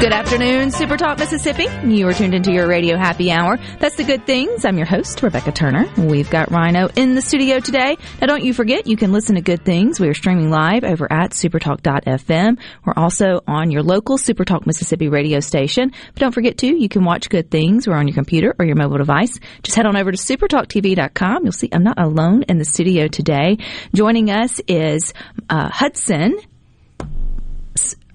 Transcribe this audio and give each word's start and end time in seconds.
Good 0.00 0.14
afternoon, 0.14 0.70
Super 0.70 0.96
Talk 0.96 1.18
Mississippi. 1.18 1.66
You 1.84 2.08
are 2.08 2.14
tuned 2.14 2.32
into 2.32 2.50
your 2.50 2.66
radio 2.66 2.96
happy 2.96 3.30
hour. 3.30 3.58
That's 3.80 3.96
the 3.96 4.04
good 4.04 4.24
things. 4.24 4.64
I'm 4.64 4.78
your 4.78 4.86
host, 4.86 5.22
Rebecca 5.22 5.52
Turner. 5.52 5.92
We've 5.98 6.30
got 6.30 6.50
Rhino 6.50 6.88
in 6.96 7.14
the 7.14 7.20
studio 7.20 7.60
today. 7.60 7.98
Now, 8.18 8.26
don't 8.26 8.42
you 8.42 8.54
forget, 8.54 8.86
you 8.86 8.96
can 8.96 9.12
listen 9.12 9.34
to 9.34 9.42
Good 9.42 9.62
Things. 9.62 10.00
We 10.00 10.08
are 10.08 10.14
streaming 10.14 10.48
live 10.48 10.84
over 10.84 11.06
at 11.12 11.32
supertalk.fm. 11.32 12.58
We're 12.86 12.94
also 12.96 13.42
on 13.46 13.70
your 13.70 13.82
local 13.82 14.16
Supertalk 14.16 14.64
Mississippi 14.64 15.10
radio 15.10 15.38
station. 15.40 15.92
But 16.14 16.20
don't 16.20 16.32
forget, 16.32 16.56
too, 16.56 16.78
you 16.78 16.88
can 16.88 17.04
watch 17.04 17.28
Good 17.28 17.50
Things. 17.50 17.86
We're 17.86 17.98
on 17.98 18.08
your 18.08 18.14
computer 18.14 18.56
or 18.58 18.64
your 18.64 18.76
mobile 18.76 18.96
device. 18.96 19.38
Just 19.62 19.76
head 19.76 19.84
on 19.84 19.98
over 19.98 20.10
to 20.10 20.16
supertalktv.com. 20.16 21.42
You'll 21.42 21.52
see 21.52 21.68
I'm 21.72 21.84
not 21.84 22.00
alone 22.00 22.44
in 22.44 22.56
the 22.56 22.64
studio 22.64 23.06
today. 23.06 23.58
Joining 23.94 24.30
us 24.30 24.62
is 24.66 25.12
uh, 25.50 25.68
Hudson. 25.68 26.38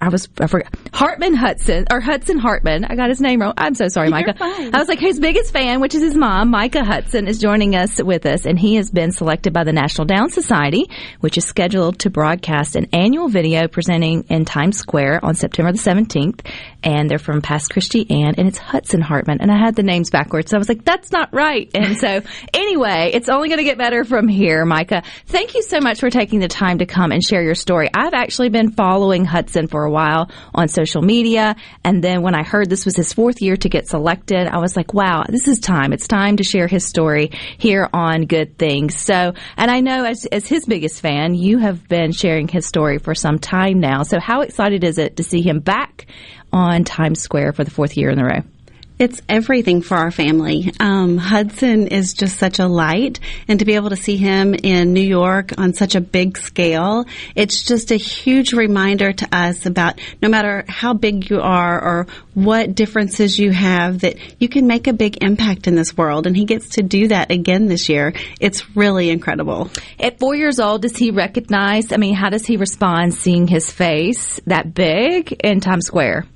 I 0.00 0.08
was 0.08 0.28
I 0.40 0.46
forgot 0.46 0.74
Hartman 0.92 1.34
Hudson 1.34 1.86
or 1.90 2.00
Hudson 2.00 2.38
Hartman. 2.38 2.84
I 2.84 2.96
got 2.96 3.08
his 3.08 3.20
name 3.20 3.40
wrong. 3.40 3.54
I'm 3.56 3.74
so 3.74 3.88
sorry, 3.88 4.10
Micah. 4.10 4.34
I 4.40 4.78
was 4.78 4.88
like 4.88 4.98
his 4.98 5.18
biggest 5.18 5.52
fan, 5.52 5.80
which 5.80 5.94
is 5.94 6.02
his 6.02 6.14
mom, 6.14 6.50
Micah 6.50 6.84
Hudson, 6.84 7.26
is 7.28 7.38
joining 7.38 7.74
us 7.74 8.02
with 8.02 8.26
us, 8.26 8.46
and 8.46 8.58
he 8.58 8.76
has 8.76 8.90
been 8.90 9.12
selected 9.12 9.52
by 9.52 9.64
the 9.64 9.72
National 9.72 10.04
Down 10.04 10.28
Society, 10.28 10.90
which 11.20 11.38
is 11.38 11.44
scheduled 11.44 11.98
to 12.00 12.10
broadcast 12.10 12.76
an 12.76 12.86
annual 12.92 13.28
video 13.28 13.68
presenting 13.68 14.24
in 14.28 14.44
Times 14.44 14.76
Square 14.76 15.24
on 15.24 15.34
September 15.34 15.72
the 15.72 15.78
17th. 15.78 16.46
And 16.82 17.10
they're 17.10 17.18
from 17.18 17.42
Pass 17.42 17.66
Christian, 17.68 18.06
and 18.10 18.38
it's 18.38 18.58
Hudson 18.58 19.00
Hartman. 19.00 19.40
And 19.40 19.50
I 19.50 19.58
had 19.58 19.74
the 19.74 19.82
names 19.82 20.10
backwards, 20.10 20.50
so 20.50 20.56
I 20.56 20.58
was 20.58 20.68
like, 20.68 20.84
that's 20.84 21.10
not 21.10 21.32
right. 21.32 21.70
And 21.74 21.96
so 21.96 22.20
anyway, 22.54 23.10
it's 23.12 23.28
only 23.28 23.48
going 23.48 23.58
to 23.58 23.64
get 23.64 23.78
better 23.78 24.04
from 24.04 24.28
here, 24.28 24.64
Micah. 24.64 25.02
Thank 25.26 25.54
you 25.54 25.62
so 25.62 25.80
much 25.80 26.00
for 26.00 26.10
taking 26.10 26.40
the 26.40 26.48
time 26.48 26.78
to 26.78 26.86
come 26.86 27.12
and 27.12 27.22
share 27.22 27.42
your 27.42 27.54
story. 27.54 27.88
I've 27.92 28.14
actually 28.14 28.50
been 28.50 28.70
following 28.70 29.24
Hudson 29.24 29.66
for 29.66 29.85
a 29.86 29.90
while 29.90 30.30
on 30.54 30.68
social 30.68 31.00
media. 31.00 31.56
And 31.82 32.04
then 32.04 32.20
when 32.22 32.34
I 32.34 32.42
heard 32.42 32.68
this 32.68 32.84
was 32.84 32.96
his 32.96 33.12
fourth 33.12 33.40
year 33.40 33.56
to 33.56 33.68
get 33.68 33.88
selected, 33.88 34.46
I 34.46 34.58
was 34.58 34.76
like, 34.76 34.92
wow, 34.92 35.24
this 35.28 35.48
is 35.48 35.58
time. 35.60 35.92
It's 35.94 36.06
time 36.06 36.36
to 36.36 36.44
share 36.44 36.66
his 36.66 36.84
story 36.84 37.30
here 37.56 37.88
on 37.92 38.26
Good 38.26 38.58
Things. 38.58 38.96
So, 38.96 39.32
and 39.56 39.70
I 39.70 39.80
know 39.80 40.04
as, 40.04 40.26
as 40.26 40.46
his 40.46 40.66
biggest 40.66 41.00
fan, 41.00 41.34
you 41.34 41.58
have 41.58 41.88
been 41.88 42.12
sharing 42.12 42.48
his 42.48 42.66
story 42.66 42.98
for 42.98 43.14
some 43.14 43.38
time 43.38 43.80
now. 43.80 44.02
So 44.02 44.20
how 44.20 44.42
excited 44.42 44.84
is 44.84 44.98
it 44.98 45.16
to 45.16 45.24
see 45.24 45.40
him 45.40 45.60
back 45.60 46.06
on 46.52 46.84
Times 46.84 47.20
Square 47.20 47.54
for 47.54 47.64
the 47.64 47.70
fourth 47.70 47.96
year 47.96 48.10
in 48.10 48.18
a 48.18 48.24
row? 48.24 48.55
It's 48.98 49.20
everything 49.28 49.82
for 49.82 49.94
our 49.98 50.10
family. 50.10 50.72
Um, 50.80 51.18
Hudson 51.18 51.88
is 51.88 52.14
just 52.14 52.38
such 52.38 52.58
a 52.58 52.66
light, 52.66 53.20
and 53.46 53.58
to 53.58 53.66
be 53.66 53.74
able 53.74 53.90
to 53.90 53.96
see 53.96 54.16
him 54.16 54.54
in 54.54 54.94
New 54.94 55.02
York 55.02 55.52
on 55.58 55.74
such 55.74 55.94
a 55.94 56.00
big 56.00 56.38
scale, 56.38 57.04
it's 57.34 57.62
just 57.62 57.90
a 57.90 57.96
huge 57.96 58.54
reminder 58.54 59.12
to 59.12 59.28
us 59.36 59.66
about 59.66 60.00
no 60.22 60.30
matter 60.30 60.64
how 60.66 60.94
big 60.94 61.28
you 61.28 61.42
are 61.42 61.78
or 61.78 62.06
what 62.32 62.74
differences 62.74 63.38
you 63.38 63.52
have, 63.52 64.00
that 64.00 64.16
you 64.40 64.48
can 64.48 64.66
make 64.66 64.86
a 64.86 64.94
big 64.94 65.22
impact 65.22 65.66
in 65.66 65.74
this 65.74 65.94
world. 65.94 66.26
And 66.26 66.34
he 66.34 66.46
gets 66.46 66.70
to 66.70 66.82
do 66.82 67.08
that 67.08 67.30
again 67.30 67.66
this 67.66 67.90
year. 67.90 68.14
It's 68.40 68.74
really 68.74 69.10
incredible. 69.10 69.70
At 70.00 70.18
four 70.18 70.34
years 70.34 70.58
old, 70.58 70.82
does 70.82 70.96
he 70.96 71.10
recognize? 71.10 71.92
I 71.92 71.98
mean, 71.98 72.14
how 72.14 72.30
does 72.30 72.46
he 72.46 72.56
respond 72.56 73.12
seeing 73.12 73.46
his 73.46 73.70
face 73.70 74.40
that 74.46 74.72
big 74.72 75.32
in 75.44 75.60
Times 75.60 75.86
Square? 75.86 76.26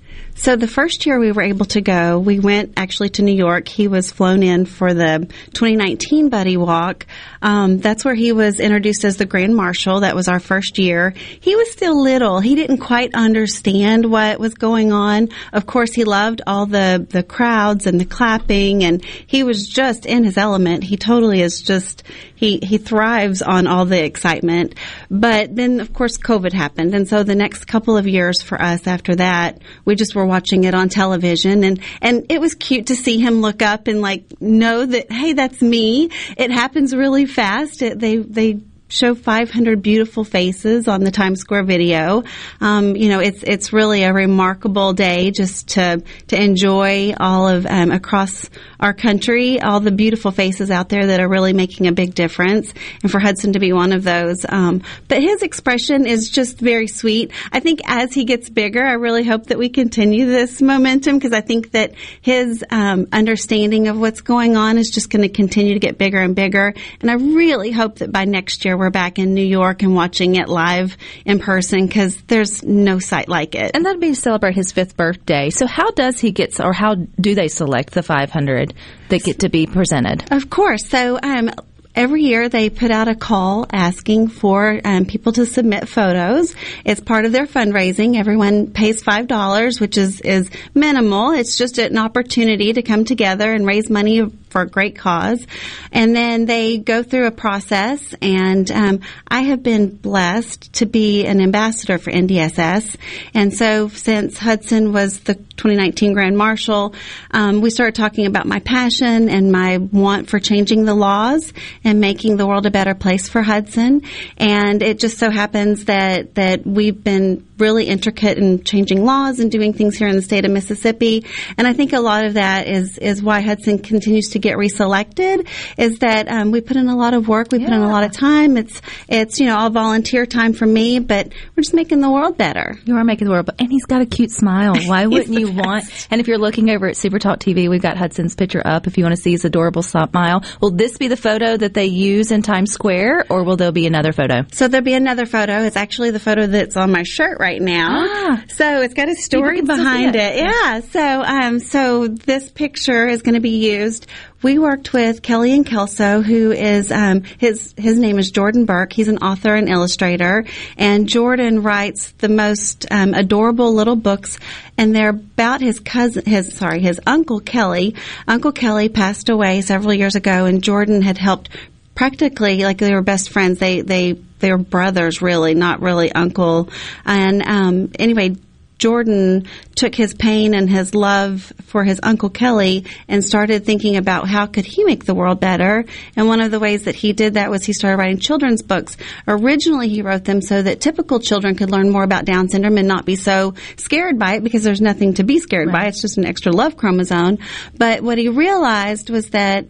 So 0.40 0.56
the 0.56 0.66
first 0.66 1.04
year 1.04 1.20
we 1.20 1.32
were 1.32 1.42
able 1.42 1.66
to 1.66 1.82
go, 1.82 2.18
we 2.18 2.40
went 2.40 2.72
actually 2.78 3.10
to 3.10 3.22
New 3.22 3.34
York. 3.34 3.68
He 3.68 3.88
was 3.88 4.10
flown 4.10 4.42
in 4.42 4.64
for 4.64 4.94
the 4.94 5.28
2019 5.52 6.30
Buddy 6.30 6.56
Walk. 6.56 7.04
Um, 7.42 7.76
that's 7.76 8.06
where 8.06 8.14
he 8.14 8.32
was 8.32 8.58
introduced 8.58 9.04
as 9.04 9.18
the 9.18 9.26
Grand 9.26 9.54
Marshal. 9.54 10.00
That 10.00 10.16
was 10.16 10.28
our 10.28 10.40
first 10.40 10.78
year. 10.78 11.10
He 11.40 11.56
was 11.56 11.70
still 11.70 12.02
little. 12.02 12.40
He 12.40 12.54
didn't 12.54 12.78
quite 12.78 13.14
understand 13.14 14.10
what 14.10 14.40
was 14.40 14.54
going 14.54 14.92
on. 14.92 15.28
Of 15.52 15.66
course, 15.66 15.92
he 15.92 16.04
loved 16.04 16.40
all 16.46 16.64
the 16.64 17.06
the 17.10 17.22
crowds 17.22 17.86
and 17.86 18.00
the 18.00 18.06
clapping, 18.06 18.82
and 18.82 19.04
he 19.04 19.42
was 19.42 19.68
just 19.68 20.06
in 20.06 20.24
his 20.24 20.38
element. 20.38 20.84
He 20.84 20.96
totally 20.96 21.42
is 21.42 21.60
just 21.60 22.02
he 22.40 22.58
he 22.62 22.78
thrives 22.78 23.42
on 23.42 23.66
all 23.66 23.84
the 23.84 24.02
excitement. 24.02 24.74
But 25.10 25.54
then, 25.54 25.78
of 25.78 25.92
course, 25.92 26.16
COVID 26.16 26.54
happened, 26.54 26.94
and 26.94 27.06
so 27.06 27.22
the 27.22 27.34
next 27.34 27.66
couple 27.66 27.98
of 27.98 28.08
years 28.08 28.40
for 28.40 28.60
us 28.60 28.86
after 28.86 29.14
that, 29.16 29.60
we 29.84 29.94
just 29.94 30.14
were 30.14 30.24
watching 30.24 30.64
it 30.64 30.74
on 30.74 30.88
television, 30.88 31.64
and 31.64 31.80
and 32.00 32.24
it 32.30 32.40
was 32.40 32.54
cute 32.54 32.86
to 32.86 32.96
see 32.96 33.20
him 33.20 33.42
look 33.42 33.60
up 33.60 33.88
and 33.88 34.00
like 34.00 34.40
know 34.40 34.86
that 34.86 35.12
hey, 35.12 35.34
that's 35.34 35.60
me. 35.60 36.08
It 36.38 36.50
happens 36.50 36.96
really 36.96 37.26
fast. 37.26 37.82
It, 37.82 37.98
they 37.98 38.16
they 38.16 38.60
show 38.90 39.14
500 39.14 39.80
beautiful 39.80 40.24
faces 40.24 40.88
on 40.88 41.02
the 41.04 41.10
Times 41.10 41.40
Square 41.40 41.64
video. 41.64 42.24
Um, 42.60 42.96
you 42.96 43.08
know, 43.08 43.20
it's 43.20 43.42
it's 43.42 43.72
really 43.72 44.02
a 44.02 44.12
remarkable 44.12 44.92
day 44.92 45.30
just 45.30 45.68
to 45.70 46.02
to 46.28 46.42
enjoy 46.42 47.14
all 47.18 47.48
of 47.48 47.66
um, 47.66 47.90
across 47.90 48.50
our 48.78 48.92
country, 48.92 49.60
all 49.60 49.80
the 49.80 49.92
beautiful 49.92 50.32
faces 50.32 50.70
out 50.70 50.88
there 50.88 51.06
that 51.06 51.20
are 51.20 51.28
really 51.28 51.52
making 51.52 51.86
a 51.86 51.92
big 51.92 52.14
difference, 52.14 52.72
and 53.02 53.10
for 53.10 53.20
Hudson 53.20 53.52
to 53.52 53.60
be 53.60 53.72
one 53.72 53.92
of 53.92 54.02
those. 54.02 54.44
Um, 54.48 54.82
but 55.08 55.22
his 55.22 55.42
expression 55.42 56.06
is 56.06 56.28
just 56.28 56.58
very 56.58 56.88
sweet. 56.88 57.30
I 57.52 57.60
think 57.60 57.80
as 57.86 58.12
he 58.12 58.24
gets 58.24 58.50
bigger, 58.50 58.84
I 58.84 58.94
really 58.94 59.24
hope 59.24 59.46
that 59.46 59.58
we 59.58 59.68
continue 59.68 60.26
this 60.26 60.60
momentum 60.60 61.18
because 61.18 61.32
I 61.32 61.40
think 61.40 61.72
that 61.72 61.94
his 62.20 62.64
um, 62.70 63.06
understanding 63.12 63.88
of 63.88 63.98
what's 63.98 64.20
going 64.20 64.56
on 64.56 64.78
is 64.78 64.90
just 64.90 65.10
going 65.10 65.22
to 65.22 65.28
continue 65.28 65.74
to 65.74 65.80
get 65.80 65.96
bigger 65.96 66.18
and 66.18 66.34
bigger. 66.34 66.74
And 67.00 67.10
I 67.10 67.14
really 67.14 67.70
hope 67.70 67.98
that 67.98 68.10
by 68.10 68.24
next 68.24 68.64
year 68.64 68.79
we're 68.80 68.90
back 68.90 69.18
in 69.18 69.34
New 69.34 69.44
York 69.44 69.82
and 69.82 69.94
watching 69.94 70.36
it 70.36 70.48
live 70.48 70.96
in 71.26 71.38
person 71.38 71.86
because 71.86 72.16
there's 72.22 72.62
no 72.62 72.98
site 72.98 73.28
like 73.28 73.54
it. 73.54 73.72
And 73.74 73.84
that'd 73.84 74.00
be 74.00 74.08
to 74.08 74.14
celebrate 74.14 74.54
his 74.54 74.72
fifth 74.72 74.96
birthday. 74.96 75.50
So 75.50 75.66
how 75.66 75.90
does 75.90 76.18
he 76.18 76.32
get, 76.32 76.58
or 76.58 76.72
how 76.72 76.94
do 76.94 77.34
they 77.34 77.48
select 77.48 77.92
the 77.92 78.02
500 78.02 78.74
that 79.10 79.22
get 79.22 79.40
to 79.40 79.50
be 79.50 79.66
presented? 79.66 80.24
Of 80.32 80.48
course. 80.48 80.86
So, 80.86 81.18
um, 81.22 81.50
Every 81.92 82.22
year 82.22 82.48
they 82.48 82.70
put 82.70 82.92
out 82.92 83.08
a 83.08 83.16
call 83.16 83.66
asking 83.72 84.28
for 84.28 84.80
um, 84.84 85.06
people 85.06 85.32
to 85.32 85.44
submit 85.44 85.88
photos. 85.88 86.54
It's 86.84 87.00
part 87.00 87.24
of 87.24 87.32
their 87.32 87.46
fundraising. 87.46 88.16
Everyone 88.16 88.68
pays 88.70 89.02
five 89.02 89.26
dollars, 89.26 89.80
which 89.80 89.98
is 89.98 90.20
is 90.20 90.48
minimal. 90.72 91.32
It's 91.32 91.58
just 91.58 91.78
an 91.78 91.98
opportunity 91.98 92.72
to 92.72 92.82
come 92.82 93.04
together 93.04 93.52
and 93.52 93.66
raise 93.66 93.90
money 93.90 94.20
for 94.50 94.62
a 94.62 94.68
great 94.68 94.96
cause. 94.96 95.46
And 95.92 96.14
then 96.14 96.46
they 96.46 96.78
go 96.78 97.02
through 97.02 97.26
a 97.26 97.30
process. 97.30 98.14
And 98.20 98.70
um, 98.70 99.00
I 99.28 99.40
have 99.42 99.62
been 99.62 99.96
blessed 99.96 100.72
to 100.74 100.86
be 100.86 101.24
an 101.26 101.40
ambassador 101.40 101.98
for 101.98 102.10
NDSS. 102.10 102.96
And 103.34 103.54
so 103.54 103.88
since 103.88 104.38
Hudson 104.38 104.92
was 104.92 105.20
the 105.20 105.34
2019 105.34 106.12
Grand 106.12 106.36
Marshal, 106.36 106.94
um, 107.30 107.60
we 107.60 107.70
started 107.70 107.94
talking 107.94 108.26
about 108.26 108.46
my 108.46 108.60
passion 108.60 109.28
and 109.28 109.52
my 109.52 109.78
want 109.78 110.28
for 110.28 110.38
changing 110.38 110.84
the 110.84 110.94
laws 110.94 111.52
and 111.84 112.00
making 112.00 112.36
the 112.36 112.46
world 112.46 112.66
a 112.66 112.70
better 112.70 112.94
place 112.94 113.28
for 113.28 113.42
Hudson. 113.42 114.02
And 114.36 114.82
it 114.82 114.98
just 114.98 115.18
so 115.18 115.30
happens 115.30 115.84
that 115.84 116.34
that 116.34 116.66
we've 116.66 117.02
been 117.02 117.46
really 117.60 117.84
intricate 117.84 118.38
in 118.38 118.64
changing 118.64 119.04
laws 119.04 119.38
and 119.38 119.50
doing 119.50 119.72
things 119.72 119.96
here 119.96 120.08
in 120.08 120.16
the 120.16 120.22
state 120.22 120.44
of 120.44 120.50
Mississippi. 120.50 121.26
And 121.56 121.66
I 121.66 121.72
think 121.72 121.92
a 121.92 122.00
lot 122.00 122.24
of 122.24 122.34
that 122.34 122.66
is 122.66 122.98
is 122.98 123.22
why 123.22 123.40
Hudson 123.40 123.78
continues 123.78 124.30
to 124.30 124.38
get 124.40 124.56
reselected. 124.56 125.48
Is 125.76 125.98
that 126.00 126.28
um, 126.28 126.50
we 126.50 126.60
put 126.60 126.76
in 126.76 126.88
a 126.88 126.96
lot 126.96 127.14
of 127.14 127.28
work, 127.28 127.48
we 127.52 127.58
put 127.58 127.68
in 127.68 127.80
a 127.80 127.88
lot 127.88 128.04
of 128.04 128.12
time. 128.12 128.56
It's 128.56 128.80
it's 129.08 129.40
you 129.40 129.46
know 129.46 129.58
all 129.58 129.70
volunteer 129.70 130.26
time 130.26 130.52
for 130.52 130.66
me, 130.66 130.98
but 130.98 131.28
we're 131.56 131.62
just 131.62 131.74
making 131.74 132.00
the 132.00 132.10
world 132.10 132.36
better. 132.36 132.78
You 132.84 132.96
are 132.96 133.04
making 133.04 133.26
the 133.26 133.32
world, 133.32 133.46
better. 133.46 133.56
and 133.60 133.70
he's 133.70 133.84
got 133.86 134.02
a 134.02 134.06
cute 134.06 134.30
smile. 134.30 134.74
Why 134.86 135.06
wouldn't 135.06 135.38
you 135.38 135.52
want? 135.52 135.84
And 136.10 136.20
if 136.20 136.28
you're 136.28 136.38
looking 136.38 136.70
over 136.70 136.88
at 136.88 136.96
Super 136.96 137.18
Talk 137.18 137.38
TV, 137.38 137.68
we've 137.68 137.82
got 137.82 137.96
Hudson's 137.96 138.34
picture 138.34 138.62
up. 138.64 138.86
If 138.86 138.98
you 138.98 139.04
want 139.04 139.16
to 139.16 139.22
see 139.22 139.32
his 139.32 139.44
adorable 139.44 139.82
smile, 139.82 140.42
will 140.60 140.70
this 140.70 140.98
be 140.98 141.08
the 141.08 141.16
photo 141.16 141.56
that 141.56 141.74
they 141.74 141.86
use 141.86 142.30
in 142.30 142.42
Times 142.42 142.72
Square, 142.72 143.26
or 143.30 143.44
will 143.44 143.56
there 143.56 143.72
be 143.72 143.86
another 143.86 144.12
photo? 144.12 144.44
So 144.52 144.68
there'll 144.68 144.84
be 144.84 144.94
another 144.94 145.26
photo. 145.26 145.64
It's 145.64 145.76
actually 145.76 146.10
the 146.10 146.20
photo 146.20 146.46
that's 146.46 146.76
on 146.76 146.90
my 146.90 147.02
shirt 147.02 147.38
right 147.38 147.60
now. 147.60 148.06
Ah. 148.08 148.44
So 148.48 148.80
it's 148.82 148.94
got 148.94 149.08
a 149.08 149.14
story 149.14 149.56
can 149.56 149.66
still 149.66 149.76
see 149.76 149.82
behind 149.82 150.16
it. 150.16 150.36
it. 150.36 150.44
Yeah. 150.44 150.80
So 150.80 151.22
um 151.22 151.58
so 151.60 152.08
this 152.08 152.50
picture 152.50 153.06
is 153.06 153.22
going 153.22 153.34
to 153.34 153.40
be 153.40 153.72
used 153.72 154.06
we 154.42 154.58
worked 154.58 154.92
with 154.92 155.22
Kelly 155.22 155.52
and 155.52 155.66
Kelso, 155.66 156.22
who 156.22 156.50
is 156.52 156.90
um, 156.90 157.22
his 157.38 157.74
his 157.76 157.98
name 157.98 158.18
is 158.18 158.30
Jordan 158.30 158.64
Burke. 158.64 158.92
He's 158.92 159.08
an 159.08 159.18
author 159.18 159.54
and 159.54 159.68
illustrator, 159.68 160.44
and 160.78 161.08
Jordan 161.08 161.62
writes 161.62 162.12
the 162.18 162.28
most 162.28 162.86
um, 162.90 163.12
adorable 163.12 163.74
little 163.74 163.96
books, 163.96 164.38
and 164.78 164.94
they're 164.94 165.10
about 165.10 165.60
his 165.60 165.80
cousin, 165.80 166.24
his 166.24 166.54
sorry, 166.54 166.80
his 166.80 167.00
uncle 167.06 167.40
Kelly. 167.40 167.94
Uncle 168.26 168.52
Kelly 168.52 168.88
passed 168.88 169.28
away 169.28 169.60
several 169.60 169.92
years 169.92 170.14
ago, 170.14 170.46
and 170.46 170.62
Jordan 170.62 171.02
had 171.02 171.18
helped 171.18 171.50
practically 171.94 172.62
like 172.62 172.78
they 172.78 172.94
were 172.94 173.02
best 173.02 173.30
friends. 173.30 173.58
They 173.58 173.82
they 173.82 174.12
they 174.38 174.50
were 174.50 174.58
brothers, 174.58 175.20
really, 175.20 175.54
not 175.54 175.82
really 175.82 176.10
uncle. 176.12 176.70
And 177.04 177.42
um, 177.42 177.92
anyway, 177.98 178.36
Jordan 178.80 179.46
took 179.76 179.94
his 179.94 180.14
pain 180.14 180.54
and 180.54 180.68
his 180.68 180.94
love 180.94 181.52
for 181.66 181.84
his 181.84 182.00
uncle 182.02 182.30
Kelly 182.30 182.86
and 183.08 183.22
started 183.22 183.64
thinking 183.64 183.98
about 183.98 184.26
how 184.26 184.46
could 184.46 184.64
he 184.64 184.84
make 184.84 185.04
the 185.04 185.14
world 185.14 185.38
better. 185.38 185.84
And 186.16 186.26
one 186.26 186.40
of 186.40 186.50
the 186.50 186.58
ways 186.58 186.84
that 186.84 186.94
he 186.94 187.12
did 187.12 187.34
that 187.34 187.50
was 187.50 187.62
he 187.62 187.74
started 187.74 187.98
writing 187.98 188.18
children's 188.18 188.62
books. 188.62 188.96
Originally, 189.28 189.90
he 189.90 190.00
wrote 190.00 190.24
them 190.24 190.40
so 190.40 190.62
that 190.62 190.80
typical 190.80 191.20
children 191.20 191.56
could 191.56 191.70
learn 191.70 191.90
more 191.90 192.02
about 192.02 192.24
Down 192.24 192.48
syndrome 192.48 192.78
and 192.78 192.88
not 192.88 193.04
be 193.04 193.16
so 193.16 193.54
scared 193.76 194.18
by 194.18 194.36
it 194.36 194.44
because 194.44 194.64
there's 194.64 194.80
nothing 194.80 195.14
to 195.14 195.24
be 195.24 195.38
scared 195.38 195.68
right. 195.68 195.82
by. 195.82 195.88
It's 195.88 196.00
just 196.00 196.16
an 196.16 196.24
extra 196.24 196.50
love 196.50 196.78
chromosome. 196.78 197.38
But 197.76 198.02
what 198.02 198.16
he 198.16 198.28
realized 198.28 199.10
was 199.10 199.30
that 199.30 199.66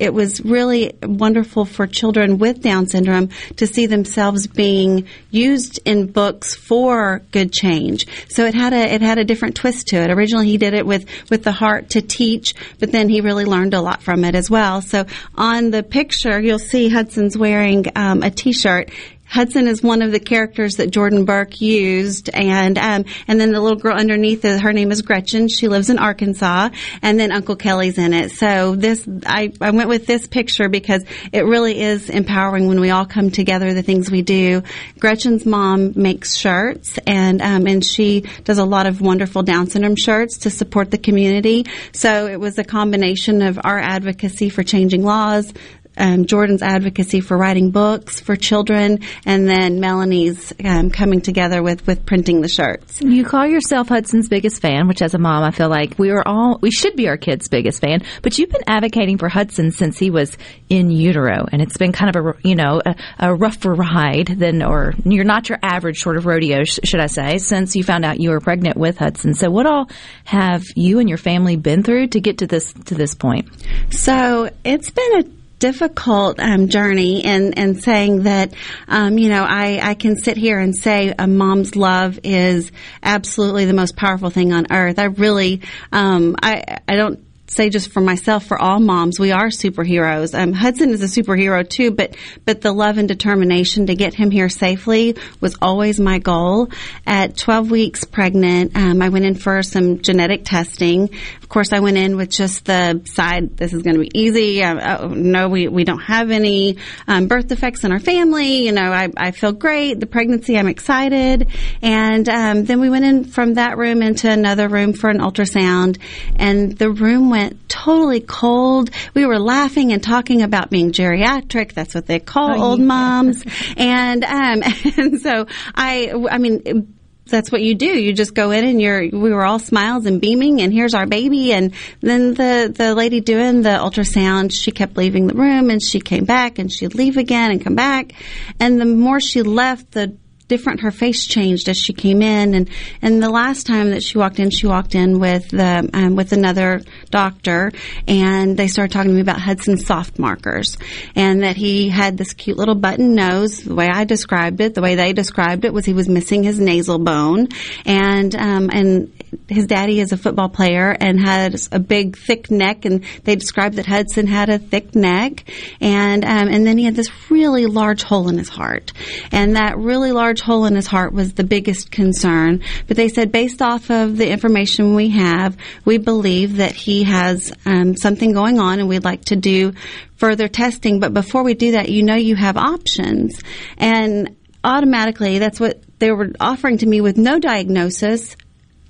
it 0.00 0.14
was 0.14 0.40
really 0.40 0.94
wonderful 1.02 1.66
for 1.66 1.86
children 1.86 2.38
with 2.38 2.62
Down 2.62 2.86
syndrome 2.86 3.28
to 3.56 3.66
see 3.66 3.86
themselves 3.86 4.46
being 4.46 5.06
used 5.30 5.78
in 5.84 6.06
books 6.06 6.54
for 6.54 7.20
good 7.30 7.52
change. 7.52 8.06
So 8.28 8.46
it 8.46 8.54
had 8.54 8.72
a 8.72 8.94
it 8.94 9.02
had 9.02 9.18
a 9.18 9.24
different 9.24 9.56
twist 9.56 9.88
to 9.88 9.96
it. 9.96 10.10
Originally, 10.10 10.46
he 10.46 10.56
did 10.56 10.72
it 10.72 10.86
with 10.86 11.06
with 11.30 11.44
the 11.44 11.52
heart 11.52 11.90
to 11.90 12.00
teach, 12.00 12.54
but 12.78 12.90
then 12.90 13.10
he 13.10 13.20
really 13.20 13.44
learned 13.44 13.74
a 13.74 13.82
lot 13.82 14.02
from 14.02 14.24
it 14.24 14.34
as 14.34 14.50
well. 14.50 14.80
So 14.80 15.04
on 15.34 15.70
the 15.70 15.82
picture, 15.82 16.40
you'll 16.40 16.58
see 16.58 16.88
Hudson's 16.88 17.36
wearing 17.36 17.84
um, 17.94 18.22
a 18.22 18.30
T-shirt 18.30 18.90
Hudson 19.30 19.68
is 19.68 19.80
one 19.80 20.02
of 20.02 20.10
the 20.10 20.18
characters 20.18 20.76
that 20.76 20.90
Jordan 20.90 21.24
Burke 21.24 21.60
used, 21.60 22.28
and 22.30 22.76
um, 22.76 23.04
and 23.28 23.40
then 23.40 23.52
the 23.52 23.60
little 23.60 23.78
girl 23.78 23.96
underneath, 23.96 24.42
her 24.42 24.72
name 24.72 24.90
is 24.90 25.02
Gretchen. 25.02 25.46
She 25.46 25.68
lives 25.68 25.88
in 25.88 25.98
Arkansas, 26.00 26.70
and 27.00 27.18
then 27.18 27.30
Uncle 27.30 27.54
Kelly's 27.54 27.96
in 27.96 28.12
it. 28.12 28.32
So 28.32 28.74
this, 28.74 29.08
I, 29.24 29.52
I 29.60 29.70
went 29.70 29.88
with 29.88 30.06
this 30.06 30.26
picture 30.26 30.68
because 30.68 31.04
it 31.32 31.44
really 31.44 31.80
is 31.80 32.10
empowering 32.10 32.66
when 32.66 32.80
we 32.80 32.90
all 32.90 33.06
come 33.06 33.30
together. 33.30 33.72
The 33.72 33.82
things 33.82 34.10
we 34.10 34.22
do. 34.22 34.62
Gretchen's 34.98 35.46
mom 35.46 35.92
makes 35.94 36.34
shirts, 36.34 36.98
and 37.06 37.40
um, 37.40 37.68
and 37.68 37.84
she 37.84 38.22
does 38.42 38.58
a 38.58 38.64
lot 38.64 38.86
of 38.86 39.00
wonderful 39.00 39.44
Down 39.44 39.68
syndrome 39.68 39.94
shirts 39.94 40.38
to 40.38 40.50
support 40.50 40.90
the 40.90 40.98
community. 40.98 41.66
So 41.92 42.26
it 42.26 42.40
was 42.40 42.58
a 42.58 42.64
combination 42.64 43.42
of 43.42 43.60
our 43.62 43.78
advocacy 43.78 44.48
for 44.48 44.64
changing 44.64 45.04
laws, 45.04 45.52
um, 46.00 46.26
Jordan's 46.26 46.62
advocacy 46.62 47.20
for 47.20 47.36
writing 47.36 47.70
books 47.70 48.20
for 48.20 48.34
children, 48.34 49.00
and 49.26 49.48
then 49.48 49.80
Melanie's 49.80 50.52
um, 50.64 50.90
coming 50.90 51.20
together 51.20 51.62
with 51.62 51.86
with 51.86 52.06
printing 52.06 52.40
the 52.40 52.48
shirts. 52.48 53.00
You 53.00 53.24
call 53.24 53.46
yourself 53.46 53.88
Hudson's 53.88 54.28
biggest 54.28 54.60
fan, 54.60 54.88
which 54.88 55.02
as 55.02 55.14
a 55.14 55.18
mom, 55.18 55.44
I 55.44 55.50
feel 55.50 55.68
like 55.68 55.98
we 55.98 56.10
are 56.10 56.26
all 56.26 56.58
we 56.60 56.70
should 56.70 56.96
be 56.96 57.08
our 57.08 57.16
kids' 57.16 57.48
biggest 57.48 57.80
fan. 57.80 58.02
But 58.22 58.38
you've 58.38 58.50
been 58.50 58.64
advocating 58.66 59.18
for 59.18 59.28
Hudson 59.28 59.70
since 59.70 59.98
he 59.98 60.10
was 60.10 60.36
in 60.68 60.90
utero, 60.90 61.46
and 61.52 61.62
it's 61.62 61.76
been 61.76 61.92
kind 61.92 62.16
of 62.16 62.24
a 62.24 62.48
you 62.48 62.54
know 62.54 62.80
a, 62.84 62.96
a 63.18 63.34
rougher 63.34 63.74
ride 63.74 64.26
than, 64.26 64.62
or 64.62 64.94
you're 65.04 65.24
not 65.24 65.48
your 65.48 65.58
average 65.62 66.00
sort 66.00 66.16
of 66.16 66.26
rodeo, 66.26 66.64
sh- 66.64 66.80
should 66.84 67.00
I 67.00 67.06
say, 67.06 67.38
since 67.38 67.76
you 67.76 67.84
found 67.84 68.04
out 68.04 68.20
you 68.20 68.30
were 68.30 68.40
pregnant 68.40 68.76
with 68.76 68.98
Hudson. 68.98 69.34
So, 69.34 69.50
what 69.50 69.66
all 69.66 69.90
have 70.24 70.64
you 70.74 70.98
and 70.98 71.08
your 71.08 71.18
family 71.18 71.56
been 71.56 71.82
through 71.82 72.08
to 72.08 72.20
get 72.20 72.38
to 72.38 72.46
this 72.46 72.72
to 72.86 72.94
this 72.94 73.14
point? 73.14 73.48
So 73.90 74.50
it's 74.64 74.90
been 74.90 75.20
a 75.20 75.39
difficult 75.60 76.40
um, 76.40 76.68
journey 76.68 77.24
and 77.24 77.56
and 77.56 77.80
saying 77.80 78.24
that 78.24 78.52
um, 78.88 79.16
you 79.18 79.28
know 79.28 79.44
I, 79.44 79.78
I 79.80 79.94
can 79.94 80.16
sit 80.16 80.36
here 80.36 80.58
and 80.58 80.74
say 80.74 81.14
a 81.16 81.28
mom's 81.28 81.76
love 81.76 82.18
is 82.24 82.72
absolutely 83.02 83.66
the 83.66 83.74
most 83.74 83.94
powerful 83.94 84.30
thing 84.30 84.52
on 84.52 84.66
earth. 84.72 84.98
I 84.98 85.04
really 85.04 85.60
um, 85.92 86.34
I 86.42 86.78
I 86.88 86.96
don't 86.96 87.29
say 87.50 87.68
just 87.68 87.90
for 87.90 88.00
myself, 88.00 88.46
for 88.46 88.58
all 88.58 88.80
moms, 88.80 89.18
we 89.18 89.32
are 89.32 89.48
superheroes. 89.48 90.38
Um, 90.38 90.52
Hudson 90.52 90.90
is 90.90 91.02
a 91.02 91.22
superhero 91.22 91.68
too, 91.68 91.90
but 91.90 92.16
but 92.44 92.60
the 92.60 92.72
love 92.72 92.96
and 92.96 93.08
determination 93.08 93.86
to 93.86 93.94
get 93.96 94.14
him 94.14 94.30
here 94.30 94.48
safely 94.48 95.16
was 95.40 95.56
always 95.60 95.98
my 95.98 96.18
goal. 96.18 96.68
At 97.06 97.36
12 97.36 97.70
weeks 97.70 98.04
pregnant, 98.04 98.76
um, 98.76 99.02
I 99.02 99.08
went 99.08 99.24
in 99.24 99.34
for 99.34 99.62
some 99.62 100.00
genetic 100.00 100.44
testing. 100.44 101.10
Of 101.42 101.48
course, 101.48 101.72
I 101.72 101.80
went 101.80 101.96
in 101.96 102.16
with 102.16 102.30
just 102.30 102.64
the 102.66 103.02
side. 103.04 103.56
This 103.56 103.72
is 103.72 103.82
going 103.82 103.94
to 103.94 104.00
be 104.00 104.10
easy. 104.14 104.62
Uh, 104.62 104.98
oh, 105.00 105.08
no, 105.08 105.48
we 105.48 105.66
we 105.66 105.82
don't 105.82 105.98
have 105.98 106.30
any 106.30 106.76
um, 107.08 107.26
birth 107.26 107.48
defects 107.48 107.82
in 107.82 107.90
our 107.90 107.98
family. 107.98 108.64
You 108.66 108.72
know, 108.72 108.92
I 108.92 109.08
I 109.16 109.30
feel 109.32 109.52
great. 109.52 109.98
The 109.98 110.06
pregnancy, 110.06 110.56
I'm 110.56 110.68
excited. 110.68 111.48
And 111.82 112.28
um, 112.28 112.64
then 112.64 112.80
we 112.80 112.88
went 112.88 113.04
in 113.04 113.24
from 113.24 113.54
that 113.54 113.76
room 113.76 114.02
into 114.02 114.30
another 114.30 114.68
room 114.68 114.92
for 114.92 115.10
an 115.10 115.18
ultrasound, 115.18 115.98
and 116.36 116.78
the 116.78 116.90
room 116.90 117.28
went 117.28 117.39
went 117.40 117.68
totally 117.68 118.20
cold. 118.20 118.90
We 119.14 119.24
were 119.24 119.38
laughing 119.38 119.92
and 119.92 120.02
talking 120.02 120.42
about 120.42 120.70
being 120.70 120.92
geriatric. 120.92 121.72
That's 121.72 121.94
what 121.94 122.06
they 122.06 122.20
call 122.20 122.50
oh, 122.50 122.70
old 122.70 122.80
yeah. 122.80 122.86
moms. 122.86 123.44
and, 123.76 124.24
um, 124.24 124.62
and 124.96 125.20
so 125.20 125.46
I, 125.74 126.12
I 126.30 126.38
mean, 126.38 126.94
that's 127.26 127.52
what 127.52 127.62
you 127.62 127.74
do. 127.74 127.86
You 127.86 128.12
just 128.12 128.34
go 128.34 128.50
in 128.50 128.64
and 128.64 128.80
you're, 128.80 129.02
we 129.02 129.32
were 129.32 129.44
all 129.44 129.58
smiles 129.58 130.06
and 130.06 130.20
beaming 130.20 130.60
and 130.60 130.72
here's 130.72 130.94
our 130.94 131.06
baby. 131.06 131.52
And 131.52 131.72
then 132.00 132.34
the, 132.34 132.72
the 132.74 132.94
lady 132.94 133.20
doing 133.20 133.62
the 133.62 133.70
ultrasound, 133.70 134.52
she 134.52 134.72
kept 134.72 134.96
leaving 134.96 135.26
the 135.26 135.34
room 135.34 135.70
and 135.70 135.82
she 135.82 136.00
came 136.00 136.24
back 136.24 136.58
and 136.58 136.70
she'd 136.70 136.94
leave 136.94 137.16
again 137.16 137.52
and 137.52 137.62
come 137.62 137.76
back. 137.76 138.12
And 138.58 138.80
the 138.80 138.86
more 138.86 139.20
she 139.20 139.42
left, 139.42 139.92
the 139.92 140.16
different. 140.50 140.80
Her 140.80 140.90
face 140.90 141.26
changed 141.26 141.68
as 141.68 141.78
she 141.78 141.94
came 141.94 142.20
in 142.20 142.54
and 142.54 142.68
and 143.00 143.22
the 143.22 143.30
last 143.30 143.66
time 143.66 143.90
that 143.90 144.02
she 144.02 144.18
walked 144.18 144.40
in 144.40 144.50
she 144.50 144.66
walked 144.66 144.94
in 144.94 145.20
with 145.20 145.48
the 145.48 145.88
um, 145.94 146.16
with 146.16 146.32
another 146.32 146.82
doctor 147.10 147.70
and 148.08 148.56
they 148.56 148.66
started 148.66 148.92
talking 148.92 149.10
to 149.10 149.14
me 149.14 149.20
about 149.20 149.40
Hudson's 149.40 149.86
soft 149.86 150.18
markers 150.18 150.76
and 151.14 151.42
that 151.42 151.56
he 151.56 151.88
had 151.88 152.18
this 152.18 152.34
cute 152.34 152.56
little 152.56 152.74
button 152.74 153.14
nose 153.14 153.62
the 153.62 153.74
way 153.74 153.88
I 153.88 154.04
described 154.04 154.60
it 154.60 154.74
the 154.74 154.82
way 154.82 154.96
they 154.96 155.12
described 155.12 155.64
it 155.64 155.72
was 155.72 155.86
he 155.86 155.92
was 155.92 156.08
missing 156.08 156.42
his 156.42 156.58
nasal 156.58 156.98
bone 156.98 157.48
and 157.86 158.34
um, 158.34 158.70
and 158.72 159.12
his 159.48 159.66
daddy 159.66 160.00
is 160.00 160.10
a 160.10 160.16
football 160.16 160.48
player 160.48 160.90
and 161.00 161.20
had 161.20 161.54
a 161.70 161.78
big 161.78 162.18
thick 162.18 162.50
neck 162.50 162.84
and 162.84 163.04
they 163.22 163.36
described 163.36 163.76
that 163.76 163.86
Hudson 163.86 164.26
had 164.26 164.48
a 164.48 164.58
thick 164.58 164.96
neck 164.96 165.44
and 165.80 166.24
um, 166.24 166.48
and 166.48 166.66
then 166.66 166.76
he 166.76 166.84
had 166.84 166.96
this 166.96 167.30
really 167.30 167.66
large 167.66 168.02
hole 168.02 168.28
in 168.28 168.36
his 168.36 168.48
heart 168.48 168.92
and 169.30 169.54
that 169.54 169.78
really 169.78 170.10
large 170.10 170.39
hole 170.40 170.64
in 170.64 170.74
his 170.74 170.86
heart 170.86 171.12
was 171.12 171.34
the 171.34 171.44
biggest 171.44 171.90
concern. 171.90 172.62
But 172.86 172.96
they 172.96 173.08
said, 173.08 173.32
based 173.32 173.62
off 173.62 173.90
of 173.90 174.16
the 174.16 174.30
information 174.30 174.94
we 174.94 175.10
have, 175.10 175.56
we 175.84 175.98
believe 175.98 176.56
that 176.56 176.72
he 176.72 177.04
has 177.04 177.52
um, 177.64 177.96
something 177.96 178.32
going 178.32 178.58
on, 178.58 178.78
and 178.78 178.88
we'd 178.88 179.04
like 179.04 179.26
to 179.26 179.36
do 179.36 179.72
further 180.16 180.48
testing. 180.48 181.00
But 181.00 181.14
before 181.14 181.42
we 181.42 181.54
do 181.54 181.72
that, 181.72 181.88
you 181.88 182.02
know 182.02 182.16
you 182.16 182.36
have 182.36 182.56
options, 182.56 183.40
and 183.78 184.36
automatically 184.62 185.38
that's 185.38 185.60
what 185.60 185.82
they 185.98 186.10
were 186.10 186.32
offering 186.38 186.78
to 186.78 186.86
me 186.86 187.00
with 187.00 187.16
no 187.16 187.38
diagnosis 187.38 188.36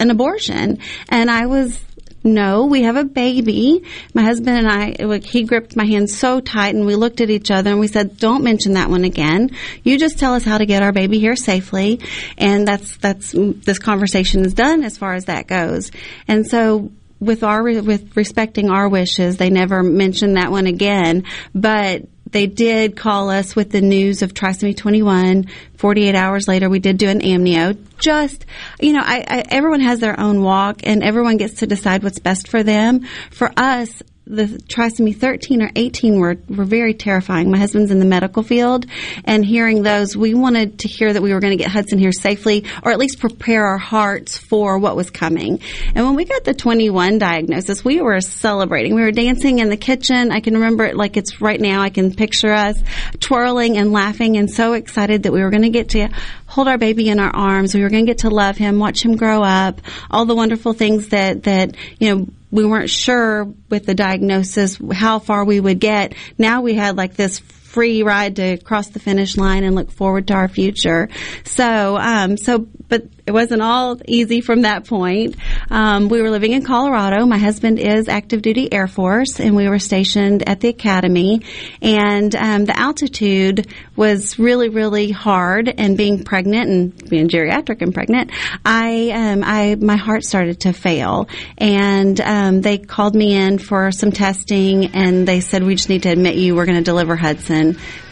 an 0.00 0.11
abortion. 0.11 0.78
And 1.11 1.30
I 1.30 1.47
was 1.47 1.78
no, 2.22 2.66
we 2.66 2.82
have 2.82 2.96
a 2.96 3.04
baby. 3.04 3.84
My 4.12 4.22
husband 4.22 4.58
and 4.58 4.68
I, 4.68 5.18
he 5.20 5.44
gripped 5.44 5.74
my 5.76 5.86
hand 5.86 6.10
so 6.10 6.40
tight 6.40 6.74
and 6.74 6.84
we 6.84 6.94
looked 6.94 7.20
at 7.20 7.30
each 7.30 7.50
other 7.50 7.70
and 7.70 7.80
we 7.80 7.86
said, 7.86 8.18
don't 8.18 8.44
mention 8.44 8.74
that 8.74 8.90
one 8.90 9.04
again. 9.04 9.50
You 9.84 9.98
just 9.98 10.18
tell 10.18 10.34
us 10.34 10.44
how 10.44 10.58
to 10.58 10.66
get 10.66 10.82
our 10.82 10.92
baby 10.92 11.18
here 11.18 11.36
safely. 11.36 12.00
And 12.36 12.68
that's, 12.68 12.96
that's, 12.98 13.32
this 13.34 13.78
conversation 13.78 14.44
is 14.44 14.52
done 14.52 14.84
as 14.84 14.98
far 14.98 15.14
as 15.14 15.26
that 15.26 15.46
goes. 15.46 15.90
And 16.28 16.46
so 16.46 16.90
with 17.20 17.42
our, 17.42 17.62
with 17.62 18.16
respecting 18.16 18.70
our 18.70 18.88
wishes, 18.88 19.36
they 19.36 19.50
never 19.50 19.82
mentioned 19.82 20.36
that 20.36 20.50
one 20.50 20.66
again, 20.66 21.24
but 21.54 22.02
they 22.32 22.46
did 22.46 22.96
call 22.96 23.30
us 23.30 23.56
with 23.56 23.70
the 23.70 23.80
news 23.80 24.22
of 24.22 24.34
trisomy 24.34 24.76
21. 24.76 25.46
48 25.76 26.14
hours 26.14 26.46
later, 26.46 26.68
we 26.68 26.78
did 26.78 26.99
do 26.99 27.08
an 27.08 27.20
amnio. 27.20 27.76
Just, 27.99 28.46
you 28.80 28.92
know, 28.92 29.02
I, 29.02 29.25
I, 29.26 29.44
everyone 29.49 29.80
has 29.80 30.00
their 30.00 30.18
own 30.18 30.42
walk 30.42 30.80
and 30.84 31.02
everyone 31.02 31.37
gets 31.37 31.54
to 31.54 31.66
decide 31.66 32.02
what's 32.02 32.18
best 32.18 32.49
for 32.49 32.62
them. 32.62 33.06
For 33.30 33.52
us, 33.56 34.02
the 34.30 34.44
trisomy 34.44 35.16
13 35.16 35.62
or 35.62 35.70
18 35.75 36.20
were, 36.20 36.37
were 36.49 36.64
very 36.64 36.94
terrifying. 36.94 37.50
My 37.50 37.58
husband's 37.58 37.90
in 37.90 37.99
the 37.99 38.04
medical 38.04 38.42
field, 38.42 38.87
and 39.25 39.44
hearing 39.44 39.82
those, 39.82 40.16
we 40.16 40.34
wanted 40.34 40.80
to 40.80 40.88
hear 40.88 41.12
that 41.12 41.22
we 41.22 41.34
were 41.34 41.40
going 41.40 41.56
to 41.56 41.62
get 41.62 41.70
Hudson 41.70 41.99
here 41.99 42.12
safely, 42.12 42.64
or 42.82 42.92
at 42.92 42.99
least 42.99 43.18
prepare 43.18 43.66
our 43.66 43.78
hearts 43.78 44.38
for 44.38 44.78
what 44.78 44.94
was 44.94 45.10
coming. 45.10 45.60
And 45.94 46.06
when 46.06 46.14
we 46.14 46.25
got 46.25 46.44
the 46.44 46.54
21 46.54 47.18
diagnosis, 47.18 47.84
we 47.84 48.00
were 48.00 48.20
celebrating. 48.20 48.94
We 48.94 49.02
were 49.02 49.12
dancing 49.12 49.58
in 49.58 49.68
the 49.68 49.76
kitchen. 49.76 50.30
I 50.30 50.40
can 50.40 50.54
remember 50.54 50.84
it 50.84 50.96
like 50.96 51.16
it's 51.16 51.40
right 51.40 51.60
now. 51.60 51.82
I 51.82 51.90
can 51.90 52.14
picture 52.14 52.52
us 52.52 52.80
twirling 53.18 53.76
and 53.76 53.92
laughing 53.92 54.37
and 54.37 54.50
so 54.50 54.75
excited 54.75 55.25
that 55.25 55.32
we 55.32 55.42
were 55.42 55.50
going 55.50 55.62
to 55.62 55.70
get 55.70 55.90
to 55.90 56.08
hold 56.46 56.68
our 56.68 56.78
baby 56.78 57.08
in 57.08 57.18
our 57.18 57.34
arms. 57.34 57.75
We 57.75 57.82
were 57.82 57.90
going 57.90 58.06
to 58.06 58.10
get 58.10 58.18
to 58.18 58.30
love 58.30 58.56
him, 58.56 58.78
watch 58.78 59.04
him 59.04 59.16
grow 59.16 59.42
up, 59.42 59.80
all 60.10 60.25
the 60.25 60.34
wonderful 60.34 60.72
things 60.72 61.08
that, 61.08 61.44
that, 61.44 61.76
you 61.99 62.14
know, 62.14 62.26
we 62.50 62.64
weren't 62.64 62.90
sure 62.90 63.45
with 63.69 63.87
the 63.87 63.95
diagnosis 63.95 64.78
how 64.92 65.19
far 65.19 65.45
we 65.45 65.61
would 65.61 65.78
get. 65.78 66.14
Now 66.38 66.62
we 66.62 66.75
had 66.75 66.97
like 66.97 67.14
this 67.14 67.40
free 67.70 68.02
ride 68.02 68.36
to 68.36 68.56
cross 68.58 68.88
the 68.88 68.98
finish 68.98 69.36
line 69.36 69.62
and 69.62 69.76
look 69.76 69.92
forward 69.92 70.26
to 70.26 70.34
our 70.34 70.48
future. 70.48 71.08
So, 71.44 71.96
um, 71.96 72.36
so, 72.36 72.58
but 72.58 73.04
it 73.26 73.32
wasn't 73.32 73.62
all 73.62 73.96
easy 74.08 74.40
from 74.40 74.62
that 74.62 74.86
point. 74.86 75.36
Um, 75.70 76.08
we 76.08 76.20
were 76.20 76.30
living 76.30 76.50
in 76.50 76.64
Colorado. 76.64 77.24
My 77.26 77.38
husband 77.38 77.78
is 77.78 78.08
active 78.08 78.42
duty 78.42 78.72
Air 78.72 78.88
Force, 78.88 79.38
and 79.38 79.54
we 79.54 79.68
were 79.68 79.78
stationed 79.78 80.48
at 80.48 80.58
the 80.58 80.68
academy. 80.68 81.42
And 81.80 82.34
um, 82.34 82.64
the 82.64 82.76
altitude 82.76 83.68
was 83.94 84.36
really, 84.36 84.68
really 84.68 85.12
hard. 85.12 85.68
And 85.68 85.96
being 85.96 86.24
pregnant 86.24 86.70
and 86.70 87.08
being 87.08 87.28
geriatric 87.28 87.82
and 87.82 87.94
pregnant, 87.94 88.32
I, 88.64 89.10
um, 89.10 89.44
I, 89.44 89.76
my 89.76 89.96
heart 89.96 90.24
started 90.24 90.62
to 90.62 90.72
fail. 90.72 91.28
And 91.56 92.20
um, 92.20 92.62
they 92.62 92.78
called 92.78 93.14
me 93.14 93.36
in 93.36 93.58
for 93.58 93.92
some 93.92 94.10
testing, 94.10 94.86
and 94.86 95.28
they 95.28 95.38
said 95.38 95.62
we 95.62 95.76
just 95.76 95.88
need 95.88 96.02
to 96.02 96.10
admit 96.10 96.34
you. 96.34 96.56
We're 96.56 96.66
going 96.66 96.78
to 96.78 96.82
deliver 96.82 97.14
Hudson. 97.14 97.60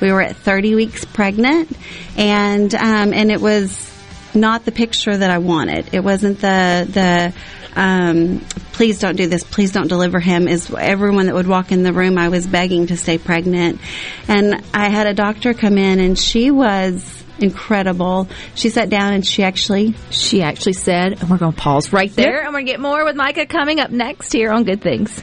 We 0.01 0.13
were 0.13 0.23
at 0.23 0.37
30 0.37 0.75
weeks 0.75 1.05
pregnant, 1.05 1.71
and 2.17 2.75
um, 2.75 3.13
and 3.13 3.31
it 3.31 3.41
was 3.41 3.95
not 4.35 4.65
the 4.65 4.73
picture 4.73 5.17
that 5.17 5.31
I 5.31 5.39
wanted. 5.39 5.93
It 5.93 6.01
wasn't 6.01 6.41
the 6.41 6.87
the 6.91 7.35
um, 7.81 8.41
please 8.73 8.99
don't 8.99 9.17
do 9.17 9.27
this, 9.27 9.45
please 9.45 9.73
don't 9.73 9.89
deliver 9.89 10.21
him. 10.21 10.49
Is 10.49 10.73
everyone 10.73 11.27
that 11.27 11.35
would 11.35 11.47
walk 11.47 11.73
in 11.73 11.83
the 11.83 11.93
room, 11.93 12.19
I 12.19 12.29
was 12.29 12.47
begging 12.47 12.89
to 12.89 12.97
stay 12.97 13.19
pregnant, 13.19 13.81
and 14.27 14.63
I 14.75 14.89
had 14.89 15.07
a 15.07 15.15
doctor 15.15 15.55
come 15.55 15.79
in, 15.79 16.01
and 16.01 16.19
she 16.19 16.51
was 16.51 17.25
incredible. 17.39 18.29
She 18.55 18.71
sat 18.71 18.89
down 18.89 19.13
and 19.13 19.27
she 19.27 19.43
actually 19.43 19.95
she 20.11 20.43
actually 20.43 20.73
said, 20.73 21.21
and 21.21 21.31
we're 21.31 21.39
going 21.39 21.53
to 21.53 21.59
pause 21.59 21.93
right 21.93 22.13
there, 22.15 22.39
yep. 22.39 22.45
and 22.45 22.49
we're 22.49 22.61
going 22.61 22.67
to 22.67 22.73
get 22.73 22.81
more 22.81 23.05
with 23.05 23.17
Micah 23.17 23.47
coming 23.47 23.81
up 23.81 23.91
next 23.91 24.33
here 24.33 24.51
on 24.51 24.65
Good 24.65 24.83
Things. 24.83 25.23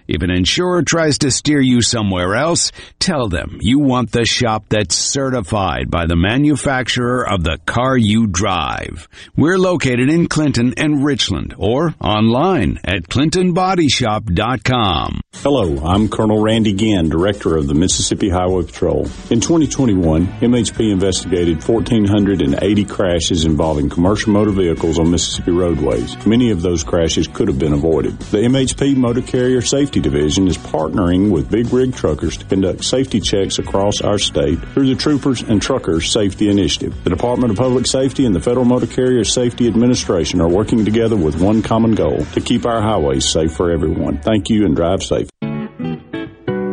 If 0.13 0.23
an 0.23 0.29
insurer 0.29 0.81
tries 0.81 1.19
to 1.19 1.31
steer 1.31 1.61
you 1.61 1.81
somewhere 1.81 2.35
else, 2.35 2.73
tell 2.99 3.29
them 3.29 3.59
you 3.61 3.79
want 3.79 4.11
the 4.11 4.25
shop 4.25 4.65
that's 4.67 4.93
certified 4.93 5.89
by 5.89 6.05
the 6.05 6.17
manufacturer 6.17 7.25
of 7.25 7.45
the 7.45 7.59
car 7.65 7.95
you 7.95 8.27
drive. 8.27 9.07
We're 9.37 9.57
located 9.57 10.09
in 10.09 10.27
Clinton 10.27 10.73
and 10.75 11.05
Richland 11.05 11.55
or 11.57 11.95
online 12.01 12.81
at 12.83 13.03
clintonbodyshop.com. 13.03 15.21
Hello, 15.35 15.77
I'm 15.77 16.09
Colonel 16.09 16.43
Randy 16.43 16.73
Ginn, 16.73 17.07
Director 17.07 17.55
of 17.55 17.67
the 17.67 17.73
Mississippi 17.73 18.27
Highway 18.27 18.63
Patrol. 18.63 19.05
In 19.29 19.39
2021, 19.39 20.27
MHP 20.27 20.91
investigated 20.91 21.65
1,480 21.65 22.83
crashes 22.83 23.45
involving 23.45 23.89
commercial 23.89 24.33
motor 24.33 24.51
vehicles 24.51 24.99
on 24.99 25.09
Mississippi 25.09 25.51
roadways. 25.51 26.17
Many 26.27 26.51
of 26.51 26.61
those 26.61 26.83
crashes 26.83 27.29
could 27.29 27.47
have 27.47 27.57
been 27.57 27.71
avoided. 27.71 28.19
The 28.19 28.39
MHP 28.39 28.97
Motor 28.97 29.21
Carrier 29.21 29.61
Safety 29.61 30.00
Division 30.01 30.47
is 30.47 30.57
partnering 30.57 31.31
with 31.31 31.49
big 31.49 31.71
rig 31.71 31.95
truckers 31.95 32.37
to 32.37 32.45
conduct 32.45 32.83
safety 32.83 33.19
checks 33.19 33.59
across 33.59 34.01
our 34.01 34.17
state 34.17 34.59
through 34.73 34.87
the 34.87 34.95
Troopers 34.95 35.41
and 35.41 35.61
Truckers 35.61 36.11
Safety 36.11 36.49
Initiative. 36.49 37.03
The 37.03 37.09
Department 37.09 37.51
of 37.51 37.57
Public 37.57 37.87
Safety 37.87 38.25
and 38.25 38.35
the 38.35 38.41
Federal 38.41 38.65
Motor 38.65 38.87
Carrier 38.87 39.23
Safety 39.23 39.67
Administration 39.67 40.41
are 40.41 40.49
working 40.49 40.83
together 40.83 41.15
with 41.15 41.41
one 41.41 41.61
common 41.61 41.95
goal 41.95 42.25
to 42.33 42.41
keep 42.41 42.65
our 42.65 42.81
highways 42.81 43.25
safe 43.25 43.53
for 43.53 43.71
everyone. 43.71 44.17
Thank 44.17 44.49
you 44.49 44.65
and 44.65 44.75
drive 44.75 45.03
safe. 45.03 45.29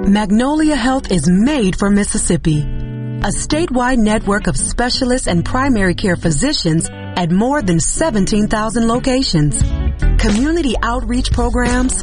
Magnolia 0.08 0.74
Health 0.74 1.12
is 1.12 1.28
made 1.28 1.78
for 1.78 1.90
Mississippi. 1.90 2.62
A 2.62 3.30
statewide 3.30 3.98
network 3.98 4.46
of 4.46 4.56
specialists 4.56 5.26
and 5.26 5.44
primary 5.44 5.94
care 5.94 6.16
physicians 6.16 6.88
at 6.90 7.30
more 7.30 7.60
than 7.60 7.80
17,000 7.80 8.86
locations. 8.86 9.60
Community 10.18 10.74
outreach 10.82 11.30
programs, 11.32 12.02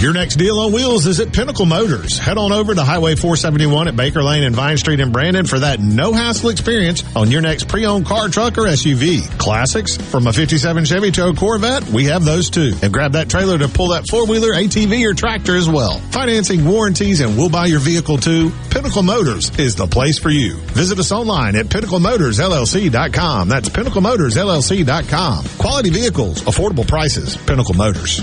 Your 0.00 0.12
next 0.12 0.36
deal 0.36 0.60
on 0.60 0.72
wheels 0.72 1.08
is 1.08 1.18
at 1.18 1.32
Pinnacle 1.32 1.66
Motors. 1.66 2.18
Head 2.20 2.38
on 2.38 2.52
over 2.52 2.72
to 2.72 2.84
Highway 2.84 3.16
471 3.16 3.88
at 3.88 3.96
Baker 3.96 4.22
Lane 4.22 4.44
and 4.44 4.54
Vine 4.54 4.76
Street 4.76 5.00
in 5.00 5.10
Brandon 5.10 5.44
for 5.44 5.58
that 5.58 5.80
no 5.80 6.12
hassle 6.12 6.50
experience 6.50 7.02
on 7.16 7.32
your 7.32 7.40
next 7.40 7.66
pre-owned 7.66 8.06
car, 8.06 8.28
truck, 8.28 8.58
or 8.58 8.66
SUV. 8.66 9.28
Classics 9.38 9.96
from 9.96 10.28
a 10.28 10.32
57 10.32 10.84
Chevy 10.84 11.10
to 11.10 11.26
a 11.26 11.34
Corvette, 11.34 11.84
we 11.88 12.04
have 12.04 12.24
those 12.24 12.48
too. 12.48 12.74
And 12.80 12.92
grab 12.92 13.14
that 13.14 13.28
trailer 13.28 13.58
to 13.58 13.66
pull 13.66 13.88
that 13.88 14.06
four-wheeler, 14.08 14.52
ATV, 14.52 15.04
or 15.04 15.14
tractor 15.14 15.56
as 15.56 15.68
well. 15.68 15.98
Financing, 16.12 16.64
warranties, 16.64 17.20
and 17.20 17.36
we'll 17.36 17.50
buy 17.50 17.66
your 17.66 17.80
vehicle 17.80 18.18
too. 18.18 18.52
Pinnacle 18.70 19.02
Motors 19.02 19.50
is 19.58 19.74
the 19.74 19.88
place 19.88 20.20
for 20.20 20.30
you. 20.30 20.54
Visit 20.78 21.00
us 21.00 21.10
online 21.10 21.56
at 21.56 21.66
pinnaclemotorsllc.com. 21.66 23.48
That's 23.48 23.68
pinnaclemotorsllc.com. 23.68 25.44
Quality 25.58 25.90
vehicles, 25.90 26.42
affordable 26.42 26.86
prices, 26.86 27.36
Pinnacle 27.36 27.74
Motors. 27.74 28.22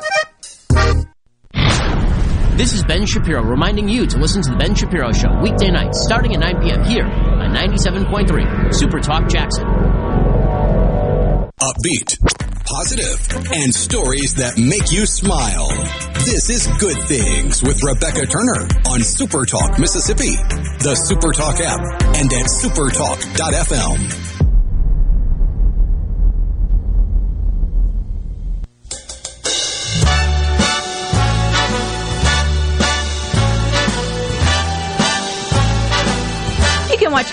This 2.57 2.73
is 2.73 2.83
Ben 2.83 3.05
Shapiro 3.05 3.43
reminding 3.43 3.89
you 3.89 4.05
to 4.05 4.17
listen 4.17 4.41
to 4.43 4.51
The 4.51 4.55
Ben 4.55 4.75
Shapiro 4.75 5.11
Show 5.11 5.39
weekday 5.41 5.71
nights 5.71 6.03
starting 6.03 6.33
at 6.33 6.39
9 6.39 6.61
p.m. 6.61 6.83
here 6.83 7.05
on 7.05 7.53
97.3 7.53 8.73
Super 8.73 8.99
Talk 8.99 9.27
Jackson. 9.29 9.65
Upbeat, 11.59 12.17
positive, 12.65 13.51
and 13.51 13.73
stories 13.73 14.35
that 14.35 14.57
make 14.57 14.91
you 14.91 15.05
smile. 15.05 15.67
This 16.25 16.49
is 16.49 16.67
Good 16.79 17.01
Things 17.03 17.61
with 17.63 17.83
Rebecca 17.83 18.25
Turner 18.27 18.67
on 18.87 19.01
Super 19.01 19.45
Talk 19.45 19.79
Mississippi, 19.79 20.35
the 20.79 20.95
Super 20.95 21.33
Talk 21.33 21.59
app, 21.59 21.79
and 22.15 22.31
at 22.31 22.45
supertalk.fm. 22.45 24.30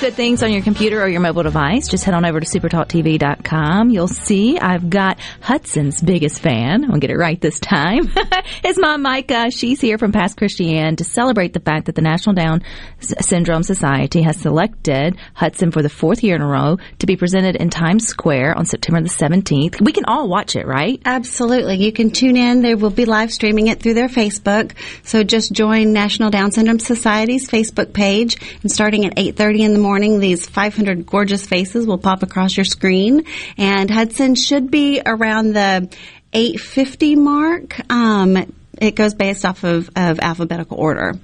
good 0.00 0.14
things 0.14 0.43
on 0.43 0.52
your 0.52 0.62
computer 0.62 1.02
or 1.02 1.09
your 1.09 1.21
mobile 1.21 1.43
device, 1.43 1.88
just 1.88 2.05
head 2.05 2.14
on 2.14 2.25
over 2.25 2.38
to 2.38 2.47
supertalktv.com. 2.47 3.90
You'll 3.90 4.07
see 4.07 4.59
I've 4.59 4.88
got 4.88 5.19
Hudson's 5.40 6.00
biggest 6.00 6.40
fan. 6.40 6.90
I'll 6.90 7.00
get 7.00 7.11
it 7.11 7.17
right 7.17 7.40
this 7.40 7.59
time. 7.59 8.09
His 8.62 8.78
mom, 8.78 9.02
Micah, 9.02 9.50
she's 9.50 9.81
here 9.81 9.99
from 9.99 10.12
Pass 10.12 10.35
Christian 10.35 10.97
to 10.97 11.05
celebrate 11.05 11.52
the 11.52 11.61
fact 11.61 11.87
that 11.87 11.97
the 11.97 12.02
National 12.02 12.35
Down 12.35 12.62
Syndrome 13.00 13.62
Society 13.64 14.23
has 14.23 14.37
selected 14.37 15.17
Hudson 15.35 15.73
for 15.73 15.83
the 15.83 15.88
fourth 15.88 16.23
year 16.23 16.37
in 16.37 16.43
a 16.43 16.47
row 16.47 16.78
to 17.00 17.07
be 17.07 17.17
presented 17.17 17.57
in 17.57 17.69
Times 17.69 18.07
Square 18.07 18.57
on 18.57 18.67
September 18.67 19.00
the 19.00 19.09
17th. 19.09 19.81
We 19.85 19.93
can 19.93 20.05
all 20.05 20.28
watch 20.28 20.55
it, 20.55 20.67
right? 20.67 21.00
Absolutely. 21.05 21.76
You 21.76 21.93
can 21.93 22.11
tune 22.11 22.37
in. 22.37 22.62
They 22.62 22.75
will 22.75 22.90
be 22.90 23.05
live 23.05 23.33
streaming 23.33 23.67
it 23.67 23.81
through 23.81 23.95
their 23.95 24.09
Facebook. 24.09 24.73
So 25.02 25.25
just 25.25 25.52
join 25.52 25.93
National 25.93 26.31
Down 26.31 26.52
Syndrome 26.52 26.78
Society's 26.78 27.49
Facebook 27.49 27.93
page 27.93 28.37
and 28.62 28.71
starting 28.71 29.05
at 29.05 29.17
8.30 29.17 29.61
in 29.61 29.73
the 29.73 29.78
morning, 29.78 29.88
these 30.21 30.47
500 30.47 31.07
gorgeous 31.07 31.47
faces 31.47 31.87
will 31.87 31.99
pop 31.99 32.23
across 32.23 32.57
your 32.57 32.64
screen. 32.64 33.25
And 33.57 33.90
Hudson 33.90 34.35
should 34.35 34.71
be 34.71 35.00
around 35.04 35.54
the 35.54 35.88
850 36.33 37.16
mark. 37.16 37.80
Um, 37.90 38.52
it 38.80 38.95
goes 38.95 39.14
based 39.14 39.45
off 39.45 39.64
of, 39.64 39.90
of 39.97 40.21
alphabetical 40.21 40.78
order. 40.78 41.14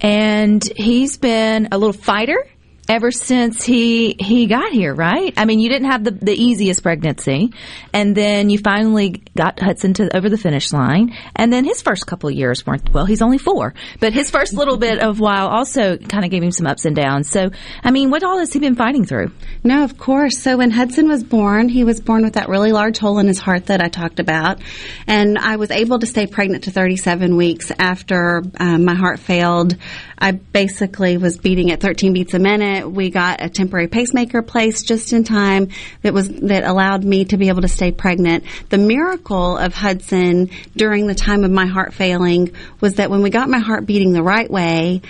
And 0.00 0.62
he's 0.76 1.18
been 1.18 1.68
a 1.72 1.78
little 1.78 1.92
fighter 1.92 2.46
ever 2.90 3.12
since 3.12 3.62
he 3.62 4.16
he 4.18 4.46
got 4.46 4.72
here, 4.72 4.92
right? 4.92 5.32
I 5.36 5.44
mean, 5.44 5.60
you 5.60 5.68
didn't 5.68 5.92
have 5.92 6.02
the, 6.02 6.10
the 6.10 6.34
easiest 6.34 6.82
pregnancy, 6.82 7.52
and 7.92 8.16
then 8.16 8.50
you 8.50 8.58
finally 8.58 9.22
got 9.36 9.60
Hudson 9.60 9.94
to 9.94 10.16
over 10.16 10.28
the 10.28 10.36
finish 10.36 10.72
line, 10.72 11.16
and 11.36 11.52
then 11.52 11.64
his 11.64 11.80
first 11.82 12.08
couple 12.08 12.28
years 12.32 12.66
weren't 12.66 12.92
well. 12.92 13.06
He's 13.06 13.22
only 13.22 13.38
four, 13.38 13.74
but 14.00 14.12
his 14.12 14.28
first 14.28 14.54
little 14.54 14.76
bit 14.76 14.98
of 14.98 15.20
while 15.20 15.46
also 15.46 15.98
kind 15.98 16.24
of 16.24 16.32
gave 16.32 16.42
him 16.42 16.50
some 16.50 16.66
ups 16.66 16.84
and 16.84 16.96
downs. 16.96 17.30
So, 17.30 17.50
I 17.84 17.92
mean, 17.92 18.10
what 18.10 18.24
all 18.24 18.38
has 18.38 18.52
he 18.52 18.58
been 18.58 18.74
fighting 18.74 19.04
through? 19.04 19.30
No, 19.62 19.84
of 19.84 19.96
course. 19.96 20.38
So 20.38 20.56
when 20.56 20.72
Hudson 20.72 21.06
was 21.08 21.22
born, 21.22 21.68
he 21.68 21.84
was 21.84 22.00
born 22.00 22.24
with 22.24 22.34
that 22.34 22.48
really 22.48 22.72
large 22.72 22.98
hole 22.98 23.20
in 23.20 23.28
his 23.28 23.38
heart 23.38 23.66
that 23.66 23.80
I 23.80 23.86
talked 23.86 24.18
about, 24.18 24.58
and 25.06 25.38
I 25.38 25.56
was 25.56 25.70
able 25.70 26.00
to 26.00 26.06
stay 26.06 26.26
pregnant 26.26 26.64
to 26.64 26.72
37 26.72 27.36
weeks 27.36 27.70
after 27.78 28.42
um, 28.58 28.84
my 28.84 28.94
heart 28.94 29.20
failed. 29.20 29.76
I 30.20 30.32
basically 30.32 31.16
was 31.16 31.38
beating 31.38 31.70
at 31.70 31.80
13 31.80 32.12
beats 32.12 32.34
a 32.34 32.38
minute. 32.38 32.90
We 32.90 33.10
got 33.10 33.42
a 33.42 33.48
temporary 33.48 33.88
pacemaker 33.88 34.42
placed 34.42 34.86
just 34.86 35.12
in 35.12 35.24
time 35.24 35.68
that 36.02 36.12
was 36.12 36.28
that 36.28 36.64
allowed 36.64 37.04
me 37.04 37.24
to 37.26 37.36
be 37.36 37.48
able 37.48 37.62
to 37.62 37.68
stay 37.68 37.90
pregnant. 37.90 38.44
The 38.68 38.78
miracle 38.78 39.56
of 39.56 39.72
Hudson 39.72 40.50
during 40.76 41.06
the 41.06 41.14
time 41.14 41.44
of 41.44 41.50
my 41.50 41.66
heart 41.66 41.94
failing 41.94 42.52
was 42.80 42.94
that 42.94 43.10
when 43.10 43.22
we 43.22 43.30
got 43.30 43.48
my 43.48 43.60
heart 43.60 43.86
beating 43.86 44.12
the 44.12 44.22
right 44.22 44.50
way, 44.50 45.00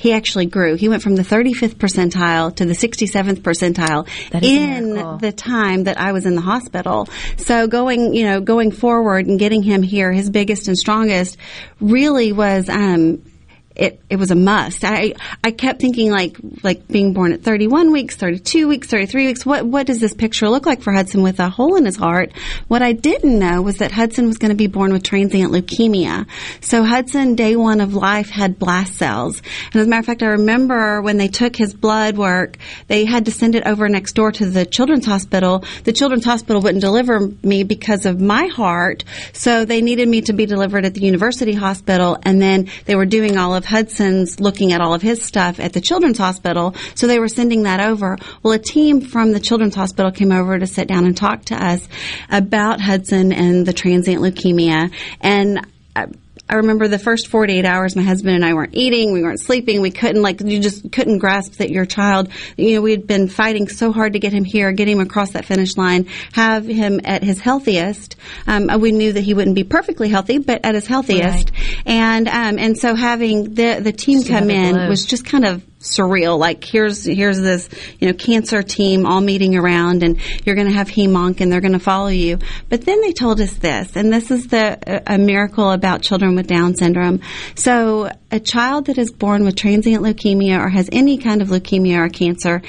he 0.00 0.14
actually 0.14 0.46
grew. 0.46 0.76
He 0.76 0.88
went 0.88 1.02
from 1.02 1.14
the 1.14 1.22
35th 1.22 1.74
percentile 1.74 2.56
to 2.56 2.64
the 2.64 2.72
67th 2.72 3.40
percentile 3.42 4.08
That 4.30 4.42
is 4.42 4.50
a 4.50 4.54
in 4.54 5.18
the 5.18 5.30
time 5.30 5.84
that 5.84 6.00
I 6.00 6.12
was 6.12 6.24
in 6.24 6.36
the 6.36 6.40
hospital. 6.40 7.06
So 7.36 7.66
going, 7.66 8.14
you 8.14 8.24
know, 8.24 8.40
going 8.40 8.72
forward 8.72 9.26
and 9.26 9.38
getting 9.38 9.62
him 9.62 9.82
here, 9.82 10.10
his 10.10 10.30
biggest 10.30 10.68
and 10.68 10.78
strongest 10.78 11.36
really 11.80 12.32
was, 12.32 12.70
um, 12.70 13.22
it, 13.80 13.98
it 14.10 14.16
was 14.16 14.30
a 14.30 14.34
must. 14.34 14.84
I, 14.84 15.14
I 15.42 15.52
kept 15.52 15.80
thinking 15.80 16.10
like, 16.10 16.36
like 16.62 16.86
being 16.86 17.14
born 17.14 17.32
at 17.32 17.42
31 17.42 17.92
weeks, 17.92 18.14
32 18.14 18.68
weeks, 18.68 18.88
33 18.88 19.26
weeks. 19.28 19.46
What, 19.46 19.64
what 19.64 19.86
does 19.86 20.00
this 20.00 20.12
picture 20.12 20.50
look 20.50 20.66
like 20.66 20.82
for 20.82 20.92
Hudson 20.92 21.22
with 21.22 21.40
a 21.40 21.48
hole 21.48 21.76
in 21.76 21.86
his 21.86 21.96
heart? 21.96 22.32
What 22.68 22.82
I 22.82 22.92
didn't 22.92 23.38
know 23.38 23.62
was 23.62 23.78
that 23.78 23.90
Hudson 23.90 24.26
was 24.26 24.36
going 24.36 24.50
to 24.50 24.56
be 24.56 24.66
born 24.66 24.92
with 24.92 25.02
transient 25.02 25.50
leukemia. 25.50 26.26
So 26.60 26.84
Hudson, 26.84 27.36
day 27.36 27.56
one 27.56 27.80
of 27.80 27.94
life, 27.94 28.28
had 28.28 28.58
blast 28.58 28.96
cells. 28.96 29.40
And 29.72 29.80
as 29.80 29.86
a 29.86 29.88
matter 29.88 30.00
of 30.00 30.06
fact, 30.06 30.22
I 30.22 30.26
remember 30.26 31.00
when 31.00 31.16
they 31.16 31.28
took 31.28 31.56
his 31.56 31.72
blood 31.72 32.18
work, 32.18 32.58
they 32.88 33.06
had 33.06 33.24
to 33.24 33.30
send 33.30 33.54
it 33.54 33.66
over 33.66 33.88
next 33.88 34.12
door 34.12 34.30
to 34.30 34.44
the 34.44 34.66
children's 34.66 35.06
hospital. 35.06 35.64
The 35.84 35.94
children's 35.94 36.26
hospital 36.26 36.60
wouldn't 36.60 36.82
deliver 36.82 37.30
me 37.42 37.64
because 37.64 38.04
of 38.04 38.20
my 38.20 38.48
heart. 38.48 39.04
So 39.32 39.64
they 39.64 39.80
needed 39.80 40.06
me 40.06 40.20
to 40.22 40.34
be 40.34 40.44
delivered 40.44 40.84
at 40.84 40.92
the 40.92 41.00
university 41.00 41.54
hospital. 41.54 42.18
And 42.22 42.42
then 42.42 42.68
they 42.84 42.94
were 42.94 43.06
doing 43.06 43.38
all 43.38 43.54
of 43.54 43.69
Hudson's 43.70 44.40
looking 44.40 44.72
at 44.72 44.80
all 44.80 44.94
of 44.94 45.00
his 45.00 45.22
stuff 45.22 45.60
at 45.60 45.72
the 45.72 45.80
children's 45.80 46.18
hospital. 46.18 46.74
So 46.96 47.06
they 47.06 47.20
were 47.20 47.28
sending 47.28 47.62
that 47.62 47.78
over. 47.78 48.18
Well, 48.42 48.52
a 48.52 48.58
team 48.58 49.00
from 49.00 49.30
the 49.30 49.38
children's 49.38 49.76
hospital 49.76 50.10
came 50.10 50.32
over 50.32 50.58
to 50.58 50.66
sit 50.66 50.88
down 50.88 51.04
and 51.04 51.16
talk 51.16 51.44
to 51.46 51.54
us 51.54 51.88
about 52.28 52.80
Hudson 52.80 53.32
and 53.32 53.64
the 53.64 53.72
transient 53.72 54.20
leukemia. 54.20 54.92
And 55.20 55.66
I, 55.94 56.06
I 56.50 56.56
remember 56.56 56.88
the 56.88 56.98
first 56.98 57.28
48 57.28 57.64
hours 57.64 57.94
my 57.94 58.02
husband 58.02 58.34
and 58.34 58.44
I 58.44 58.54
weren't 58.54 58.74
eating, 58.74 59.12
we 59.12 59.22
weren't 59.22 59.38
sleeping, 59.38 59.80
we 59.80 59.92
couldn't 59.92 60.20
like 60.20 60.40
you 60.40 60.58
just 60.58 60.90
couldn't 60.90 61.18
grasp 61.18 61.52
that 61.54 61.70
your 61.70 61.86
child, 61.86 62.28
you 62.56 62.74
know, 62.74 62.80
we 62.80 62.90
had 62.90 63.06
been 63.06 63.28
fighting 63.28 63.68
so 63.68 63.92
hard 63.92 64.14
to 64.14 64.18
get 64.18 64.32
him 64.32 64.42
here, 64.42 64.72
get 64.72 64.88
him 64.88 64.98
across 64.98 65.30
that 65.30 65.44
finish 65.44 65.76
line, 65.76 66.06
have 66.32 66.66
him 66.66 67.00
at 67.04 67.22
his 67.22 67.38
healthiest. 67.38 68.16
Um, 68.48 68.68
we 68.80 68.90
knew 68.90 69.12
that 69.12 69.20
he 69.20 69.32
wouldn't 69.32 69.54
be 69.54 69.62
perfectly 69.62 70.08
healthy, 70.08 70.38
but 70.38 70.64
at 70.64 70.74
his 70.74 70.88
healthiest. 70.88 71.52
And 71.86 72.26
um, 72.26 72.58
and 72.58 72.76
so 72.76 72.96
having 72.96 73.54
the 73.54 73.78
the 73.80 73.92
team 73.92 74.24
come 74.24 74.50
in 74.50 74.88
was 74.88 75.06
just 75.06 75.24
kind 75.24 75.44
of 75.44 75.64
surreal. 75.80 76.38
Like 76.38 76.62
here's 76.62 77.04
here's 77.04 77.40
this 77.40 77.68
you 77.98 78.08
know 78.08 78.14
cancer 78.14 78.62
team 78.62 79.06
all 79.06 79.20
meeting 79.20 79.56
around, 79.56 80.02
and 80.02 80.20
you're 80.44 80.54
going 80.54 80.68
to 80.68 80.74
have 80.74 80.88
hemonc, 80.88 81.40
and 81.40 81.50
they're 81.50 81.60
going 81.60 81.72
to 81.72 81.78
follow 81.78 82.08
you. 82.08 82.38
But 82.68 82.82
then 82.82 83.00
they 83.00 83.12
told 83.12 83.40
us 83.40 83.54
this, 83.54 83.96
and 83.96 84.12
this 84.12 84.30
is 84.30 84.48
the 84.48 84.78
a, 84.86 85.14
a 85.14 85.18
miracle 85.18 85.70
about 85.70 86.02
children 86.02 86.36
with 86.36 86.46
Down 86.46 86.76
syndrome. 86.76 87.20
So 87.54 88.10
a 88.30 88.40
child 88.40 88.86
that 88.86 88.98
is 88.98 89.10
born 89.10 89.44
with 89.44 89.56
transient 89.56 90.04
leukemia 90.04 90.58
or 90.58 90.68
has 90.68 90.88
any 90.92 91.18
kind 91.18 91.42
of 91.42 91.48
leukemia 91.48 91.96
or 91.98 92.08
cancer. 92.08 92.62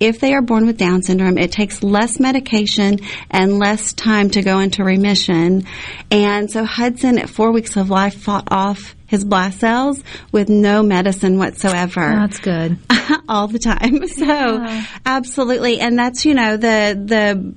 If 0.00 0.20
they 0.20 0.32
are 0.32 0.42
born 0.42 0.66
with 0.66 0.76
Down 0.76 1.02
syndrome, 1.02 1.38
it 1.38 1.50
takes 1.50 1.82
less 1.82 2.20
medication 2.20 3.00
and 3.30 3.58
less 3.58 3.92
time 3.92 4.30
to 4.30 4.42
go 4.42 4.60
into 4.60 4.84
remission. 4.84 5.64
And 6.08 6.48
so 6.48 6.64
Hudson, 6.64 7.18
at 7.18 7.28
four 7.28 7.50
weeks 7.50 7.76
of 7.76 7.90
life, 7.90 8.14
fought 8.14 8.46
off 8.52 8.94
his 9.08 9.24
blast 9.24 9.58
cells 9.58 10.04
with 10.30 10.48
no 10.48 10.84
medicine 10.84 11.38
whatsoever. 11.38 12.00
That's 12.00 12.38
good. 12.38 12.78
all 13.28 13.48
the 13.48 13.58
time. 13.58 14.04
So 14.18 14.82
absolutely, 15.06 15.80
and 15.80 15.98
that's 15.98 16.24
you 16.24 16.34
know 16.34 16.56
the 16.56 17.00
the 17.04 17.54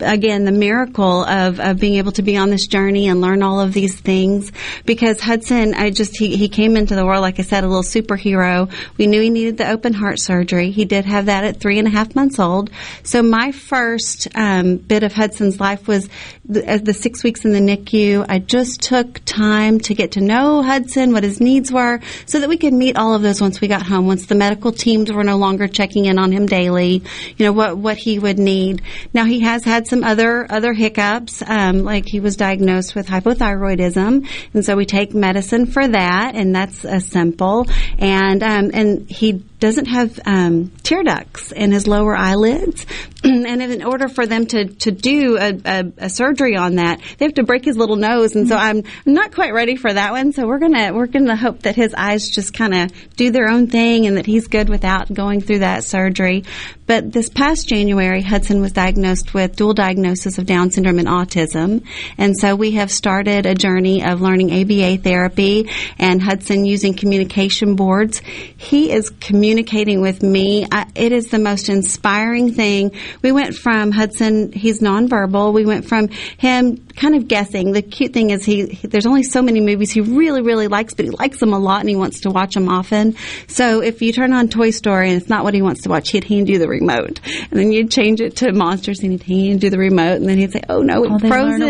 again 0.00 0.44
the 0.44 0.52
miracle 0.52 1.24
of, 1.24 1.60
of 1.60 1.78
being 1.78 1.94
able 1.94 2.12
to 2.12 2.22
be 2.22 2.36
on 2.36 2.50
this 2.50 2.66
journey 2.66 3.08
and 3.08 3.20
learn 3.20 3.42
all 3.42 3.60
of 3.60 3.72
these 3.72 3.98
things. 4.00 4.52
Because 4.84 5.20
Hudson 5.20 5.74
I 5.74 5.90
just 5.90 6.16
he, 6.16 6.36
he 6.36 6.48
came 6.48 6.76
into 6.76 6.94
the 6.94 7.04
world 7.04 7.22
like 7.22 7.38
I 7.38 7.42
said 7.42 7.64
a 7.64 7.68
little 7.68 7.82
superhero. 7.82 8.70
We 8.96 9.06
knew 9.06 9.20
he 9.20 9.30
needed 9.30 9.58
the 9.58 9.70
open 9.70 9.92
heart 9.92 10.18
surgery. 10.18 10.70
He 10.70 10.84
did 10.84 11.04
have 11.04 11.26
that 11.26 11.44
at 11.44 11.60
three 11.60 11.78
and 11.78 11.86
a 11.86 11.90
half 11.90 12.14
months 12.14 12.38
old. 12.38 12.70
So 13.02 13.22
my 13.22 13.52
first 13.52 14.28
um, 14.34 14.76
bit 14.76 15.02
of 15.02 15.12
Hudson's 15.12 15.60
life 15.60 15.86
was 15.86 16.08
the, 16.44 16.68
uh, 16.68 16.78
the 16.78 16.92
six 16.92 17.22
weeks 17.22 17.44
in 17.44 17.52
the 17.52 17.60
NICU 17.60 18.26
I 18.28 18.38
just 18.40 18.82
took 18.82 19.24
time 19.24 19.78
to 19.80 19.94
get 19.94 20.12
to 20.12 20.20
know 20.20 20.62
Hudson 20.62 21.12
what 21.12 21.22
his 21.22 21.40
needs 21.40 21.70
were 21.70 22.00
so 22.26 22.40
that 22.40 22.48
we 22.48 22.56
could 22.56 22.72
meet 22.72 22.96
all 22.96 23.14
of 23.14 23.22
those 23.22 23.40
once 23.40 23.60
we 23.60 23.68
got 23.68 23.82
home 23.82 24.06
once 24.06 24.26
the 24.26 24.34
medical 24.34 24.72
teams 24.72 25.12
were 25.12 25.22
no 25.22 25.36
longer 25.36 25.68
checking 25.68 26.06
in 26.06 26.18
on 26.18 26.32
him 26.32 26.46
daily 26.46 27.02
you 27.36 27.46
know 27.46 27.52
what 27.52 27.76
what 27.76 27.96
he 27.96 28.18
would 28.18 28.38
need. 28.38 28.82
Now 29.14 29.24
he 29.24 29.40
has 29.40 29.64
had 29.64 29.86
some 29.86 30.02
other 30.02 30.50
other 30.50 30.72
hiccups 30.72 31.42
um, 31.46 31.84
like 31.84 32.06
he 32.06 32.20
was 32.20 32.36
diagnosed 32.36 32.94
with 32.94 33.06
hypothyroidism 33.06 34.26
and 34.52 34.64
so 34.64 34.76
we 34.76 34.86
take 34.86 35.14
medicine 35.14 35.66
for 35.66 35.86
that 35.86 36.34
and 36.34 36.54
that's 36.54 36.84
a 36.84 37.00
simple. 37.00 37.66
And 37.98 38.42
um, 38.42 38.70
and 38.74 39.08
he 39.08 39.44
doesn't 39.62 39.86
have 39.86 40.18
um, 40.26 40.72
tear 40.82 41.04
ducts 41.04 41.52
in 41.52 41.70
his 41.70 41.86
lower 41.86 42.16
eyelids, 42.16 42.84
and 43.24 43.62
in 43.62 43.84
order 43.84 44.08
for 44.08 44.26
them 44.26 44.44
to 44.44 44.64
to 44.66 44.90
do 44.90 45.38
a, 45.38 45.56
a, 45.64 45.92
a 45.98 46.10
surgery 46.10 46.56
on 46.56 46.74
that, 46.74 47.00
they 47.18 47.24
have 47.24 47.34
to 47.34 47.44
break 47.44 47.64
his 47.64 47.76
little 47.76 47.94
nose, 47.94 48.34
and 48.34 48.48
so 48.48 48.56
I'm 48.56 48.82
not 49.06 49.32
quite 49.32 49.54
ready 49.54 49.76
for 49.76 49.92
that 49.92 50.10
one. 50.10 50.32
So 50.32 50.48
we're 50.48 50.58
gonna 50.58 50.92
we're 50.92 51.06
gonna 51.06 51.36
hope 51.36 51.62
that 51.62 51.76
his 51.76 51.94
eyes 51.94 52.28
just 52.28 52.52
kind 52.54 52.74
of 52.74 53.14
do 53.14 53.30
their 53.30 53.48
own 53.48 53.68
thing, 53.68 54.08
and 54.08 54.16
that 54.16 54.26
he's 54.26 54.48
good 54.48 54.68
without 54.68 55.14
going 55.14 55.40
through 55.40 55.60
that 55.60 55.84
surgery. 55.84 56.42
But 56.88 57.12
this 57.12 57.28
past 57.28 57.68
January, 57.68 58.20
Hudson 58.20 58.60
was 58.60 58.72
diagnosed 58.72 59.32
with 59.32 59.54
dual 59.54 59.74
diagnosis 59.74 60.38
of 60.38 60.46
Down 60.46 60.72
syndrome 60.72 60.98
and 60.98 61.06
autism, 61.06 61.86
and 62.18 62.36
so 62.36 62.56
we 62.56 62.72
have 62.72 62.90
started 62.90 63.46
a 63.46 63.54
journey 63.54 64.02
of 64.04 64.20
learning 64.20 64.50
ABA 64.50 64.98
therapy 65.04 65.70
and 66.00 66.20
Hudson 66.20 66.64
using 66.64 66.94
communication 66.94 67.76
boards. 67.76 68.20
He 68.56 68.90
is 68.90 69.08
communicating 69.08 69.51
with 69.56 70.22
me. 70.22 70.66
I, 70.70 70.86
it 70.94 71.12
is 71.12 71.26
the 71.26 71.38
most 71.38 71.68
inspiring 71.68 72.52
thing. 72.52 72.92
We 73.22 73.32
went 73.32 73.54
from 73.54 73.90
Hudson, 73.90 74.52
he's 74.52 74.80
nonverbal. 74.80 75.52
We 75.52 75.66
went 75.66 75.86
from 75.86 76.08
him 76.08 76.76
kind 76.96 77.14
of 77.14 77.28
guessing. 77.28 77.72
The 77.72 77.82
cute 77.82 78.12
thing 78.12 78.30
is 78.30 78.44
he, 78.44 78.66
he 78.66 78.86
there's 78.86 79.06
only 79.06 79.22
so 79.22 79.42
many 79.42 79.60
movies 79.60 79.90
he 79.90 80.00
really 80.00 80.42
really 80.42 80.68
likes, 80.68 80.94
but 80.94 81.04
he 81.04 81.10
likes 81.10 81.38
them 81.40 81.52
a 81.52 81.58
lot 81.58 81.80
and 81.80 81.88
he 81.88 81.96
wants 81.96 82.20
to 82.20 82.30
watch 82.30 82.54
them 82.54 82.68
often. 82.68 83.16
So 83.48 83.82
if 83.82 84.02
you 84.02 84.12
turn 84.12 84.32
on 84.32 84.48
Toy 84.48 84.70
Story 84.70 85.10
and 85.10 85.20
it's 85.20 85.28
not 85.28 85.44
what 85.44 85.54
he 85.54 85.62
wants 85.62 85.82
to 85.82 85.88
watch, 85.88 86.10
he'd 86.10 86.24
hand 86.24 86.48
you 86.48 86.58
the 86.58 86.68
remote, 86.68 87.20
and 87.50 87.58
then 87.58 87.72
you'd 87.72 87.90
change 87.90 88.20
it 88.20 88.36
to 88.36 88.52
Monsters 88.52 89.00
and 89.00 89.12
he'd 89.12 89.22
hand 89.22 89.62
you 89.62 89.70
the 89.70 89.78
remote, 89.78 90.16
and 90.16 90.28
then 90.28 90.38
he'd 90.38 90.52
say, 90.52 90.62
"Oh 90.68 90.80
no, 90.82 91.04
it's 91.04 91.24
Oh, 91.24 91.28
frozen." 91.28 91.60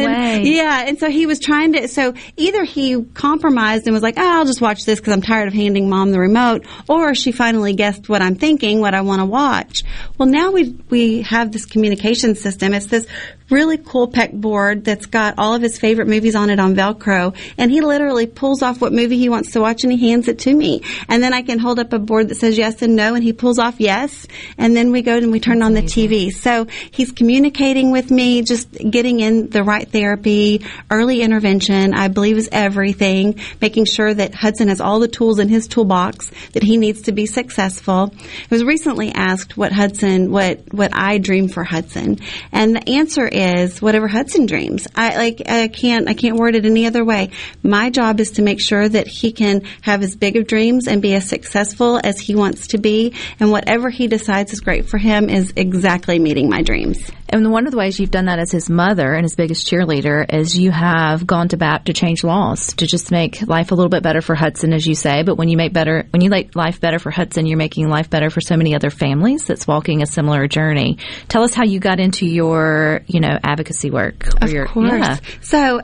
Yeah, 0.44 0.84
and 0.86 0.98
so 0.98 1.10
he 1.10 1.26
was 1.26 1.38
trying 1.38 1.72
to. 1.74 1.88
So 1.88 2.14
either 2.36 2.64
he 2.64 3.02
compromised 3.14 3.86
and 3.86 3.94
was 3.94 4.02
like, 4.02 4.14
oh, 4.18 4.38
"I'll 4.38 4.44
just 4.44 4.60
watch 4.60 4.84
this 4.84 4.98
because 4.98 5.12
I'm 5.12 5.22
tired 5.22 5.48
of 5.48 5.54
handing 5.54 5.88
mom 5.88 6.10
the 6.10 6.20
remote," 6.20 6.66
or 6.88 7.14
she 7.14 7.32
finally 7.32 7.71
instantly 7.72 7.76
guessed 7.76 8.08
what 8.08 8.22
I'm 8.22 8.36
thinking, 8.36 8.80
what 8.80 8.94
I 8.94 9.00
want 9.02 9.20
to 9.20 9.26
watch. 9.26 9.82
Well, 10.18 10.28
now 10.28 10.52
we 10.52 10.74
we 10.90 11.22
have 11.22 11.52
this 11.52 11.66
communication 11.66 12.34
system. 12.34 12.74
It's 12.74 12.86
this 12.86 13.06
really 13.50 13.76
cool 13.76 14.08
pegboard 14.08 14.82
that's 14.82 15.04
got 15.06 15.34
all 15.36 15.54
of 15.54 15.60
his 15.60 15.78
favorite 15.78 16.08
movies 16.08 16.34
on 16.34 16.48
it 16.48 16.58
on 16.58 16.74
Velcro, 16.74 17.34
and 17.58 17.70
he 17.70 17.82
literally 17.82 18.26
pulls 18.26 18.62
off 18.62 18.80
what 18.80 18.92
movie 18.92 19.18
he 19.18 19.28
wants 19.28 19.52
to 19.52 19.60
watch 19.60 19.84
and 19.84 19.92
he 19.92 20.10
hands 20.10 20.26
it 20.26 20.38
to 20.38 20.54
me. 20.54 20.82
And 21.06 21.22
then 21.22 21.34
I 21.34 21.42
can 21.42 21.58
hold 21.58 21.78
up 21.78 21.92
a 21.92 21.98
board 21.98 22.28
that 22.28 22.36
says 22.36 22.56
yes 22.56 22.80
and 22.80 22.96
no, 22.96 23.14
and 23.14 23.22
he 23.22 23.32
pulls 23.32 23.58
off 23.58 23.78
yes, 23.78 24.26
and 24.56 24.74
then 24.74 24.90
we 24.90 25.02
go 25.02 25.16
and 25.16 25.30
we 25.30 25.40
turn 25.40 25.62
on 25.62 25.74
the 25.74 25.82
TV. 25.82 26.32
So 26.32 26.66
he's 26.90 27.12
communicating 27.12 27.90
with 27.90 28.10
me, 28.10 28.42
just 28.42 28.72
getting 28.72 29.20
in 29.20 29.50
the 29.50 29.62
right 29.62 29.88
therapy, 29.88 30.64
early 30.90 31.20
intervention. 31.20 31.94
I 31.94 32.08
believe 32.08 32.38
is 32.38 32.48
everything. 32.50 33.40
Making 33.60 33.84
sure 33.84 34.12
that 34.14 34.34
Hudson 34.34 34.68
has 34.68 34.80
all 34.80 34.98
the 34.98 35.08
tools 35.08 35.38
in 35.38 35.48
his 35.48 35.68
toolbox 35.68 36.30
that 36.52 36.62
he 36.62 36.76
needs 36.78 37.02
to 37.02 37.12
be 37.12 37.26
successful. 37.26 37.61
I 37.62 38.10
was 38.50 38.64
recently 38.64 39.12
asked 39.12 39.56
what 39.56 39.72
Hudson, 39.72 40.30
what 40.30 40.72
what 40.72 40.90
I 40.94 41.18
dream 41.18 41.48
for 41.48 41.64
Hudson, 41.64 42.18
and 42.50 42.76
the 42.76 42.88
answer 42.88 43.26
is 43.26 43.80
whatever 43.80 44.08
Hudson 44.08 44.46
dreams. 44.46 44.88
I 44.94 45.16
like 45.16 45.42
I 45.48 45.68
can't 45.68 46.08
I 46.08 46.14
can't 46.14 46.36
word 46.36 46.54
it 46.54 46.64
any 46.64 46.86
other 46.86 47.04
way. 47.04 47.30
My 47.62 47.90
job 47.90 48.20
is 48.20 48.32
to 48.32 48.42
make 48.42 48.60
sure 48.60 48.88
that 48.88 49.06
he 49.06 49.32
can 49.32 49.62
have 49.82 50.02
as 50.02 50.16
big 50.16 50.36
of 50.36 50.46
dreams 50.46 50.88
and 50.88 51.00
be 51.00 51.14
as 51.14 51.28
successful 51.28 52.00
as 52.02 52.18
he 52.18 52.34
wants 52.34 52.68
to 52.68 52.78
be, 52.78 53.14
and 53.38 53.50
whatever 53.50 53.90
he 53.90 54.08
decides 54.08 54.52
is 54.52 54.60
great 54.60 54.86
for 54.86 54.98
him 54.98 55.28
is 55.28 55.52
exactly 55.56 56.18
meeting 56.18 56.48
my 56.48 56.62
dreams. 56.62 57.10
And 57.32 57.50
one 57.50 57.64
of 57.64 57.70
the 57.70 57.78
ways 57.78 57.98
you've 57.98 58.10
done 58.10 58.26
that 58.26 58.38
as 58.38 58.52
his 58.52 58.68
mother 58.68 59.14
and 59.14 59.24
his 59.24 59.36
biggest 59.36 59.66
cheerleader 59.66 60.30
is 60.30 60.56
you 60.56 60.70
have 60.70 61.26
gone 61.26 61.48
to 61.48 61.56
bat 61.56 61.86
to 61.86 61.94
change 61.94 62.22
laws 62.22 62.74
to 62.74 62.86
just 62.86 63.10
make 63.10 63.40
life 63.48 63.72
a 63.72 63.74
little 63.74 63.88
bit 63.88 64.02
better 64.02 64.20
for 64.20 64.34
Hudson, 64.34 64.74
as 64.74 64.86
you 64.86 64.94
say. 64.94 65.22
But 65.22 65.36
when 65.36 65.48
you 65.48 65.56
make 65.56 65.72
better, 65.72 66.06
when 66.10 66.20
you 66.20 66.28
make 66.28 66.54
life 66.54 66.78
better 66.78 66.98
for 66.98 67.10
Hudson, 67.10 67.46
you're 67.52 67.58
making 67.58 67.88
life 67.88 68.10
better 68.10 68.30
for 68.30 68.40
so 68.40 68.56
many 68.56 68.74
other 68.74 68.90
families 68.90 69.44
that's 69.44 69.66
walking 69.66 70.02
a 70.02 70.06
similar 70.06 70.48
journey. 70.48 70.98
Tell 71.28 71.44
us 71.44 71.54
how 71.54 71.64
you 71.64 71.78
got 71.78 72.00
into 72.00 72.26
your, 72.26 73.02
you 73.06 73.20
know, 73.20 73.38
advocacy 73.44 73.90
work. 73.90 74.42
Of 74.42 74.50
your, 74.50 74.66
course. 74.66 74.90
Yeah. 74.90 75.18
So 75.42 75.82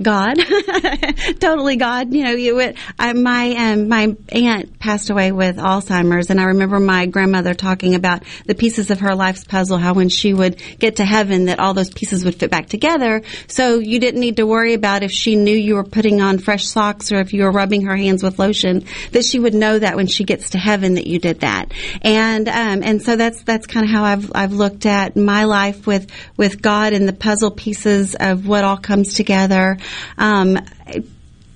God, 0.00 0.36
totally 1.40 1.76
God. 1.76 2.14
You 2.14 2.22
know, 2.22 2.30
you 2.30 2.72
I, 2.98 3.12
my 3.14 3.54
um, 3.54 3.88
my 3.88 4.16
aunt 4.28 4.78
passed 4.78 5.10
away 5.10 5.32
with 5.32 5.56
Alzheimer's, 5.56 6.30
and 6.30 6.40
I 6.40 6.44
remember 6.44 6.78
my 6.78 7.06
grandmother 7.06 7.52
talking 7.52 7.96
about 7.96 8.22
the 8.46 8.54
pieces 8.54 8.92
of 8.92 9.00
her 9.00 9.16
life's 9.16 9.44
puzzle. 9.44 9.76
How 9.76 9.94
when 9.94 10.08
she 10.08 10.32
would 10.32 10.62
get 10.78 10.96
to 10.96 11.04
heaven, 11.04 11.46
that 11.46 11.58
all 11.58 11.74
those 11.74 11.90
pieces 11.90 12.24
would 12.24 12.36
fit 12.36 12.48
back 12.48 12.68
together. 12.68 13.22
So 13.48 13.80
you 13.80 13.98
didn't 13.98 14.20
need 14.20 14.36
to 14.36 14.46
worry 14.46 14.74
about 14.74 15.02
if 15.02 15.10
she 15.10 15.34
knew 15.34 15.56
you 15.56 15.74
were 15.74 15.84
putting 15.84 16.20
on 16.20 16.38
fresh 16.38 16.66
socks 16.66 17.10
or 17.10 17.18
if 17.18 17.32
you 17.32 17.42
were 17.42 17.50
rubbing 17.50 17.82
her 17.82 17.96
hands 17.96 18.22
with 18.22 18.38
lotion. 18.38 18.84
That 19.10 19.24
she 19.24 19.40
would 19.40 19.54
know 19.54 19.80
that 19.80 19.96
when 19.96 20.06
she 20.06 20.22
gets 20.22 20.50
to 20.50 20.58
heaven 20.58 20.94
that 20.94 21.08
you 21.08 21.18
did 21.18 21.40
that. 21.40 21.72
And 22.02 22.48
um, 22.48 22.84
and 22.84 23.02
so 23.02 23.16
that's 23.16 23.42
that's 23.42 23.66
kind 23.66 23.84
of 23.84 23.90
how 23.90 24.04
I've 24.04 24.30
I've 24.32 24.52
looked 24.52 24.86
at 24.86 25.16
my 25.16 25.42
life 25.42 25.88
with 25.88 26.08
with 26.36 26.62
God 26.62 26.92
and 26.92 27.08
the 27.08 27.12
puzzle 27.12 27.50
pieces 27.50 28.14
of 28.14 28.46
what 28.46 28.62
all 28.62 28.76
comes 28.76 29.14
together. 29.14 29.76
Um, 30.18 30.58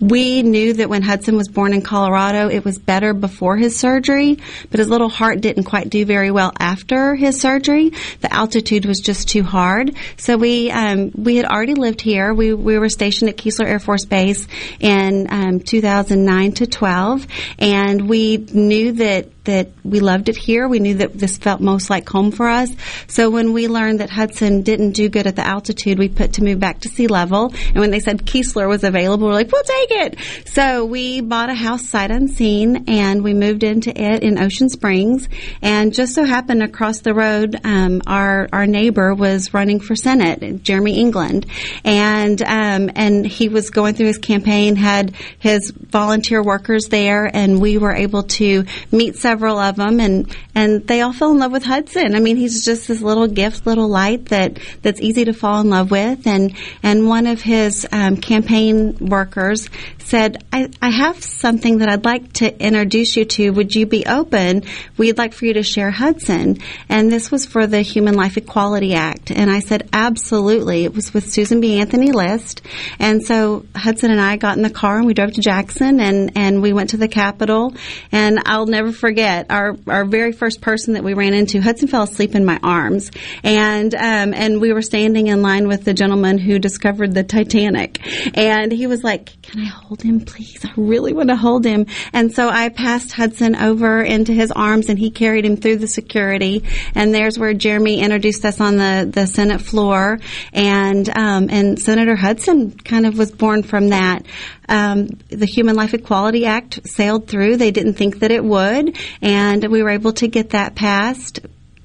we 0.03 0.43
knew 0.43 0.73
that 0.73 0.88
when 0.88 1.01
Hudson 1.01 1.37
was 1.37 1.47
born 1.47 1.73
in 1.73 1.81
Colorado, 1.81 2.49
it 2.49 2.65
was 2.65 2.77
better 2.77 3.15
before 3.15 3.57
his 3.57 3.79
surgery, 3.79 4.37
but 4.69 4.81
his 4.81 4.88
little 4.88 5.09
heart 5.09 5.41
didn't 5.41 5.62
quite 5.62 5.91
do 5.91 6.05
very 6.05 6.33
well 6.33 6.53
after 6.59 7.15
his 7.15 7.41
surgery. 7.41 7.93
The 8.21 8.33
altitude 8.33 8.85
was 8.85 8.99
just 8.99 9.29
too 9.29 9.45
hard. 9.45 9.95
So 10.17 10.37
we 10.37 10.73
um, 10.73 11.12
we 11.15 11.37
had 11.37 11.47
already 11.47 11.75
lived 11.75 12.01
here. 12.01 12.35
We 12.35 12.53
we 12.53 12.81
were 12.81 12.88
stationed 12.88 13.31
at 13.31 13.37
Keesler 13.37 13.67
Air 13.67 13.79
Force 13.79 14.05
Base 14.05 14.49
in 14.81 15.29
um, 15.31 15.61
2009 15.61 16.53
to 16.53 16.67
12, 16.67 17.27
and 17.61 18.09
we 18.09 18.38
knew 18.38 18.93
that 18.95 19.29
that 19.45 19.71
we 19.83 20.01
loved 20.01 20.29
it 20.29 20.37
here. 20.37 20.69
We 20.69 20.79
knew 20.79 20.95
that 20.97 21.19
this 21.19 21.37
felt 21.37 21.61
most 21.61 21.91
like 21.91 22.09
home 22.09 22.31
for 22.31 22.49
us. 22.49 22.71
So 23.09 23.31
when 23.31 23.53
we 23.53 23.69
learned 23.69 24.01
that 24.01 24.11
Hudson 24.11 24.62
didn't 24.62 24.93
do 24.93 25.09
good 25.09 25.27
at 25.27 25.37
the 25.37 25.47
altitude, 25.47 25.99
we 25.99 26.09
put 26.09 26.35
to 26.35 26.45
move 26.45 26.61
back 26.61 26.81
to 26.81 26.88
sea 26.88 27.09
level. 27.09 27.53
And 27.69 27.79
when 27.79 27.91
they 27.91 28.01
said 28.01 28.25
Keesler 28.25 28.69
was 28.69 28.85
available, 28.85 29.27
we're 29.27 29.33
like, 29.33 29.51
we'll 29.51 29.62
take 29.65 29.91
it. 29.92 30.16
So 30.46 30.85
we 30.85 31.20
bought 31.20 31.50
a 31.50 31.55
house 31.55 31.88
sight 31.88 32.11
unseen 32.11 32.85
and 32.88 33.22
we 33.22 33.35
moved 33.35 33.62
into 33.62 33.90
it 33.90 34.22
in 34.22 34.38
Ocean 34.38 34.68
Springs. 34.68 35.28
And 35.61 35.92
just 35.92 36.14
so 36.14 36.24
happened 36.24 36.62
across 36.62 37.00
the 37.00 37.14
road, 37.14 37.59
um, 37.64 38.02
our 38.07 38.48
our 38.52 38.66
neighbor 38.66 39.14
was 39.14 39.55
running 39.55 39.81
for 39.81 39.94
Senate, 39.94 40.62
Jeremy 40.62 40.98
England, 40.98 41.46
and 41.85 42.40
um, 42.42 42.90
and 42.94 43.26
he 43.26 43.48
was 43.48 43.70
going 43.70 43.94
through 43.94 44.07
his 44.07 44.18
campaign, 44.18 44.76
had 44.76 45.14
his 45.38 45.70
volunteer 45.70 46.42
workers 46.42 46.88
there, 46.88 47.31
and 47.33 47.61
we 47.61 47.78
were 47.78 47.94
able 47.94 48.24
to 48.24 48.64
meet 48.90 49.16
several 49.16 49.59
of 49.59 49.76
them, 49.76 50.00
and 50.00 50.35
and 50.55 50.87
they 50.87 51.00
all 51.00 51.12
fell 51.12 51.31
in 51.31 51.38
love 51.38 51.52
with 51.52 51.64
Hudson. 51.64 52.14
I 52.14 52.20
mean, 52.20 52.37
he's 52.37 52.64
just 52.64 52.88
this 52.88 53.00
little 53.00 53.26
gift, 53.26 53.66
little 53.66 53.88
light 53.88 54.26
that 54.26 54.59
that's 54.83 55.00
easy 55.00 55.24
to 55.24 55.33
fall 55.33 55.61
in 55.61 55.70
love 55.70 55.90
with. 55.90 56.26
And 56.26 56.55
and 56.83 57.09
one 57.09 57.26
of 57.26 57.42
his 57.42 57.87
um, 57.92 58.16
campaign 58.16 58.96
workers 59.00 59.68
said, 59.99 60.45
I, 60.53 60.71
I 60.81 60.90
have 60.90 61.23
something 61.23 61.79
that 61.79 61.88
I'd 61.88 62.05
like 62.05 62.33
to 62.35 62.62
introduce 62.62 63.16
you 63.16 63.25
to. 63.25 63.51
Would 63.51 63.75
you 63.75 63.87
be 63.87 64.05
open? 64.07 64.64
We'd 64.97 65.18
like 65.18 65.33
for 65.33 65.47
you 65.47 65.55
to 65.55 65.62
share 65.62 65.90
Hudson. 65.90 66.59
And 66.88 67.11
this 67.11 67.31
was 67.31 67.47
for 67.47 67.66
the 67.66 67.83
Human 67.83 68.14
Life 68.14 68.37
Equality 68.37 68.95
Act. 68.95 69.31
And 69.31 69.51
I 69.51 69.61
said, 69.61 69.88
absolutely. 69.92 70.85
It 70.85 70.95
was 70.95 71.14
with 71.14 71.31
Susan 71.31 71.61
B. 71.61 71.81
Anthony 71.81 72.12
List. 72.12 72.62
And 72.99 73.25
so 73.25 73.64
Hudson 73.75 74.11
and 74.11 74.21
I 74.21 74.37
got 74.37 74.57
in 74.57 74.62
the 74.62 74.71
car 74.71 74.99
and 74.99 75.07
we 75.07 75.14
drove 75.14 75.33
to 75.33 75.40
Jackson 75.40 76.01
and, 76.01 76.33
and 76.37 76.62
we 76.62 76.73
went 76.73 76.90
to 76.90 76.97
the 76.97 77.09
Capitol. 77.09 77.75
And 78.11 78.40
I'll 78.47 78.66
never 78.66 78.92
forget 78.92 79.47
our, 79.51 79.77
our 79.87 80.05
very 80.05 80.33
first 80.33 80.61
person 80.61 80.95
that 80.95 81.05
we 81.05 81.14
ran 81.14 81.35
into. 81.35 81.61
Hudson 81.61 81.88
fell 81.88 82.03
asleep 82.03 82.35
in 82.35 82.45
my 82.45 82.59
arms. 82.62 83.11
And, 83.42 83.95
um, 83.95 84.35
and 84.35 84.61
we 84.61 84.73
were 84.73 84.83
standing 84.83 85.29
in 85.29 85.42
line 85.42 85.68
with 85.68 85.85
the 85.85 85.95
gentleman 85.95 86.38
who 86.38 86.59
discovered 86.59 87.14
the 87.14 87.23
Titanic. 87.23 87.99
And 88.37 88.73
he 88.73 88.87
was 88.87 89.03
like, 89.03 89.40
can 89.42 89.61
I 89.61 89.72
hold 89.73 90.03
him, 90.03 90.21
please? 90.21 90.65
I 90.65 90.73
really 90.77 91.13
want 91.13 91.31
to 91.31 91.37
hold 91.37 91.65
him. 91.65 91.87
And 92.13 92.33
so 92.33 92.49
I 92.49 92.69
passed 92.69 93.13
Hudson 93.13 93.57
over 93.57 94.03
into 94.03 94.33
his 94.33 94.53
arms 94.53 94.89
and 94.89 94.99
he 94.99 95.11
carried 95.11 95.45
him 95.45 95.57
through 95.57 95.77
the 95.77 95.87
security. 95.87 96.65
And 96.95 97.15
there's 97.15 97.39
where 97.39 97.55
Jeremy 97.55 98.01
introduced 98.01 98.45
us 98.45 98.61
on 98.61 98.77
the, 98.77 99.09
the 99.11 99.27
Senate 99.27 99.61
floor. 99.61 100.19
And, 100.53 101.09
um, 101.17 101.49
and 101.51 101.79
Senator 101.79 102.17
Hudson 102.17 102.73
kind 102.73 103.07
of 103.07 103.19
was 103.19 103.31
born 103.31 103.63
from 103.63 103.89
that. 103.89 104.25
Um, 104.69 105.09
the 105.29 105.47
Human 105.47 105.77
Life 105.77 105.95
Equality 105.95 106.47
Act 106.47 106.87
sailed 106.87 107.29
through. 107.29 107.57
They 107.57 107.71
didn't 107.71 107.95
think 107.95 108.21
that 108.21 108.31
it 108.31 108.45
would. 108.45 108.97
And 109.21 109.65
we 109.67 109.83
were 109.83 109.91
able 109.91 110.13
to 110.15 110.29
get 110.29 110.51
that 110.51 110.75
passed 110.75 111.41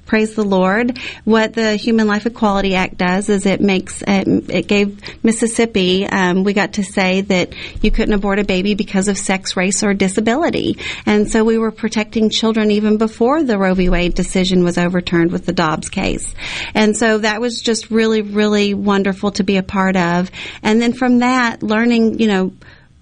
praise 0.08 0.34
the 0.34 0.44
Lord. 0.44 0.98
What 1.26 1.54
the 1.54 1.76
Human 1.76 2.08
Life 2.08 2.26
Equality 2.26 2.76
Act 2.76 2.98
does 2.98 3.30
is 3.30 3.46
it 3.46 3.62
makes 3.62 4.02
it, 4.08 4.50
it 4.50 4.68
gave 4.68 5.00
Mississippi. 5.24 6.08
Um, 6.08 6.44
we 6.44 6.54
got 6.54 6.74
to 6.74 6.84
say 6.84 7.22
that 7.22 7.54
you 7.84 7.92
couldn't 7.92 8.14
abort 8.14 8.40
a 8.40 8.44
baby 8.44 8.74
because 8.74 9.10
of 9.10 9.18
sex, 9.18 9.56
race, 9.56 9.84
or 9.84 9.94
disability, 9.94 10.78
and 11.06 11.30
so 11.30 11.44
we 11.44 11.58
were 11.58 11.72
protecting 11.72 12.30
children 12.30 12.72
even 12.72 12.98
before 12.98 13.44
the 13.44 13.58
Roe 13.58 13.74
v. 13.74 13.90
Wade 13.90 14.16
decision 14.16 14.64
was 14.64 14.78
overturned 14.78 15.32
with 15.32 15.46
the 15.46 15.54
Dobbs 15.54 15.90
case, 15.90 16.34
and 16.74 16.98
so 16.98 17.20
that 17.20 17.42
was 17.42 17.62
just 17.62 17.92
really, 17.92 18.22
really 18.22 18.74
wonderful 18.74 19.32
to 19.32 19.44
be 19.44 19.58
a 19.58 19.64
part 19.64 19.98
of. 19.98 20.32
And 20.64 20.82
then 20.82 20.94
from 20.94 21.20
that, 21.20 21.62
learning, 21.62 22.20
you 22.20 22.28
know 22.28 22.54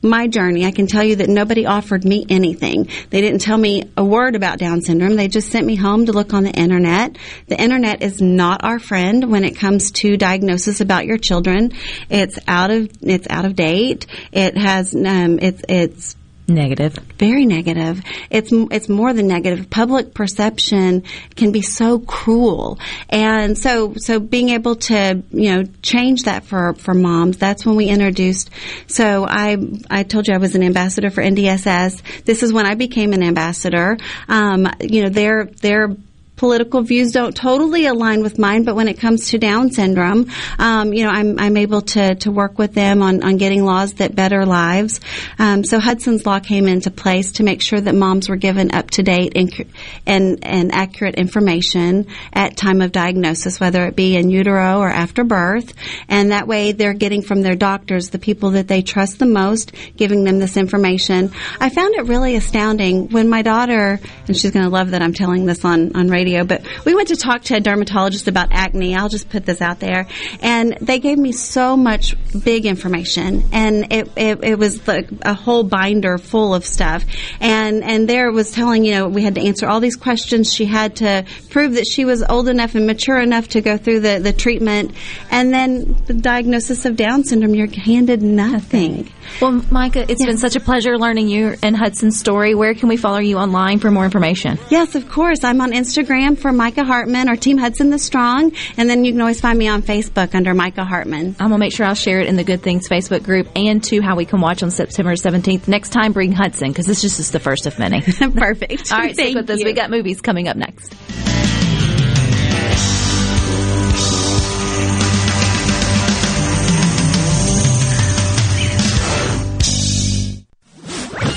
my 0.05 0.27
journey, 0.27 0.65
I 0.65 0.71
can 0.71 0.87
tell 0.87 1.03
you 1.03 1.17
that 1.17 1.29
nobody 1.29 1.65
offered 1.65 2.05
me 2.05 2.25
anything. 2.29 2.89
They 3.09 3.21
didn't 3.21 3.41
tell 3.41 3.57
me 3.57 3.91
a 3.97 4.03
word 4.03 4.35
about 4.35 4.59
Down 4.59 4.81
syndrome. 4.81 5.15
They 5.15 5.27
just 5.27 5.51
sent 5.51 5.65
me 5.65 5.75
home 5.75 6.05
to 6.05 6.13
look 6.13 6.33
on 6.33 6.43
the 6.43 6.51
internet. 6.51 7.17
The 7.47 7.59
internet 7.59 8.01
is 8.01 8.21
not 8.21 8.63
our 8.63 8.79
friend 8.79 9.31
when 9.31 9.43
it 9.43 9.55
comes 9.57 9.91
to 9.91 10.17
diagnosis 10.17 10.81
about 10.81 11.05
your 11.05 11.17
children. 11.17 11.73
It's 12.09 12.39
out 12.47 12.71
of 12.71 12.89
it's 13.01 13.27
out 13.29 13.45
of 13.45 13.55
date. 13.55 14.05
It 14.31 14.57
has 14.57 14.93
um, 14.95 15.39
it's 15.39 15.61
it's 15.67 16.15
Negative. 16.47 16.93
Very 17.17 17.47
negative. 17.47 18.03
It's 18.29 18.51
it's 18.51 18.87
more 18.87 19.13
than 19.13 19.27
negative. 19.27 19.67
Public 19.67 20.13
perception 20.13 21.03
can 21.35 21.51
be 21.51 21.63
so 21.63 21.97
cruel, 21.97 22.77
and 23.09 23.57
so 23.57 23.95
so 23.97 24.19
being 24.19 24.49
able 24.49 24.75
to 24.75 25.23
you 25.31 25.55
know 25.55 25.63
change 25.81 26.23
that 26.23 26.45
for 26.45 26.75
for 26.75 26.93
moms. 26.93 27.37
That's 27.37 27.65
when 27.65 27.75
we 27.75 27.87
introduced. 27.87 28.51
So 28.85 29.25
I 29.27 29.57
I 29.89 30.03
told 30.03 30.27
you 30.27 30.35
I 30.35 30.37
was 30.37 30.53
an 30.53 30.61
ambassador 30.61 31.09
for 31.09 31.23
NDSS. 31.23 32.03
This 32.25 32.43
is 32.43 32.53
when 32.53 32.67
I 32.67 32.75
became 32.75 33.13
an 33.13 33.23
ambassador. 33.23 33.97
Um, 34.27 34.69
you 34.79 35.01
know 35.01 35.09
their 35.09 35.45
their 35.45 35.95
political 36.35 36.81
views 36.81 37.11
don't 37.11 37.35
totally 37.35 37.85
align 37.85 38.21
with 38.21 38.37
mine, 38.37 38.63
but 38.63 38.75
when 38.75 38.87
it 38.87 38.99
comes 38.99 39.29
to 39.29 39.37
Down 39.37 39.71
syndrome, 39.71 40.29
um, 40.59 40.93
you 40.93 41.03
know, 41.03 41.09
I'm, 41.09 41.39
I'm 41.39 41.57
able 41.57 41.81
to, 41.81 42.15
to 42.15 42.31
work 42.31 42.57
with 42.57 42.73
them 42.73 43.01
on, 43.01 43.23
on 43.23 43.37
getting 43.37 43.63
laws 43.63 43.93
that 43.95 44.15
better 44.15 44.45
lives. 44.45 44.99
Um, 45.39 45.63
so 45.63 45.79
Hudson's 45.79 46.25
Law 46.25 46.39
came 46.39 46.67
into 46.67 46.91
place 46.91 47.33
to 47.33 47.43
make 47.43 47.61
sure 47.61 47.79
that 47.79 47.95
moms 47.95 48.27
were 48.29 48.35
given 48.35 48.73
up 48.73 48.91
to 48.91 49.03
date 49.03 49.33
and, 49.35 49.65
and, 50.05 50.43
and 50.43 50.73
accurate 50.73 51.15
information 51.15 52.07
at 52.33 52.57
time 52.57 52.81
of 52.81 52.91
diagnosis, 52.91 53.59
whether 53.59 53.85
it 53.85 53.95
be 53.95 54.15
in 54.15 54.29
utero 54.29 54.79
or 54.79 54.89
after 54.89 55.23
birth. 55.23 55.73
And 56.09 56.31
that 56.31 56.47
way 56.47 56.71
they're 56.73 56.93
getting 56.93 57.21
from 57.21 57.41
their 57.41 57.55
doctors, 57.55 58.09
the 58.09 58.19
people 58.19 58.51
that 58.51 58.67
they 58.67 58.81
trust 58.81 59.19
the 59.19 59.25
most, 59.25 59.71
giving 59.95 60.23
them 60.23 60.39
this 60.39 60.57
information. 60.57 61.31
I 61.59 61.69
found 61.69 61.95
it 61.95 62.05
really 62.05 62.35
astounding 62.35 63.09
when 63.09 63.29
my 63.29 63.41
daughter, 63.41 63.99
and 64.27 64.35
she's 64.35 64.51
going 64.51 64.65
to 64.65 64.71
love 64.71 64.91
that 64.91 65.01
I'm 65.01 65.13
telling 65.13 65.45
this 65.45 65.63
on, 65.63 65.95
on 65.95 66.09
radio, 66.09 66.24
but 66.43 66.63
we 66.85 66.95
went 66.95 67.09
to 67.09 67.15
talk 67.15 67.43
to 67.43 67.55
a 67.55 67.59
dermatologist 67.59 68.27
about 68.27 68.49
acne. 68.51 68.95
I'll 68.95 69.09
just 69.09 69.29
put 69.29 69.45
this 69.45 69.61
out 69.61 69.79
there. 69.79 70.07
And 70.41 70.77
they 70.81 70.99
gave 70.99 71.17
me 71.17 71.31
so 71.31 71.77
much 71.77 72.15
big 72.43 72.65
information. 72.65 73.43
And 73.51 73.91
it, 73.93 74.11
it, 74.15 74.43
it 74.43 74.59
was 74.59 74.87
like 74.87 75.09
a 75.21 75.33
whole 75.33 75.63
binder 75.63 76.17
full 76.17 76.55
of 76.55 76.65
stuff. 76.65 77.05
And, 77.39 77.83
and 77.83 78.09
there 78.09 78.31
was 78.31 78.51
telling, 78.51 78.83
you 78.85 78.93
know, 78.93 79.07
we 79.07 79.21
had 79.21 79.35
to 79.35 79.41
answer 79.41 79.67
all 79.67 79.79
these 79.79 79.95
questions. 79.95 80.51
She 80.53 80.65
had 80.65 80.97
to 80.97 81.25
prove 81.49 81.75
that 81.75 81.87
she 81.87 82.05
was 82.05 82.23
old 82.23 82.47
enough 82.47 82.75
and 82.75 82.87
mature 82.87 83.19
enough 83.19 83.49
to 83.49 83.61
go 83.61 83.77
through 83.77 83.99
the, 84.01 84.19
the 84.19 84.33
treatment. 84.33 84.93
And 85.29 85.53
then 85.53 85.95
the 86.05 86.13
diagnosis 86.13 86.85
of 86.85 86.95
Down 86.95 87.23
syndrome, 87.23 87.53
you're 87.53 87.67
handed 87.67 88.21
nothing. 88.21 89.11
Well, 89.41 89.63
Micah, 89.71 90.05
it's 90.09 90.25
been 90.25 90.37
such 90.37 90.55
a 90.55 90.59
pleasure 90.59 90.97
learning 90.97 91.29
you 91.29 91.55
and 91.61 91.75
Hudson's 91.75 92.19
story. 92.19 92.55
Where 92.55 92.73
can 92.73 92.89
we 92.89 92.97
follow 92.97 93.19
you 93.19 93.37
online 93.37 93.79
for 93.79 93.91
more 93.91 94.05
information? 94.05 94.57
Yes, 94.69 94.95
of 94.95 95.09
course. 95.09 95.43
I'm 95.43 95.61
on 95.61 95.71
Instagram 95.71 96.14
for 96.35 96.51
Micah 96.51 96.83
Hartman 96.83 97.29
or 97.29 97.35
Team 97.35 97.57
Hudson 97.57 97.89
the 97.89 97.99
Strong, 97.99 98.53
and 98.77 98.89
then 98.89 99.03
you 99.03 99.11
can 99.11 99.21
always 99.21 99.41
find 99.41 99.57
me 99.57 99.67
on 99.67 99.81
Facebook 99.81 100.33
under 100.35 100.53
Micah 100.53 100.85
Hartman. 100.85 101.35
I'm 101.39 101.49
gonna 101.49 101.57
make 101.57 101.73
sure 101.73 101.85
I'll 101.85 101.95
share 101.95 102.19
it 102.19 102.27
in 102.27 102.35
the 102.35 102.43
Good 102.43 102.61
Things 102.61 102.87
Facebook 102.87 103.23
group 103.23 103.47
and 103.55 103.83
to 103.85 104.01
how 104.01 104.15
we 104.15 104.25
can 104.25 104.39
watch 104.41 104.63
on 104.63 104.71
September 104.71 105.13
17th. 105.13 105.67
Next 105.67 105.89
time, 105.89 106.13
bring 106.13 106.31
Hudson 106.31 106.69
because 106.69 106.85
this 106.85 107.03
is 107.03 107.15
just 107.15 107.19
is 107.19 107.31
the 107.31 107.39
first 107.39 107.65
of 107.65 107.77
many. 107.79 108.01
Perfect. 108.35 108.91
All 108.91 108.99
right, 108.99 109.13
stick 109.13 109.25
Thank 109.25 109.37
with 109.37 109.49
us. 109.49 109.63
We 109.63 109.73
got 109.73 109.89
movies 109.89 110.21
coming 110.21 110.47
up 110.47 110.57
next. 110.57 110.95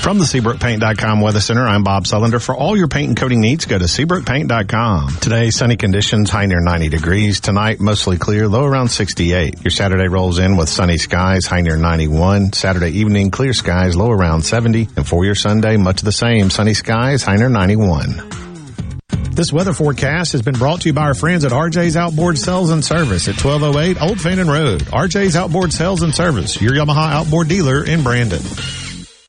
From 0.01 0.17
the 0.17 0.23
SeabrookPaint.com 0.23 1.21
Weather 1.21 1.41
Center, 1.41 1.67
I'm 1.67 1.83
Bob 1.83 2.05
Sullender. 2.05 2.41
For 2.43 2.55
all 2.55 2.75
your 2.75 2.87
paint 2.87 3.09
and 3.09 3.17
coating 3.17 3.41
needs, 3.41 3.65
go 3.65 3.77
to 3.77 3.85
SeabrookPaint.com. 3.85 5.17
Today, 5.17 5.49
sunny 5.51 5.75
conditions, 5.75 6.29
high 6.31 6.45
near 6.47 6.61
90 6.61 6.89
degrees. 6.89 7.41
Tonight, 7.41 7.79
mostly 7.79 8.17
clear, 8.17 8.47
low 8.47 8.63
around 8.63 8.87
68. 8.87 9.61
Your 9.61 9.69
Saturday 9.71 10.07
rolls 10.07 10.39
in 10.39 10.55
with 10.57 10.69
sunny 10.69 10.97
skies, 10.97 11.45
high 11.45 11.61
near 11.61 11.75
91. 11.77 12.53
Saturday 12.53 12.91
evening, 12.91 13.29
clear 13.29 13.53
skies, 13.53 13.95
low 13.95 14.09
around 14.09 14.41
70. 14.41 14.87
And 14.95 15.05
for 15.05 15.25
your 15.25 15.35
Sunday, 15.35 15.77
much 15.77 16.01
the 16.01 16.13
same, 16.13 16.49
sunny 16.49 16.73
skies, 16.73 17.21
high 17.21 17.35
near 17.35 17.49
91. 17.49 18.29
This 19.31 19.53
weather 19.53 19.73
forecast 19.73 20.31
has 20.31 20.41
been 20.41 20.55
brought 20.55 20.81
to 20.81 20.89
you 20.89 20.93
by 20.93 21.03
our 21.03 21.13
friends 21.13 21.43
at 21.45 21.51
RJ's 21.51 21.97
Outboard 21.97 22.37
Sales 22.37 22.71
and 22.71 22.83
Service 22.83 23.27
at 23.27 23.35
1208 23.43 24.01
Old 24.01 24.19
Fannin 24.19 24.49
Road. 24.49 24.81
RJ's 24.81 25.35
Outboard 25.35 25.71
Sales 25.71 26.01
and 26.01 26.15
Service, 26.15 26.59
your 26.61 26.71
Yamaha 26.71 27.11
outboard 27.11 27.47
dealer 27.47 27.85
in 27.85 28.01
Brandon. 28.01 28.41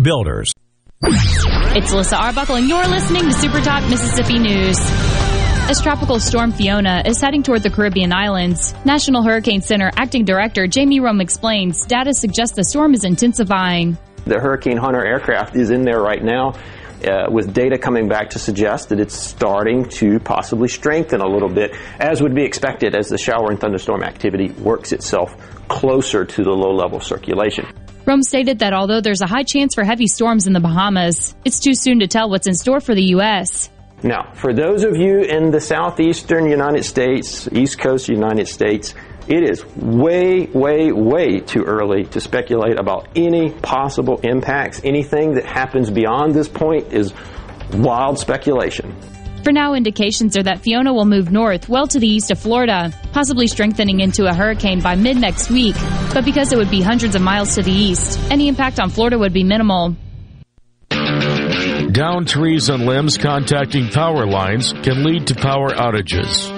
Builders. 0.00 0.52
It's 1.02 1.92
Alyssa 1.92 2.18
Arbuckle, 2.18 2.56
and 2.56 2.68
you're 2.68 2.86
listening 2.86 3.22
to 3.22 3.32
Super 3.32 3.60
Talk 3.60 3.88
Mississippi 3.88 4.38
News. 4.38 4.78
As 5.70 5.80
Tropical 5.82 6.18
Storm 6.18 6.52
Fiona 6.52 7.02
is 7.04 7.20
heading 7.20 7.42
toward 7.42 7.62
the 7.62 7.70
Caribbean 7.70 8.12
islands, 8.12 8.74
National 8.84 9.22
Hurricane 9.22 9.60
Center 9.60 9.90
Acting 9.96 10.24
Director 10.24 10.66
Jamie 10.66 11.00
Rhome 11.00 11.20
explains 11.20 11.84
data 11.84 12.14
suggests 12.14 12.56
the 12.56 12.64
storm 12.64 12.94
is 12.94 13.04
intensifying. 13.04 13.98
The 14.24 14.38
Hurricane 14.40 14.76
Hunter 14.76 15.04
aircraft 15.04 15.56
is 15.56 15.70
in 15.70 15.82
there 15.82 16.00
right 16.00 16.22
now. 16.22 16.54
Uh, 17.06 17.30
with 17.30 17.54
data 17.54 17.78
coming 17.78 18.08
back 18.08 18.30
to 18.30 18.40
suggest 18.40 18.88
that 18.88 18.98
it's 18.98 19.14
starting 19.14 19.84
to 19.84 20.18
possibly 20.18 20.66
strengthen 20.66 21.20
a 21.20 21.28
little 21.28 21.48
bit, 21.48 21.76
as 22.00 22.20
would 22.20 22.34
be 22.34 22.42
expected 22.42 22.96
as 22.96 23.08
the 23.08 23.18
shower 23.18 23.50
and 23.50 23.60
thunderstorm 23.60 24.02
activity 24.02 24.48
works 24.54 24.90
itself 24.90 25.36
closer 25.68 26.24
to 26.24 26.42
the 26.42 26.50
low 26.50 26.74
level 26.74 26.98
circulation. 26.98 27.66
Rhome 28.08 28.22
stated 28.22 28.60
that 28.60 28.72
although 28.72 29.02
there's 29.02 29.20
a 29.20 29.26
high 29.26 29.42
chance 29.42 29.74
for 29.74 29.84
heavy 29.84 30.06
storms 30.06 30.46
in 30.46 30.54
the 30.54 30.60
Bahamas, 30.60 31.34
it's 31.44 31.60
too 31.60 31.74
soon 31.74 31.98
to 31.98 32.06
tell 32.06 32.30
what's 32.30 32.46
in 32.46 32.54
store 32.54 32.80
for 32.80 32.94
the 32.94 33.08
U.S. 33.08 33.68
Now, 34.02 34.32
for 34.32 34.54
those 34.54 34.82
of 34.82 34.96
you 34.96 35.18
in 35.18 35.50
the 35.50 35.60
southeastern 35.60 36.48
United 36.48 36.86
States, 36.86 37.46
East 37.52 37.78
Coast 37.78 38.08
United 38.08 38.48
States, 38.48 38.94
it 39.26 39.42
is 39.42 39.62
way, 39.76 40.46
way, 40.46 40.90
way 40.90 41.40
too 41.40 41.64
early 41.64 42.04
to 42.04 42.20
speculate 42.22 42.80
about 42.80 43.08
any 43.14 43.50
possible 43.50 44.20
impacts. 44.22 44.80
Anything 44.84 45.34
that 45.34 45.44
happens 45.44 45.90
beyond 45.90 46.34
this 46.34 46.48
point 46.48 46.94
is 46.94 47.12
wild 47.74 48.18
speculation. 48.18 48.96
For 49.44 49.52
now, 49.52 49.74
indications 49.74 50.36
are 50.36 50.42
that 50.42 50.60
Fiona 50.60 50.92
will 50.92 51.04
move 51.04 51.30
north 51.30 51.68
well 51.68 51.86
to 51.86 51.98
the 51.98 52.08
east 52.08 52.30
of 52.30 52.38
Florida, 52.38 52.92
possibly 53.12 53.46
strengthening 53.46 54.00
into 54.00 54.26
a 54.26 54.34
hurricane 54.34 54.80
by 54.80 54.94
mid 54.94 55.16
next 55.16 55.50
week. 55.50 55.76
But 56.12 56.24
because 56.24 56.52
it 56.52 56.58
would 56.58 56.70
be 56.70 56.82
hundreds 56.82 57.14
of 57.14 57.22
miles 57.22 57.54
to 57.54 57.62
the 57.62 57.72
east, 57.72 58.18
any 58.30 58.48
impact 58.48 58.80
on 58.80 58.90
Florida 58.90 59.18
would 59.18 59.32
be 59.32 59.44
minimal. 59.44 59.96
Down 60.90 62.26
trees 62.26 62.68
and 62.68 62.84
limbs 62.84 63.16
contacting 63.16 63.88
power 63.88 64.26
lines 64.26 64.72
can 64.72 65.04
lead 65.04 65.28
to 65.28 65.34
power 65.34 65.70
outages. 65.70 66.57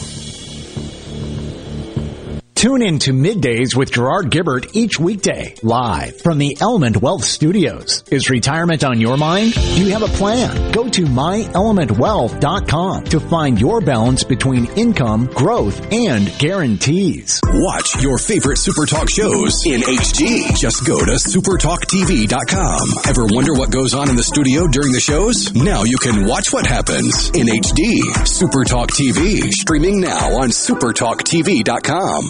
Tune 2.61 2.83
in 2.83 2.99
to 2.99 3.11
Middays 3.11 3.75
with 3.75 3.91
Gerard 3.91 4.29
Gibert 4.29 4.75
each 4.75 4.99
weekday, 4.99 5.55
live 5.63 6.21
from 6.21 6.37
the 6.37 6.55
Element 6.61 6.97
Wealth 6.97 7.23
Studios. 7.23 8.03
Is 8.11 8.29
retirement 8.29 8.83
on 8.83 9.01
your 9.01 9.17
mind? 9.17 9.55
Do 9.55 9.83
you 9.83 9.91
have 9.93 10.03
a 10.03 10.07
plan? 10.07 10.71
Go 10.71 10.87
to 10.87 11.05
myelementwealth.com 11.05 13.05
to 13.05 13.19
find 13.19 13.59
your 13.59 13.81
balance 13.81 14.23
between 14.23 14.67
income, 14.73 15.25
growth, 15.25 15.91
and 15.91 16.31
guarantees. 16.37 17.41
Watch 17.47 17.99
your 17.99 18.19
favorite 18.19 18.57
Super 18.57 18.85
Talk 18.85 19.09
shows 19.09 19.65
in 19.65 19.81
HD. 19.81 20.55
Just 20.55 20.85
go 20.85 20.99
to 20.99 21.13
supertalktv.com. 21.13 22.89
Ever 23.09 23.25
wonder 23.25 23.55
what 23.55 23.71
goes 23.71 23.95
on 23.95 24.07
in 24.07 24.15
the 24.15 24.21
studio 24.21 24.67
during 24.67 24.91
the 24.91 24.99
shows? 24.99 25.51
Now 25.55 25.81
you 25.81 25.97
can 25.97 26.27
watch 26.27 26.53
what 26.53 26.67
happens 26.67 27.29
in 27.29 27.47
HD. 27.47 28.27
Super 28.27 28.65
Talk 28.65 28.91
TV, 28.91 29.51
streaming 29.51 29.99
now 29.99 30.37
on 30.37 30.49
supertalktv.com. 30.49 32.29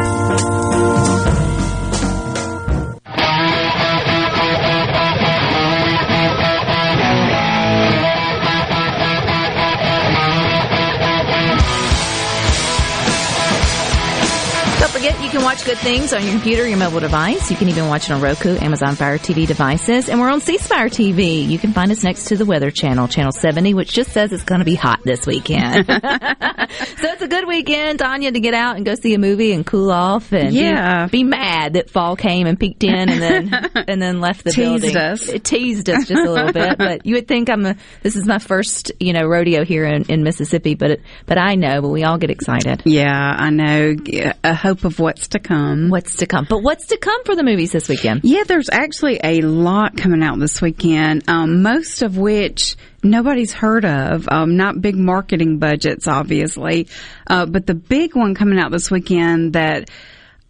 Forget, 15.01 15.23
you 15.23 15.29
can 15.31 15.41
watch 15.41 15.65
good 15.65 15.79
things 15.79 16.13
on 16.13 16.21
your 16.21 16.31
computer, 16.31 16.67
your 16.67 16.77
mobile 16.77 16.99
device. 16.99 17.49
You 17.49 17.57
can 17.57 17.69
even 17.69 17.87
watch 17.87 18.03
it 18.07 18.11
on 18.11 18.21
Roku, 18.21 18.55
Amazon 18.59 18.93
Fire 18.93 19.17
TV 19.17 19.47
devices, 19.47 20.09
and 20.09 20.19
we're 20.19 20.29
on 20.29 20.41
C 20.41 20.59
Spire 20.59 20.89
TV. 20.89 21.47
You 21.47 21.57
can 21.57 21.73
find 21.73 21.91
us 21.91 22.03
next 22.03 22.25
to 22.25 22.37
the 22.37 22.45
Weather 22.45 22.69
Channel, 22.69 23.07
Channel 23.07 23.31
70, 23.31 23.73
which 23.73 23.91
just 23.93 24.11
says 24.11 24.31
it's 24.31 24.43
going 24.43 24.59
to 24.59 24.65
be 24.65 24.75
hot 24.75 24.99
this 25.03 25.25
weekend. 25.25 25.85
so 25.87 25.97
it's 25.97 27.21
a 27.23 27.27
good 27.27 27.47
weekend, 27.47 27.97
Tanya, 27.97 28.31
to 28.31 28.39
get 28.39 28.53
out 28.53 28.75
and 28.75 28.85
go 28.85 28.93
see 28.93 29.15
a 29.15 29.17
movie 29.17 29.53
and 29.53 29.65
cool 29.65 29.91
off 29.91 30.31
and 30.33 30.53
Yeah. 30.53 31.07
be, 31.07 31.19
be 31.19 31.23
mad 31.23 31.73
that 31.73 31.89
fall 31.89 32.15
came 32.15 32.45
and 32.45 32.59
peeked 32.59 32.83
in 32.83 33.09
and 33.09 33.21
then 33.21 33.53
and 33.87 33.99
then 33.99 34.21
left 34.21 34.43
the 34.43 34.51
Teased 34.51 34.83
building. 34.83 34.97
us. 34.97 35.27
It 35.29 35.43
teased 35.43 35.89
us 35.89 36.07
just 36.07 36.27
a 36.27 36.31
little 36.31 36.53
bit, 36.53 36.77
but 36.77 37.07
you 37.07 37.15
would 37.15 37.27
think 37.27 37.49
I'm 37.49 37.65
a, 37.65 37.75
this 38.03 38.15
is 38.15 38.27
my 38.27 38.37
first 38.37 38.91
you 38.99 39.13
know 39.13 39.25
rodeo 39.25 39.65
here 39.65 39.85
in, 39.85 40.03
in 40.09 40.21
Mississippi, 40.21 40.75
but 40.75 40.91
it, 40.91 41.01
but 41.25 41.39
I 41.39 41.55
know, 41.55 41.81
but 41.81 41.89
we 41.89 42.03
all 42.03 42.19
get 42.19 42.29
excited. 42.29 42.83
Yeah, 42.85 43.09
I 43.11 43.49
know. 43.49 43.95
A 44.43 44.53
hope 44.53 44.83
of 44.83 44.90
what's 44.99 45.29
to 45.29 45.39
come. 45.39 45.89
What's 45.89 46.17
to 46.17 46.27
come? 46.27 46.45
But 46.49 46.63
what's 46.63 46.87
to 46.87 46.97
come 46.97 47.23
for 47.23 47.35
the 47.35 47.43
movies 47.43 47.71
this 47.71 47.89
weekend? 47.89 48.21
Yeah, 48.23 48.43
there's 48.43 48.69
actually 48.71 49.19
a 49.23 49.41
lot 49.41 49.97
coming 49.97 50.23
out 50.23 50.39
this 50.39 50.61
weekend, 50.61 51.29
um, 51.29 51.61
most 51.61 52.01
of 52.01 52.17
which 52.17 52.75
nobody's 53.03 53.53
heard 53.53 53.85
of. 53.85 54.27
Um, 54.29 54.57
not 54.57 54.81
big 54.81 54.95
marketing 54.95 55.57
budgets, 55.59 56.07
obviously, 56.07 56.87
uh, 57.27 57.45
but 57.45 57.65
the 57.65 57.75
big 57.75 58.15
one 58.15 58.35
coming 58.35 58.59
out 58.59 58.71
this 58.71 58.91
weekend 58.91 59.53
that 59.53 59.89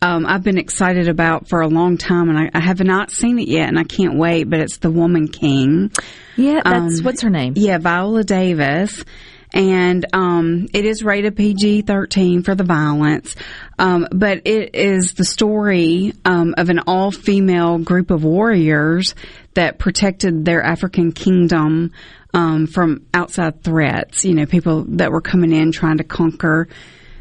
um, 0.01 0.25
I've 0.25 0.43
been 0.43 0.57
excited 0.57 1.07
about 1.09 1.47
for 1.47 1.61
a 1.61 1.67
long 1.67 1.97
time, 1.97 2.29
and 2.29 2.37
I, 2.37 2.49
I 2.53 2.59
have 2.59 2.79
not 2.79 3.11
seen 3.11 3.37
it 3.37 3.47
yet, 3.47 3.67
and 3.67 3.77
I 3.77 3.83
can't 3.83 4.17
wait. 4.17 4.49
But 4.49 4.59
it's 4.59 4.77
The 4.77 4.89
Woman 4.89 5.27
King. 5.27 5.91
Yeah, 6.35 6.61
that's 6.63 7.03
what's 7.03 7.21
her 7.21 7.29
name? 7.29 7.53
Yeah, 7.55 7.77
Viola 7.77 8.23
Davis. 8.23 9.03
And 9.53 10.05
um, 10.13 10.67
it 10.73 10.85
is 10.85 11.03
rated 11.03 11.35
PG 11.35 11.81
13 11.83 12.43
for 12.43 12.55
the 12.55 12.63
violence. 12.63 13.35
Um, 13.77 14.07
but 14.11 14.41
it 14.45 14.75
is 14.75 15.13
the 15.13 15.25
story 15.25 16.13
um, 16.23 16.55
of 16.57 16.69
an 16.69 16.79
all 16.87 17.11
female 17.11 17.77
group 17.77 18.11
of 18.11 18.23
warriors 18.23 19.13
that 19.53 19.77
protected 19.77 20.45
their 20.45 20.63
African 20.63 21.11
kingdom 21.11 21.91
um, 22.33 22.67
from 22.67 23.05
outside 23.13 23.63
threats. 23.63 24.23
You 24.23 24.35
know, 24.35 24.45
people 24.45 24.83
that 24.89 25.11
were 25.11 25.21
coming 25.21 25.51
in 25.51 25.71
trying 25.71 25.97
to 25.97 26.03
conquer 26.03 26.67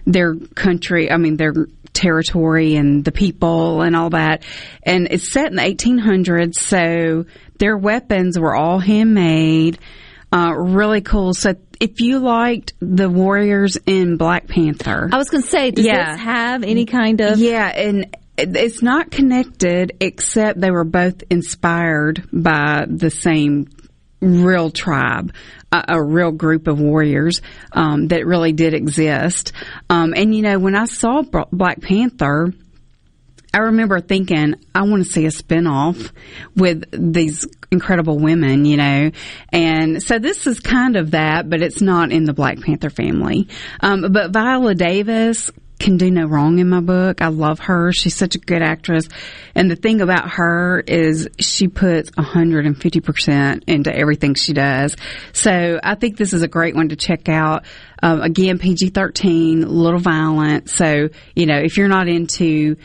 their 0.07 0.35
country, 0.35 1.11
I 1.11 1.17
mean, 1.17 1.37
their 1.37 1.55
territory 1.93 2.77
and 2.77 3.05
the 3.05 3.13
people 3.13 3.83
and 3.83 3.97
all 3.97 4.11
that. 4.11 4.45
And 4.83 5.09
it's 5.11 5.33
set 5.33 5.51
in 5.51 5.57
the 5.57 5.63
1800s, 5.63 6.55
so 6.55 7.27
their 7.59 7.77
weapons 7.77 8.39
were 8.39 8.55
all 8.55 8.79
handmade. 8.79 9.79
Uh, 10.33 10.53
really 10.57 11.01
cool. 11.01 11.35
So 11.35 11.55
if 11.81 12.01
you 12.01 12.19
liked 12.21 12.75
the 12.81 13.09
warriors 13.11 13.77
in 13.87 14.17
Black 14.17 14.47
Panther, 14.47 15.09
I 15.13 15.17
was 15.17 15.29
going 15.31 15.43
to 15.43 15.49
say, 15.49 15.71
does 15.73 15.85
Yeah. 15.85 16.13
this 16.13 16.21
have 16.21 16.63
any 16.63 16.87
kind 16.87 17.21
of? 17.21 17.39
yeah, 17.39 17.67
and 17.67 18.17
it's 18.39 18.81
not 18.83 19.11
connected 19.11 19.97
except 20.01 20.61
they 20.61 20.71
were 20.71 20.85
both 20.85 21.23
inspired 21.31 22.29
by 22.33 22.87
the 22.89 23.11
same 23.11 23.69
real 24.21 24.71
tribe, 24.71 25.33
a, 25.73 25.85
a 25.89 26.03
real 26.03 26.31
group 26.31 26.69
of 26.69 26.79
warriors 26.81 27.43
um, 27.73 28.09
that 28.09 28.27
really 28.27 28.53
did 28.53 28.73
exist. 28.75 29.53
Um, 29.89 30.15
and 30.17 30.35
you 30.35 30.43
know, 30.43 30.59
when 30.59 30.75
I 30.77 30.85
saw 30.85 31.23
Black 31.23 31.81
Panther. 31.81 32.53
I 33.53 33.59
remember 33.59 34.01
thinking, 34.01 34.55
I 34.75 34.83
want 34.83 35.05
to 35.05 35.11
see 35.11 35.27
a 35.27 35.31
spinoff 35.31 36.13
with 36.55 36.85
these 36.93 37.47
incredible 37.73 38.19
women, 38.19 38.65
you 38.65 38.77
know. 38.77 39.11
And 39.53 40.03
so 40.03 40.19
this 40.19 40.47
is 40.47 40.61
kind 40.61 40.97
of 40.97 41.13
that, 41.13 41.51
but 41.51 41.61
it's 41.61 41.81
not 41.81 42.13
in 42.13 42.25
the 42.25 42.33
Black 42.33 42.61
Panther 42.61 42.91
family. 42.91 43.49
Um, 43.81 44.13
but 44.13 44.31
Viola 44.31 44.75
Davis 44.75 45.51
can 45.81 45.97
do 45.97 46.11
no 46.11 46.27
wrong 46.27 46.59
in 46.59 46.69
my 46.69 46.81
book. 46.81 47.23
I 47.23 47.29
love 47.29 47.59
her. 47.61 47.91
She's 47.91 48.15
such 48.15 48.35
a 48.35 48.39
good 48.39 48.63
actress. 48.63 49.09
And 49.55 49.71
the 49.71 49.77
thing 49.77 50.03
about 50.03 50.33
her 50.33 50.81
is 50.87 51.29
she 51.41 51.69
puts 51.69 52.11
150% 52.11 53.65
into 53.67 53.95
everything 53.95 54.35
she 54.35 54.53
does. 54.53 54.95
So 55.33 55.81
I 55.83 55.95
think 55.95 56.19
this 56.19 56.35
is 56.35 56.43
a 56.43 56.49
great 56.49 56.77
one 56.77 56.91
to 56.91 56.97
check 56.97 57.29
out. 57.29 57.65
Um, 58.03 58.21
again, 58.21 58.59
PG-13, 58.59 59.67
little 59.67 60.01
violent. 60.01 60.69
So, 60.69 61.09
you 61.35 61.47
know, 61.47 61.59
if 61.59 61.79
you're 61.79 61.89
not 61.89 62.09
into 62.09 62.77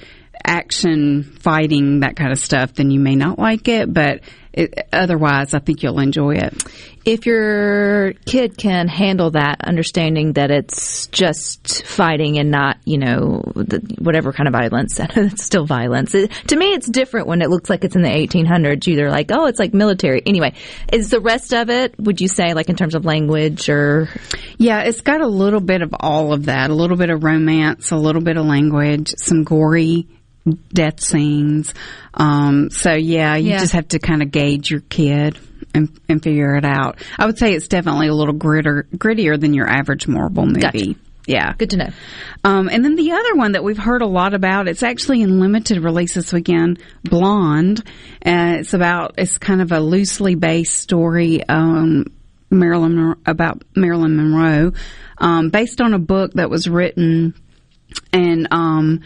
action 0.45 1.23
fighting 1.23 2.01
that 2.01 2.15
kind 2.15 2.31
of 2.31 2.39
stuff 2.39 2.73
then 2.75 2.91
you 2.91 2.99
may 2.99 3.15
not 3.15 3.37
like 3.39 3.67
it 3.67 3.91
but 3.93 4.21
it, 4.55 4.87
otherwise, 4.93 5.53
I 5.53 5.59
think 5.59 5.83
you'll 5.83 5.99
enjoy 5.99 6.35
it. 6.35 6.63
If 7.03 7.25
your 7.25 8.13
kid 8.25 8.57
can 8.57 8.87
handle 8.87 9.31
that, 9.31 9.57
understanding 9.61 10.33
that 10.33 10.49
it's 10.49 11.07
just 11.07 11.83
fighting 11.85 12.39
and 12.39 12.51
not, 12.51 12.77
you 12.85 12.97
know, 12.97 13.43
the, 13.53 13.95
whatever 13.99 14.31
kind 14.31 14.47
of 14.47 14.53
violence, 14.53 14.97
it's 14.99 15.43
still 15.43 15.65
violence. 15.65 16.15
It, 16.15 16.31
to 16.47 16.55
me, 16.55 16.67
it's 16.73 16.87
different 16.87 17.27
when 17.27 17.41
it 17.41 17.49
looks 17.49 17.69
like 17.69 17.83
it's 17.83 17.97
in 17.97 18.01
the 18.01 18.09
1800s. 18.09 18.87
You're 18.87 19.11
like, 19.11 19.29
oh, 19.33 19.47
it's 19.47 19.59
like 19.59 19.73
military. 19.73 20.21
Anyway, 20.25 20.53
is 20.91 21.09
the 21.09 21.19
rest 21.19 21.53
of 21.53 21.69
it, 21.69 21.93
would 21.99 22.21
you 22.21 22.29
say, 22.29 22.53
like 22.53 22.69
in 22.69 22.77
terms 22.77 22.95
of 22.95 23.03
language 23.03 23.67
or? 23.67 24.07
Yeah, 24.57 24.83
it's 24.83 25.01
got 25.01 25.19
a 25.19 25.27
little 25.27 25.59
bit 25.59 25.81
of 25.81 25.93
all 25.99 26.31
of 26.31 26.45
that. 26.45 26.69
A 26.69 26.73
little 26.73 26.97
bit 26.97 27.09
of 27.09 27.25
romance, 27.25 27.91
a 27.91 27.97
little 27.97 28.21
bit 28.21 28.37
of 28.37 28.45
language, 28.45 29.13
some 29.17 29.43
gory 29.43 30.07
death 30.73 30.99
scenes. 30.99 31.73
Um, 32.13 32.69
so 32.69 32.93
yeah, 32.93 33.35
you 33.35 33.51
Yeah. 33.51 33.59
just 33.59 33.73
have 33.73 33.87
to 33.89 33.99
kind 33.99 34.21
of 34.21 34.31
gauge 34.31 34.69
your 34.69 34.81
kid 34.81 35.37
and, 35.73 35.89
and 36.07 36.21
figure 36.21 36.55
it 36.55 36.65
out. 36.65 36.99
I 37.17 37.25
would 37.25 37.37
say 37.37 37.53
it's 37.53 37.67
definitely 37.67 38.07
a 38.07 38.13
little 38.13 38.33
gritter, 38.35 38.83
grittier 38.95 39.39
than 39.39 39.53
your 39.53 39.67
average 39.67 40.07
Marvel 40.07 40.45
movie. 40.45 40.59
Gotcha. 40.59 40.95
Yeah. 41.27 41.53
Good 41.57 41.71
to 41.71 41.77
know. 41.77 41.89
Um, 42.43 42.69
and 42.69 42.85
then 42.85 42.95
the 42.95 43.13
other 43.13 43.33
one 43.33 43.53
that 43.53 43.63
we've 43.63 43.79
heard 43.79 44.03
a 44.03 44.07
lot 44.07 44.35
about, 44.35 44.67
it's 44.67 44.83
actually 44.83 45.23
in 45.23 45.39
limited 45.39 45.83
release 45.83 46.13
this 46.13 46.31
weekend, 46.31 46.79
Blonde. 47.03 47.79
Uh, 48.23 48.57
it's 48.59 48.75
about, 48.75 49.15
it's 49.17 49.39
kind 49.39 49.59
of 49.61 49.71
a 49.71 49.79
loosely 49.79 50.35
based 50.35 50.77
story, 50.77 51.43
um, 51.49 52.05
Marilyn, 52.51 53.15
about 53.25 53.63
Marilyn 53.75 54.15
Monroe, 54.15 54.73
um, 55.17 55.49
based 55.49 55.81
on 55.81 55.95
a 55.95 55.99
book 55.99 56.33
that 56.33 56.51
was 56.51 56.69
written 56.69 57.33
and, 58.13 58.47
um, 58.51 59.01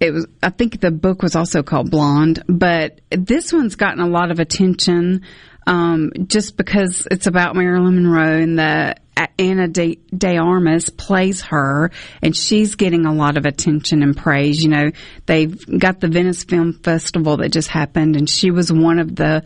it 0.00 0.12
was 0.12 0.26
I 0.42 0.50
think 0.50 0.80
the 0.80 0.90
book 0.90 1.22
was 1.22 1.34
also 1.34 1.62
called 1.62 1.90
Blonde, 1.90 2.42
but 2.48 3.00
this 3.10 3.52
one's 3.52 3.76
gotten 3.76 4.00
a 4.00 4.08
lot 4.08 4.30
of 4.30 4.38
attention 4.38 5.22
um, 5.66 6.12
just 6.26 6.56
because 6.56 7.06
it's 7.10 7.26
about 7.26 7.54
Marilyn 7.54 8.02
Monroe 8.02 8.40
and 8.40 8.58
the 8.58 8.96
Ana 9.38 9.68
De, 9.68 9.98
De 10.16 10.36
Armas 10.38 10.90
plays 10.90 11.42
her, 11.42 11.90
and 12.22 12.34
she's 12.34 12.76
getting 12.76 13.04
a 13.04 13.12
lot 13.12 13.36
of 13.36 13.46
attention 13.46 14.02
and 14.02 14.16
praise. 14.16 14.62
You 14.62 14.70
know, 14.70 14.90
they've 15.26 15.78
got 15.78 16.00
the 16.00 16.08
Venice 16.08 16.44
Film 16.44 16.72
Festival 16.72 17.38
that 17.38 17.50
just 17.50 17.68
happened, 17.68 18.16
and 18.16 18.30
she 18.30 18.50
was 18.50 18.72
one 18.72 18.98
of 18.98 19.14
the 19.14 19.44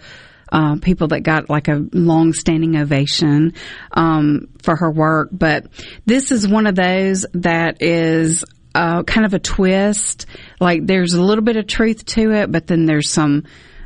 uh, 0.51 0.77
people 0.77 1.09
that 1.09 1.21
got 1.21 1.49
like 1.49 1.69
a 1.69 1.85
long 1.93 2.35
standing 2.35 2.77
ovation 2.77 3.55
um, 3.93 4.49
for 4.63 4.77
her 4.77 4.91
work. 4.91 5.31
But 5.33 5.67
this 6.05 6.31
is 6.31 6.47
one 6.47 6.67
of 6.67 6.75
those 6.75 7.25
that 7.33 7.83
is 7.83 8.45
uh, 8.75 9.03
kind 9.03 9.27
of 9.27 9.35
a 9.35 9.39
twist. 9.39 10.27
Like 10.61 10.87
there's 10.87 11.15
a 11.15 11.23
little 11.23 11.45
bit 11.45 11.57
of 11.57 11.67
truth 11.67 12.05
to 12.07 12.33
it, 12.33 12.51
but 12.53 12.67
then 12.67 12.87
there's 12.87 13.11
some. 13.11 13.45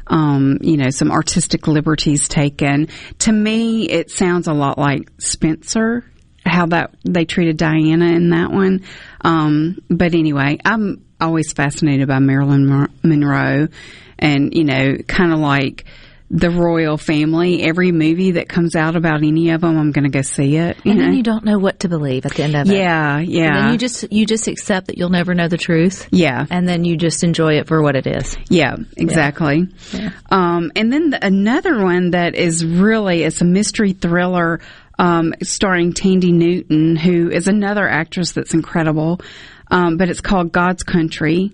Um, 0.08 0.58
you 0.60 0.76
know, 0.76 0.90
some 0.90 1.10
artistic 1.10 1.66
liberties 1.66 2.28
taken. 2.28 2.86
To 3.18 3.32
me, 3.32 3.90
it 3.90 4.08
sounds 4.08 4.46
a 4.46 4.52
lot 4.52 4.78
like 4.78 5.10
Spencer, 5.18 6.04
how 6.44 6.66
that 6.66 6.94
they 7.04 7.24
treated 7.24 7.56
Diana 7.56 8.06
in 8.12 8.30
that 8.30 8.52
one. 8.52 8.84
Um, 9.22 9.78
but 9.90 10.14
anyway, 10.14 10.58
I'm 10.64 11.04
always 11.20 11.52
fascinated 11.52 12.06
by 12.06 12.20
Marilyn 12.20 12.88
Monroe, 13.02 13.66
and 14.16 14.54
you 14.54 14.62
know, 14.62 14.96
kind 15.08 15.32
of 15.32 15.40
like 15.40 15.86
the 16.30 16.50
royal 16.50 16.96
family. 16.96 17.62
Every 17.62 17.92
movie 17.92 18.32
that 18.32 18.48
comes 18.48 18.74
out 18.74 18.96
about 18.96 19.22
any 19.22 19.50
of 19.50 19.60
them, 19.60 19.78
I'm 19.78 19.92
going 19.92 20.04
to 20.04 20.10
go 20.10 20.22
see 20.22 20.56
it. 20.56 20.76
And 20.84 20.98
know? 20.98 21.04
then 21.04 21.14
you 21.14 21.22
don't 21.22 21.44
know 21.44 21.58
what 21.58 21.80
to 21.80 21.88
believe 21.88 22.26
at 22.26 22.34
the 22.34 22.42
end 22.42 22.56
of 22.56 22.68
it. 22.68 22.76
Yeah, 22.76 23.18
yeah. 23.18 23.46
And 23.46 23.56
then 23.56 23.72
you 23.72 23.78
just 23.78 24.12
you 24.12 24.26
just 24.26 24.48
accept 24.48 24.88
that 24.88 24.98
you'll 24.98 25.10
never 25.10 25.34
know 25.34 25.48
the 25.48 25.56
truth. 25.56 26.08
Yeah. 26.10 26.44
And 26.50 26.68
then 26.68 26.84
you 26.84 26.96
just 26.96 27.22
enjoy 27.22 27.58
it 27.58 27.68
for 27.68 27.80
what 27.82 27.94
it 27.94 28.06
is. 28.06 28.36
Yeah, 28.48 28.76
exactly. 28.96 29.68
Um, 30.30 30.72
and 30.74 30.92
then 30.92 31.10
the, 31.10 31.24
another 31.24 31.82
one 31.84 32.10
that 32.10 32.34
is 32.34 32.64
really 32.64 33.22
it's 33.22 33.40
a 33.40 33.44
mystery 33.44 33.92
thriller 33.92 34.60
um, 34.98 35.34
starring 35.42 35.92
Thandie 35.92 36.32
Newton, 36.32 36.96
who 36.96 37.30
is 37.30 37.48
another 37.48 37.88
actress 37.88 38.32
that's 38.32 38.54
incredible. 38.54 39.20
Um, 39.70 39.96
but 39.96 40.08
it's 40.08 40.20
called 40.20 40.52
God's 40.52 40.84
Country, 40.84 41.52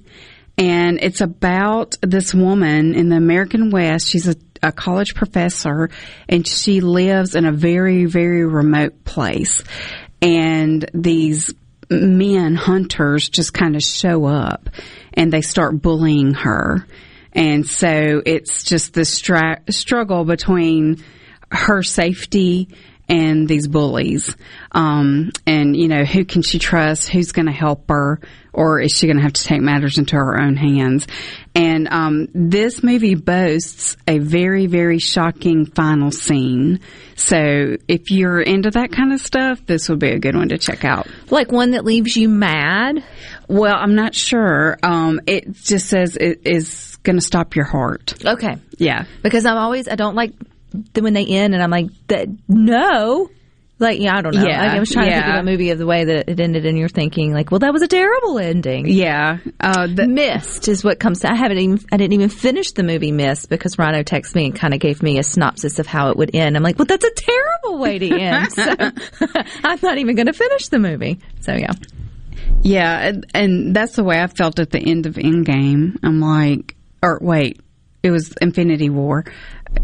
and 0.59 0.99
it's 1.01 1.23
about 1.23 1.97
this 2.03 2.35
woman 2.35 2.95
in 2.95 3.09
the 3.09 3.17
American 3.17 3.71
West. 3.71 4.09
She's 4.09 4.29
a, 4.29 4.37
a 4.63 4.73
college 4.73 5.15
professor, 5.15 5.91
and 6.29 6.47
she 6.47 6.81
lives 6.81 7.35
in 7.35 7.45
a 7.45 7.53
very 7.53 8.05
very 8.05 8.45
remote 8.47 9.05
place, 9.05 9.63
and 10.21 10.89
these 10.95 11.53
men 11.91 12.55
hunters 12.55 13.29
just 13.29 13.53
kind 13.53 13.77
of 13.77 13.83
show 13.83 14.25
up 14.25 14.69
and 15.15 15.33
they 15.33 15.43
start 15.43 15.81
bullying 15.81 16.35
her. 16.35 16.87
And 17.33 17.67
so 17.67 18.23
it's 18.25 18.65
just 18.65 18.95
the 18.95 19.05
stra- 19.05 19.63
struggle 19.71 20.25
between 20.25 21.03
her 21.51 21.83
safety 21.83 22.69
and 23.09 23.49
these 23.49 23.69
bullies. 23.69 24.37
Um, 24.71 25.33
and, 25.47 25.77
you 25.77 25.89
know, 25.89 26.05
who 26.05 26.25
can 26.25 26.43
she 26.43 26.59
trust? 26.59 27.09
Who's 27.09 27.33
going 27.33 27.47
to 27.47 27.53
help 27.53 27.89
her? 27.91 28.21
Or 28.53 28.81
is 28.81 28.93
she 28.93 29.07
going 29.07 29.17
to 29.17 29.23
have 29.23 29.33
to 29.33 29.45
take 29.45 29.63
matters 29.63 29.99
into 29.99 30.17
her 30.17 30.41
own 30.41 30.57
hands? 30.57 31.07
And 31.55 31.89
um, 31.89 32.29
this 32.35 32.83
movie 32.83 33.15
boasts 33.15 33.97
a 34.07 34.19
very, 34.19 34.67
very 34.67 34.99
shocking 34.99 35.67
final 35.67 36.11
scene. 36.11 36.81
So 37.15 37.77
if 37.89 38.11
you're 38.11 38.41
into 38.41 38.71
that 38.71 38.93
kind 38.93 39.13
of 39.13 39.21
stuff, 39.21 39.65
this 39.67 39.89
would 39.89 39.99
be 39.99 40.11
a 40.11 40.19
good 40.19 40.35
one 40.35 40.49
to 40.49 40.59
check 40.59 40.85
out. 40.85 41.07
Like 41.31 41.51
one 41.51 41.73
that 41.73 41.85
leaves 41.85 42.17
you 42.17 42.29
mad? 42.29 43.03
Well, 43.49 43.75
I'm 43.75 43.95
not 43.95 44.15
sure. 44.15 44.79
Um, 44.83 45.21
it 45.27 45.53
just 45.53 45.89
says 45.89 46.17
it 46.17 46.43
is 46.45 46.97
going 47.03 47.17
to 47.17 47.23
stop 47.23 47.57
your 47.57 47.65
heart. 47.65 48.15
Okay. 48.25 48.57
Yeah. 48.79 49.05
Because 49.23 49.47
I'm 49.47 49.57
always 49.57 49.89
I 49.89 49.95
don't 49.95 50.15
like 50.15 50.33
the, 50.95 51.03
when 51.03 51.13
they 51.13 51.27
end 51.27 51.55
and 51.55 51.63
I'm 51.63 51.71
like 51.71 51.87
that 52.09 52.29
no. 52.49 53.31
Like 53.83 54.01
yeah, 54.01 54.17
I 54.17 54.23
don't 54.23 54.35
know. 54.35 54.47
Yeah, 54.47 54.63
Like, 54.63 54.71
I 54.71 54.79
was 54.79 54.91
trying 54.91 55.07
to 55.07 55.13
think 55.13 55.27
yeah. 55.27 55.39
of 55.39 55.47
a 55.47 55.51
movie 55.51 55.71
of 55.71 55.79
the 55.79 55.87
way 55.87 56.05
that 56.05 56.29
it 56.29 56.41
ended, 56.41 56.65
and 56.65 56.79
you're 56.79 56.89
thinking 56.89 57.35
like, 57.35 57.51
well, 57.51 57.59
that 57.59 57.73
was 57.73 57.83
a 57.83 57.89
terrible 57.89 58.39
ending. 58.39 58.87
Yeah, 58.87 59.39
uh, 59.59 59.89
the, 59.89 60.07
Mist 60.07 60.69
is 60.69 60.85
what 60.85 61.01
comes 61.01 61.21
to. 61.21 61.31
I 61.31 61.35
haven't 61.35 61.59
even. 61.59 61.81
I 61.91 61.97
didn't 61.97 62.13
even 62.13 62.29
finish 62.29 62.71
the 62.71 62.85
movie 62.85 63.11
Mist 63.11 63.49
because 63.49 63.79
Rhino 63.79 64.05
texted 64.05 64.37
me 64.37 64.47
and 64.47 64.55
kind 64.55 64.73
of 64.73 64.81
gave 64.81 65.03
me 65.03 65.19
a 65.19 65.25
synopsis 65.25 65.81
of 65.81 65.87
how 65.87 66.11
it 66.11 66.17
would 66.17 66.31
end. 66.35 66.57
I'm 66.57 66.63
like, 66.63 66.79
well, 66.79 66.87
that's 66.87 67.05
a 67.05 67.11
terrible 67.11 67.79
way 67.79 67.99
to 67.99 68.09
end. 68.09 68.53
so 68.53 68.63
I'm 69.65 69.79
not 69.83 69.99
even 69.99 70.15
going 70.15 70.27
to 70.27 70.33
finish 70.33 70.69
the 70.69 70.79
movie. 70.79 71.19
So 71.41 71.53
yeah. 71.53 71.73
Yeah, 72.63 73.09
and, 73.09 73.27
and 73.35 73.77
that's 73.77 73.97
the 73.97 74.05
way 74.05 74.23
I 74.23 74.29
felt 74.29 74.61
at 74.61 74.71
the 74.71 74.79
end 74.79 75.07
of 75.07 75.15
Endgame. 75.15 75.97
I'm 76.05 76.21
like, 76.21 76.77
or 77.03 77.19
wait, 77.21 77.61
it 78.03 78.11
was 78.11 78.33
Infinity 78.41 78.91
War. 78.91 79.25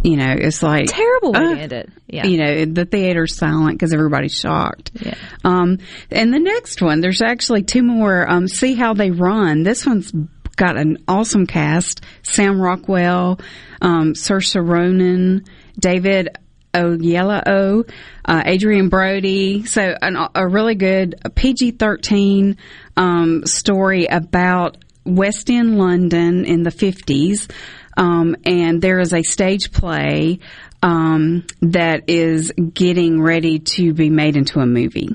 You 0.03 0.17
know, 0.17 0.35
it's 0.37 0.63
like 0.63 0.87
Terrible 0.87 1.33
way 1.33 1.41
uh, 1.41 1.55
to 1.55 1.61
end 1.61 1.73
it. 1.73 1.91
Yeah. 2.07 2.27
You 2.27 2.39
know, 2.39 2.65
the 2.67 2.85
theater's 2.85 3.37
silent 3.37 3.73
because 3.73 3.93
everybody's 3.93 4.39
shocked. 4.39 4.93
Yeah. 4.95 5.15
Um, 5.45 5.79
and 6.11 6.33
the 6.33 6.39
next 6.39 6.81
one, 6.81 7.01
there's 7.01 7.21
actually 7.21 7.63
two 7.63 7.83
more. 7.83 8.29
Um, 8.29 8.49
see 8.49 8.75
how 8.75 8.95
they 8.95 9.11
run. 9.11 9.65
This 9.65 9.85
one's 9.85 10.13
got 10.57 10.77
an 10.77 10.99
awesome 11.09 11.47
cast: 11.47 12.03
Sam 12.23 12.61
Rockwell, 12.61 13.41
um, 13.81 14.15
Saoirse 14.15 14.65
Ronan, 14.65 15.45
David 15.79 16.31
Oyelowo, 16.75 17.91
uh, 18.25 18.43
Adrien 18.47 18.89
Brody. 18.89 19.65
So 19.65 19.95
an, 20.01 20.17
a 20.35 20.47
really 20.47 20.75
good 20.75 21.17
PG-13 21.35 22.57
um, 22.97 23.47
story 23.47 24.07
about 24.07 24.77
West 25.05 25.51
End 25.51 25.79
London 25.79 26.45
in 26.45 26.63
the 26.63 26.71
50s. 26.71 27.51
Um, 27.99 28.37
and 28.45 28.81
there 28.81 29.01
is 29.01 29.13
a 29.13 29.23
stage 29.23 29.73
play 29.73 30.39
um, 30.83 31.45
that 31.61 32.09
is 32.09 32.53
getting 32.53 33.21
ready 33.21 33.59
to 33.59 33.93
be 33.93 34.09
made 34.09 34.37
into 34.37 34.61
a 34.61 34.67
movie. 34.67 35.09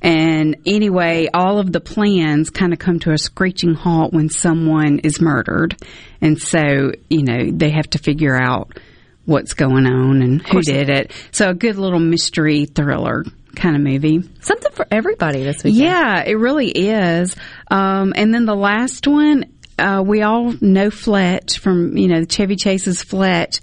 And 0.00 0.56
anyway, 0.64 1.28
all 1.34 1.58
of 1.58 1.72
the 1.72 1.80
plans 1.80 2.48
kind 2.48 2.72
of 2.72 2.78
come 2.78 3.00
to 3.00 3.12
a 3.12 3.18
screeching 3.18 3.74
halt 3.74 4.12
when 4.12 4.28
someone 4.28 5.00
is 5.00 5.20
murdered. 5.20 5.76
And 6.20 6.40
so, 6.40 6.92
you 7.08 7.24
know, 7.24 7.50
they 7.50 7.70
have 7.70 7.90
to 7.90 7.98
figure 7.98 8.40
out 8.40 8.78
what's 9.24 9.54
going 9.54 9.86
on 9.86 10.22
and 10.22 10.46
who 10.46 10.62
did 10.62 10.88
it. 10.88 11.12
So 11.32 11.50
a 11.50 11.54
good 11.54 11.76
little 11.76 11.98
mystery 11.98 12.66
thriller 12.66 13.24
kind 13.56 13.74
of 13.74 13.82
movie. 13.82 14.22
Something 14.40 14.72
for 14.72 14.86
everybody 14.90 15.42
this 15.42 15.64
weekend. 15.64 15.82
Yeah, 15.82 16.22
it 16.24 16.34
really 16.34 16.68
is. 16.68 17.34
Um, 17.70 18.12
and 18.14 18.32
then 18.32 18.46
the 18.46 18.54
last 18.54 19.08
one, 19.08 19.44
uh, 19.80 20.02
we 20.02 20.22
all 20.22 20.52
know 20.60 20.90
Fletch 20.90 21.58
from, 21.58 21.96
you 21.96 22.08
know, 22.08 22.24
Chevy 22.24 22.56
Chase's 22.56 23.02
Fletch. 23.02 23.60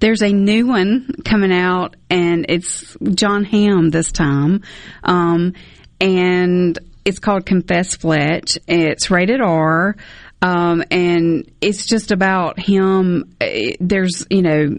There's 0.00 0.22
a 0.22 0.32
new 0.32 0.66
one 0.66 1.08
coming 1.24 1.52
out 1.52 1.96
and 2.08 2.46
it's 2.48 2.96
John 3.14 3.44
Hamm 3.44 3.90
this 3.90 4.12
time. 4.12 4.62
Um, 5.04 5.54
and 6.00 6.78
it's 7.04 7.18
called 7.18 7.46
Confess 7.46 7.96
Fletch. 7.96 8.58
It's 8.66 9.10
rated 9.10 9.40
R. 9.40 9.96
Um, 10.42 10.82
and 10.90 11.50
it's 11.60 11.86
just 11.86 12.12
about 12.12 12.58
him. 12.58 13.34
eh, 13.40 13.72
There's, 13.78 14.26
you 14.30 14.42
know, 14.42 14.76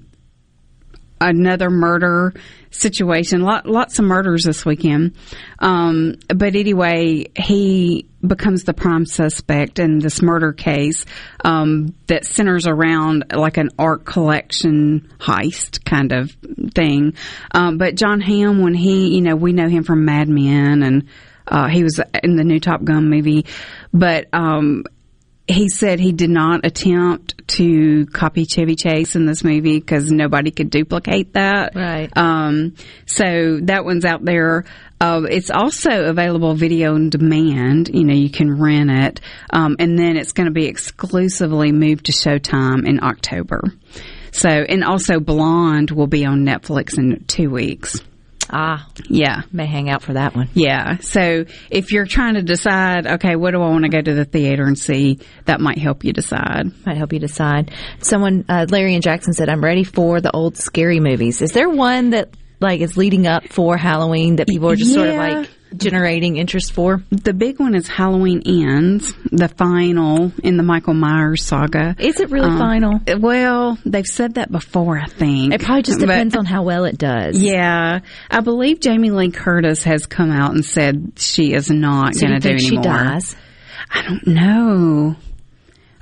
another 1.20 1.70
murder 1.70 2.34
situation. 2.72 3.42
Lot, 3.42 3.66
lots 3.66 4.00
of 4.00 4.06
murders 4.06 4.44
this 4.44 4.66
weekend. 4.66 5.16
Um, 5.60 6.16
but 6.28 6.56
anyway, 6.56 7.28
he 7.38 8.08
becomes 8.26 8.64
the 8.64 8.74
prime 8.74 9.06
suspect 9.06 9.80
in 9.80 10.00
this 10.00 10.22
murder 10.22 10.54
case 10.54 11.06
um, 11.44 11.94
that 12.08 12.26
centers 12.26 12.68
around 12.68 13.26
like 13.34 13.58
an 13.58 13.70
art 13.78 14.06
collection 14.06 15.10
heist 15.20 15.84
kind 15.86 16.12
of 16.12 16.32
thing. 16.74 17.14
Um, 17.54 17.78
but 17.78 17.96
John 17.96 18.22
Hamm, 18.22 18.62
when 18.62 18.74
he, 18.74 19.16
you 19.16 19.22
know, 19.22 19.36
we 19.36 19.54
know 19.54 19.68
him 19.68 19.84
from 19.84 20.06
Mad 20.06 20.30
Men 20.30 20.84
and 20.84 21.08
uh, 21.48 21.68
he 21.68 21.84
was 21.84 22.00
in 22.24 22.36
the 22.36 22.44
new 22.44 22.60
Top 22.60 22.84
Gun 22.84 23.10
movie, 23.10 23.46
but 23.92 24.28
um, 24.32 24.86
he 25.52 25.70
said 25.70 26.00
he 26.00 26.12
did 26.12 26.30
not 26.30 26.66
attempt 26.66 27.48
to 27.48 28.06
copy 28.08 28.46
Chevy 28.46 28.76
Chase 28.76 29.16
in 29.16 29.26
this 29.26 29.44
movie 29.44 29.80
because 29.80 30.12
nobody 30.12 30.52
could 30.52 30.70
duplicate 30.70 31.34
that. 31.34 31.76
Right. 31.76 32.10
Um, 32.16 32.76
so 33.06 33.60
that 33.64 33.86
one's 33.86 34.06
out 34.06 34.24
there. 34.24 34.66
Uh, 35.00 35.24
it's 35.30 35.50
also 35.50 36.06
available 36.06 36.54
video 36.54 36.94
on 36.94 37.10
demand. 37.10 37.90
You 37.94 38.04
know, 38.04 38.14
you 38.14 38.30
can 38.30 38.60
rent 38.60 38.92
it. 38.92 39.22
Um, 39.52 39.76
and 39.80 39.98
then 39.98 40.16
it's 40.16 40.32
going 40.32 40.46
to 40.46 40.54
be 40.54 40.66
exclusively 40.66 41.72
moved 41.72 42.06
to 42.06 42.12
Showtime 42.12 42.88
in 42.88 43.04
October. 43.04 43.64
So, 44.32 44.50
and 44.50 44.84
also 44.84 45.20
Blonde 45.20 45.92
will 45.92 46.08
be 46.08 46.26
on 46.26 46.46
Netflix 46.46 46.98
in 46.98 47.26
two 47.26 47.50
weeks. 47.50 48.02
Ah, 48.52 48.88
yeah. 49.08 49.44
May 49.52 49.66
hang 49.66 49.90
out 49.90 50.04
for 50.04 50.14
that 50.14 50.36
one. 50.36 50.50
Yeah. 50.54 50.98
So 50.98 51.46
if 51.70 51.92
you're 51.92 52.06
trying 52.06 52.34
to 52.34 52.42
decide, 52.42 53.08
okay, 53.08 53.36
what 53.36 53.52
do 53.52 53.62
I 53.62 53.70
want 53.70 53.86
to 53.86 53.90
go 53.90 54.02
to 54.02 54.14
the 54.14 54.26
theater 54.26 54.64
and 54.66 54.78
see, 54.78 55.20
that 55.46 55.62
might 55.62 55.78
help 55.78 56.04
you 56.04 56.12
decide. 56.12 56.72
Might 56.86 56.98
help 56.98 57.14
you 57.14 57.20
decide. 57.20 57.72
Someone, 58.00 58.46
uh, 58.50 58.66
Larry 58.70 58.94
and 58.94 59.04
Jackson 59.04 59.34
said, 59.34 59.48
I'm 59.50 59.64
ready 59.64 59.84
for 59.84 60.20
the 60.20 60.32
old 60.32 60.58
scary 60.58 61.00
movies. 61.00 61.42
Is 61.42 61.54
there 61.54 61.70
one 61.70 62.10
that 62.12 62.36
like 62.60 62.82
is 62.82 62.98
leading 62.98 63.26
up 63.26 63.48
for 63.48 63.78
Halloween 63.78 64.36
that 64.36 64.48
people 64.48 64.70
are 64.70 64.76
just 64.76 64.94
sort 64.94 65.10
of 65.10 65.16
like 65.16 65.50
generating 65.76 66.38
interest 66.38 66.74
for? 66.74 67.02
The 67.12 67.34
big 67.34 67.60
one 67.60 67.76
is 67.76 67.88
Halloween 67.88 68.42
Ends, 68.46 69.14
the 69.32 69.48
final 69.48 70.32
in 70.44 70.58
the 70.58 70.64
Michael 70.64 70.94
Myers 70.94 71.44
saga. 71.44 71.96
Is 72.00 72.20
it 72.20 72.30
really 72.30 72.50
Um, 72.50 72.58
final? 72.58 73.00
Well, 73.20 73.78
they've 73.86 74.06
said 74.06 74.36
that 74.36 74.52
before, 74.52 74.98
I 75.00 75.06
think. 75.08 75.54
It 75.54 75.62
probably 75.62 75.84
just 75.84 76.00
But- 76.00 76.08
depends 76.08 76.36
on 76.36 76.46
how 76.46 76.64
well 76.64 76.86
it 76.86 76.98
does. 76.98 77.40
Yeah, 77.42 78.00
I 78.30 78.40
believe 78.42 78.80
Jamie 78.82 79.12
Lee 79.12 79.32
Curtis 79.32 79.84
has 79.84 80.06
come 80.06 80.32
out 80.32 80.54
and 80.54 80.66
said 80.66 81.14
she 81.18 81.54
is 81.54 81.70
not 81.70 82.16
So 82.16 82.28
going 82.28 82.40
to 82.40 82.40
do 82.40 82.50
think 82.50 82.60
she 82.60 82.78
anymore. 82.78 82.84
dies? 82.84 83.36
I 83.94 84.02
don't 84.04 84.28
know. 84.28 85.16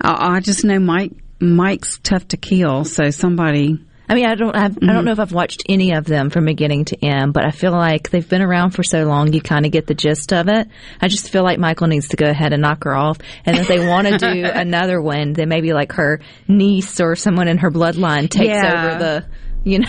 I, 0.01 0.35
I 0.35 0.39
just 0.39 0.63
know 0.63 0.79
Mike. 0.79 1.11
Mike's 1.41 1.99
tough 2.03 2.27
to 2.29 2.37
kill, 2.37 2.83
so 2.83 3.09
somebody. 3.11 3.79
I 4.09 4.15
mean, 4.15 4.25
I 4.25 4.33
don't 4.33 4.55
have, 4.55 4.71
I 4.77 4.79
don't 4.79 4.89
mm-hmm. 4.89 5.05
know 5.05 5.11
if 5.11 5.19
I've 5.19 5.31
watched 5.33 5.63
any 5.69 5.93
of 5.93 6.05
them 6.05 6.31
from 6.31 6.45
beginning 6.45 6.85
to 6.85 7.05
end, 7.05 7.31
but 7.31 7.45
I 7.45 7.51
feel 7.51 7.71
like 7.71 8.09
they've 8.09 8.27
been 8.27 8.41
around 8.41 8.71
for 8.71 8.81
so 8.81 9.03
long, 9.03 9.31
you 9.33 9.39
kind 9.39 9.67
of 9.67 9.71
get 9.71 9.85
the 9.85 9.93
gist 9.93 10.33
of 10.33 10.47
it. 10.47 10.67
I 10.99 11.07
just 11.07 11.29
feel 11.29 11.43
like 11.43 11.59
Michael 11.59 11.85
needs 11.87 12.07
to 12.09 12.17
go 12.17 12.25
ahead 12.25 12.51
and 12.51 12.61
knock 12.63 12.85
her 12.85 12.95
off. 12.95 13.19
And 13.45 13.55
if 13.57 13.67
they 13.67 13.85
want 13.87 14.07
to 14.07 14.17
do 14.17 14.45
another 14.53 14.99
one, 14.99 15.33
then 15.33 15.47
maybe 15.47 15.73
like 15.73 15.91
her 15.93 16.21
niece 16.47 16.99
or 16.99 17.15
someone 17.15 17.47
in 17.47 17.59
her 17.59 17.69
bloodline 17.69 18.29
takes 18.29 18.47
Yeah. 18.47 18.85
over 18.87 19.03
the, 19.03 19.25
you 19.63 19.79
know. 19.79 19.87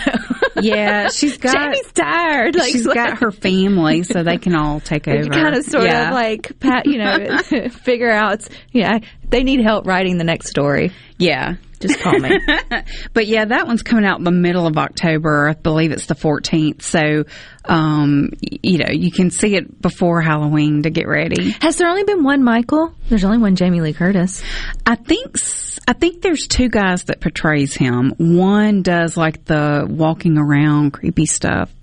Yeah, 0.61 1.09
she's 1.09 1.37
got. 1.39 1.53
Jamie's 1.55 1.91
tired. 1.93 2.55
Like, 2.55 2.71
she's 2.71 2.85
got 2.85 3.19
her 3.19 3.31
family, 3.31 4.03
so 4.03 4.21
they 4.21 4.37
can 4.37 4.53
all 4.53 4.79
take 4.81 5.07
over. 5.07 5.29
kind 5.29 5.55
of 5.55 5.63
sort 5.65 5.85
Yeah. 5.85 6.09
of 6.09 6.13
like 6.13 6.59
pat, 6.59 6.85
you 6.85 6.99
know, 6.99 7.37
figure 7.69 8.11
out. 8.11 8.47
Yeah, 8.71 8.99
they 9.29 9.41
need 9.43 9.61
help 9.63 9.87
writing 9.87 10.17
the 10.19 10.25
next 10.25 10.49
story. 10.49 10.91
Yeah. 11.17 11.55
Just 11.81 11.99
call 11.99 12.17
me. 12.19 12.37
but 13.13 13.27
yeah, 13.27 13.45
that 13.45 13.67
one's 13.67 13.81
coming 13.83 14.05
out 14.05 14.17
in 14.19 14.23
the 14.23 14.31
middle 14.31 14.67
of 14.67 14.77
October. 14.77 15.49
I 15.49 15.53
believe 15.53 15.91
it's 15.91 16.05
the 16.05 16.15
14th. 16.15 16.81
So, 16.81 17.23
um, 17.65 18.31
you 18.41 18.77
know, 18.79 18.91
you 18.91 19.11
can 19.11 19.31
see 19.31 19.55
it 19.55 19.81
before 19.81 20.21
Halloween 20.21 20.83
to 20.83 20.89
get 20.89 21.07
ready. 21.07 21.51
Has 21.61 21.77
there 21.77 21.87
only 21.89 22.03
been 22.03 22.23
one 22.23 22.43
Michael? 22.43 22.93
There's 23.09 23.23
only 23.23 23.37
one 23.39 23.55
Jamie 23.55 23.81
Lee 23.81 23.93
Curtis. 23.93 24.41
I 24.85 24.95
think 24.95 25.37
s- 25.37 25.79
I 25.87 25.93
think 25.93 26.21
there's 26.21 26.47
two 26.47 26.69
guys 26.69 27.05
that 27.05 27.19
portrays 27.21 27.73
him. 27.73 28.13
One 28.17 28.81
does 28.83 29.17
like 29.17 29.45
the 29.45 29.85
walking 29.89 30.37
around 30.37 30.91
creepy 30.91 31.25
stuff, 31.25 31.73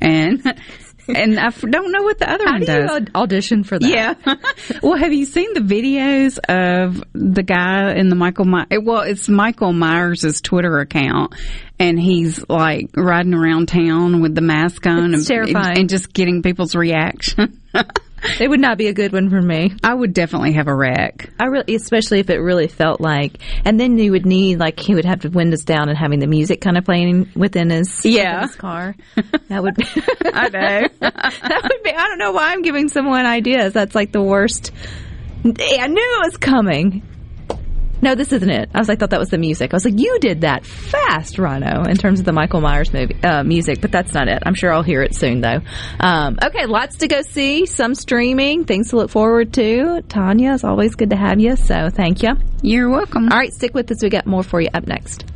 and 0.00 0.42
and 1.16 1.38
I 1.38 1.46
f- 1.46 1.60
don't 1.62 1.92
know 1.92 2.02
what 2.02 2.18
the 2.18 2.30
other 2.30 2.44
How 2.44 2.52
one 2.52 2.60
do 2.60 2.66
does. 2.66 2.90
aud- 2.90 3.10
audition 3.14 3.64
for 3.64 3.78
that? 3.78 3.88
Yeah. 3.88 4.34
well, 4.82 4.96
have 4.96 5.12
you 5.12 5.24
seen 5.26 5.52
the 5.54 5.60
videos 5.60 6.38
of 6.48 7.02
the 7.12 7.42
guy 7.42 7.92
in 7.94 8.08
the 8.08 8.16
Michael 8.16 8.44
My- 8.44 8.66
eh, 8.70 8.78
well, 8.82 9.02
it's 9.02 9.28
Michael 9.28 9.72
Myers' 9.72 10.40
Twitter 10.40 10.78
account 10.78 11.34
and 11.78 11.98
he's 12.00 12.44
like 12.48 12.90
riding 12.96 13.34
around 13.34 13.68
town 13.68 14.20
with 14.20 14.34
the 14.34 14.40
mask 14.42 14.86
on 14.86 15.14
and, 15.14 15.30
and 15.30 15.88
just 15.88 16.12
getting 16.12 16.42
people's 16.42 16.74
reaction. 16.74 17.60
It 18.38 18.48
would 18.48 18.60
not 18.60 18.76
be 18.78 18.86
a 18.88 18.92
good 18.92 19.12
one 19.12 19.30
for 19.30 19.40
me. 19.40 19.72
I 19.82 19.94
would 19.94 20.12
definitely 20.12 20.52
have 20.52 20.68
a 20.68 20.74
wreck. 20.74 21.30
I 21.38 21.44
really, 21.46 21.74
especially 21.74 22.20
if 22.20 22.28
it 22.30 22.38
really 22.38 22.68
felt 22.68 23.00
like, 23.00 23.38
and 23.64 23.78
then 23.80 23.98
you 23.98 24.12
would 24.12 24.26
need 24.26 24.58
like 24.58 24.78
he 24.78 24.94
would 24.94 25.04
have 25.04 25.20
the 25.20 25.30
windows 25.30 25.62
down 25.64 25.88
and 25.88 25.96
having 25.96 26.18
the 26.20 26.26
music 26.26 26.60
kind 26.60 26.76
of 26.76 26.84
playing 26.84 27.30
within 27.34 27.70
his 27.70 28.04
Yeah. 28.04 28.34
within 28.42 28.48
his 28.48 28.56
car. 28.56 28.94
That 29.48 29.62
would 29.62 29.74
be. 29.74 29.84
I 30.32 30.48
know. 30.48 30.88
that 31.00 31.60
would 31.62 31.82
be. 31.82 31.90
I 31.90 32.06
don't 32.08 32.18
know 32.18 32.32
why 32.32 32.52
I'm 32.52 32.62
giving 32.62 32.88
someone 32.88 33.26
ideas. 33.26 33.72
That's 33.72 33.94
like 33.94 34.12
the 34.12 34.22
worst. 34.22 34.72
I 35.44 35.86
knew 35.88 36.18
it 36.20 36.24
was 36.26 36.36
coming. 36.36 37.02
No, 38.02 38.14
this 38.14 38.32
isn't 38.32 38.50
it. 38.50 38.70
I 38.74 38.78
was 38.78 38.88
like, 38.88 38.98
thought 38.98 39.10
that 39.10 39.20
was 39.20 39.30
the 39.30 39.38
music. 39.38 39.72
I 39.72 39.76
was 39.76 39.84
like, 39.84 39.98
you 39.98 40.18
did 40.20 40.42
that 40.42 40.64
fast, 40.64 41.38
Rhino, 41.38 41.84
in 41.84 41.96
terms 41.96 42.20
of 42.20 42.26
the 42.26 42.32
Michael 42.32 42.60
Myers 42.60 42.92
movie 42.92 43.16
uh, 43.22 43.42
music, 43.44 43.80
but 43.80 43.92
that's 43.92 44.12
not 44.14 44.28
it. 44.28 44.42
I'm 44.44 44.54
sure 44.54 44.72
I'll 44.72 44.82
hear 44.82 45.02
it 45.02 45.14
soon, 45.14 45.40
though. 45.40 45.60
Um, 46.00 46.38
okay, 46.42 46.66
lots 46.66 46.98
to 46.98 47.08
go 47.08 47.22
see, 47.22 47.66
some 47.66 47.94
streaming, 47.94 48.64
things 48.64 48.90
to 48.90 48.96
look 48.96 49.10
forward 49.10 49.52
to. 49.54 50.02
Tanya, 50.08 50.54
it's 50.54 50.64
always 50.64 50.94
good 50.94 51.10
to 51.10 51.16
have 51.16 51.40
you, 51.40 51.56
so 51.56 51.88
thank 51.90 52.22
you. 52.22 52.30
You're 52.62 52.90
welcome. 52.90 53.28
All 53.30 53.38
right, 53.38 53.52
stick 53.52 53.74
with 53.74 53.90
us. 53.90 54.02
We 54.02 54.08
got 54.08 54.26
more 54.26 54.42
for 54.42 54.60
you 54.60 54.68
up 54.72 54.86
next. 54.86 55.29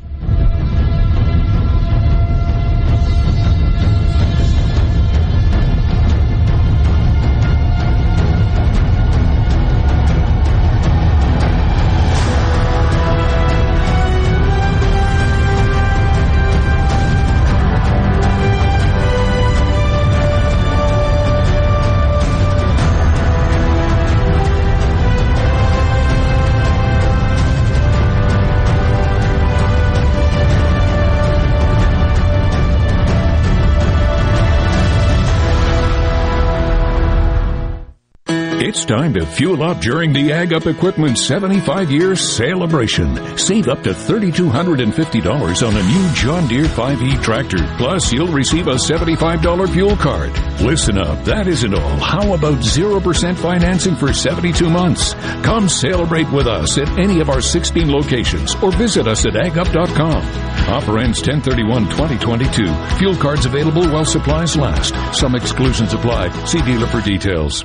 Time 38.86 39.14
to 39.14 39.24
fuel 39.24 39.62
up 39.62 39.80
during 39.80 40.12
the 40.12 40.30
Ag 40.30 40.52
Up 40.52 40.66
Equipment 40.66 41.16
75 41.16 41.90
year 41.90 42.14
celebration. 42.14 43.38
Save 43.38 43.68
up 43.68 43.82
to 43.82 43.90
$3,250 43.90 45.66
on 45.66 45.76
a 45.76 45.82
new 45.82 46.14
John 46.14 46.46
Deere 46.46 46.66
5E 46.66 47.22
tractor. 47.22 47.64
Plus, 47.78 48.12
you'll 48.12 48.28
receive 48.28 48.66
a 48.66 48.74
$75 48.74 49.72
fuel 49.72 49.96
card. 49.96 50.32
Listen 50.60 50.98
up, 50.98 51.24
that 51.24 51.46
isn't 51.46 51.72
all. 51.72 51.96
How 51.96 52.34
about 52.34 52.58
0% 52.58 53.36
financing 53.36 53.96
for 53.96 54.12
72 54.12 54.68
months? 54.68 55.14
Come 55.42 55.66
celebrate 55.66 56.30
with 56.30 56.46
us 56.46 56.76
at 56.76 56.88
any 56.98 57.20
of 57.20 57.30
our 57.30 57.40
16 57.40 57.90
locations 57.90 58.54
or 58.56 58.70
visit 58.72 59.06
us 59.06 59.24
at 59.24 59.32
agup.com. 59.32 60.22
Offer 60.68 60.98
ends 60.98 61.22
1031-2022. 61.22 62.98
Fuel 62.98 63.16
cards 63.16 63.46
available 63.46 63.88
while 63.90 64.04
supplies 64.04 64.56
last. 64.56 64.94
Some 65.18 65.34
exclusions 65.34 65.94
apply. 65.94 66.28
See 66.44 66.60
dealer 66.60 66.86
for 66.86 67.00
details. 67.00 67.64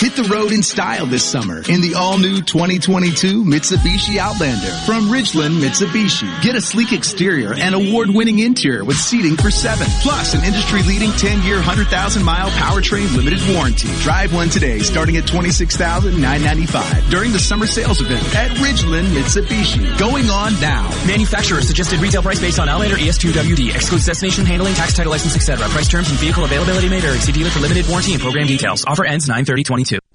Hit 0.00 0.16
the 0.16 0.24
road 0.32 0.50
in 0.50 0.62
style 0.62 1.04
this 1.04 1.22
summer 1.22 1.58
in 1.68 1.82
the 1.82 1.92
all-new 1.94 2.40
2022 2.40 3.44
Mitsubishi 3.44 4.16
Outlander 4.16 4.72
from 4.88 5.12
Ridgeland 5.12 5.60
Mitsubishi. 5.60 6.24
Get 6.40 6.56
a 6.56 6.60
sleek 6.62 6.94
exterior 6.94 7.52
and 7.52 7.74
award-winning 7.74 8.38
interior 8.38 8.82
with 8.82 8.96
seating 8.96 9.36
for 9.36 9.50
seven, 9.50 9.86
plus 10.00 10.32
an 10.32 10.42
industry-leading 10.42 11.10
10-year, 11.10 11.60
100,000-mile 11.60 12.48
powertrain 12.48 13.14
limited 13.14 13.40
warranty. 13.54 13.88
Drive 14.00 14.32
one 14.32 14.48
today, 14.48 14.78
starting 14.78 15.18
at 15.18 15.26
26,995 15.26 17.10
during 17.10 17.30
the 17.32 17.38
summer 17.38 17.66
sales 17.66 18.00
event 18.00 18.24
at 18.34 18.52
Ridgeland 18.56 19.12
Mitsubishi. 19.12 19.84
Going 19.98 20.30
on 20.30 20.58
now. 20.62 20.88
Manufacturer 21.06 21.60
suggested 21.60 22.00
retail 22.00 22.22
price 22.22 22.40
based 22.40 22.58
on 22.58 22.70
Outlander 22.70 22.96
ES2WD. 22.96 23.74
Excludes 23.74 24.06
destination 24.06 24.46
handling, 24.46 24.72
tax, 24.72 24.94
title, 24.94 25.12
license, 25.12 25.36
etc. 25.36 25.68
Price 25.68 25.88
terms 25.88 26.08
and 26.08 26.18
vehicle 26.18 26.46
availability 26.46 26.88
may 26.88 27.00
vary. 27.00 27.18
See 27.18 27.32
dealer 27.32 27.50
for 27.50 27.60
limited 27.60 27.86
warranty 27.86 28.14
and 28.14 28.22
program 28.22 28.46
details. 28.46 28.82
Offer 28.86 29.04
ends 29.04 29.28
93022. 29.28 29.89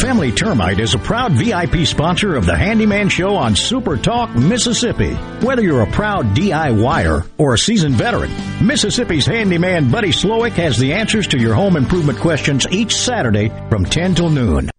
Family 0.00 0.32
Termite 0.32 0.80
is 0.80 0.94
a 0.94 0.98
proud 0.98 1.32
VIP 1.32 1.86
sponsor 1.86 2.34
of 2.34 2.46
the 2.46 2.56
Handyman 2.56 3.10
Show 3.10 3.34
on 3.36 3.54
Super 3.54 3.98
Talk, 3.98 4.34
Mississippi. 4.34 5.12
Whether 5.44 5.60
you're 5.60 5.82
a 5.82 5.90
proud 5.90 6.34
DIYer 6.34 7.28
or 7.36 7.52
a 7.52 7.58
seasoned 7.58 7.96
veteran, 7.96 8.30
Mississippi's 8.66 9.26
handyman 9.26 9.90
Buddy 9.90 10.08
Slowick 10.08 10.52
has 10.52 10.78
the 10.78 10.94
answers 10.94 11.26
to 11.28 11.38
your 11.38 11.52
home 11.52 11.76
improvement 11.76 12.18
questions 12.18 12.66
each 12.70 12.96
Saturday 12.96 13.50
from 13.68 13.84
10 13.84 14.14
till 14.14 14.30
noon. 14.30 14.70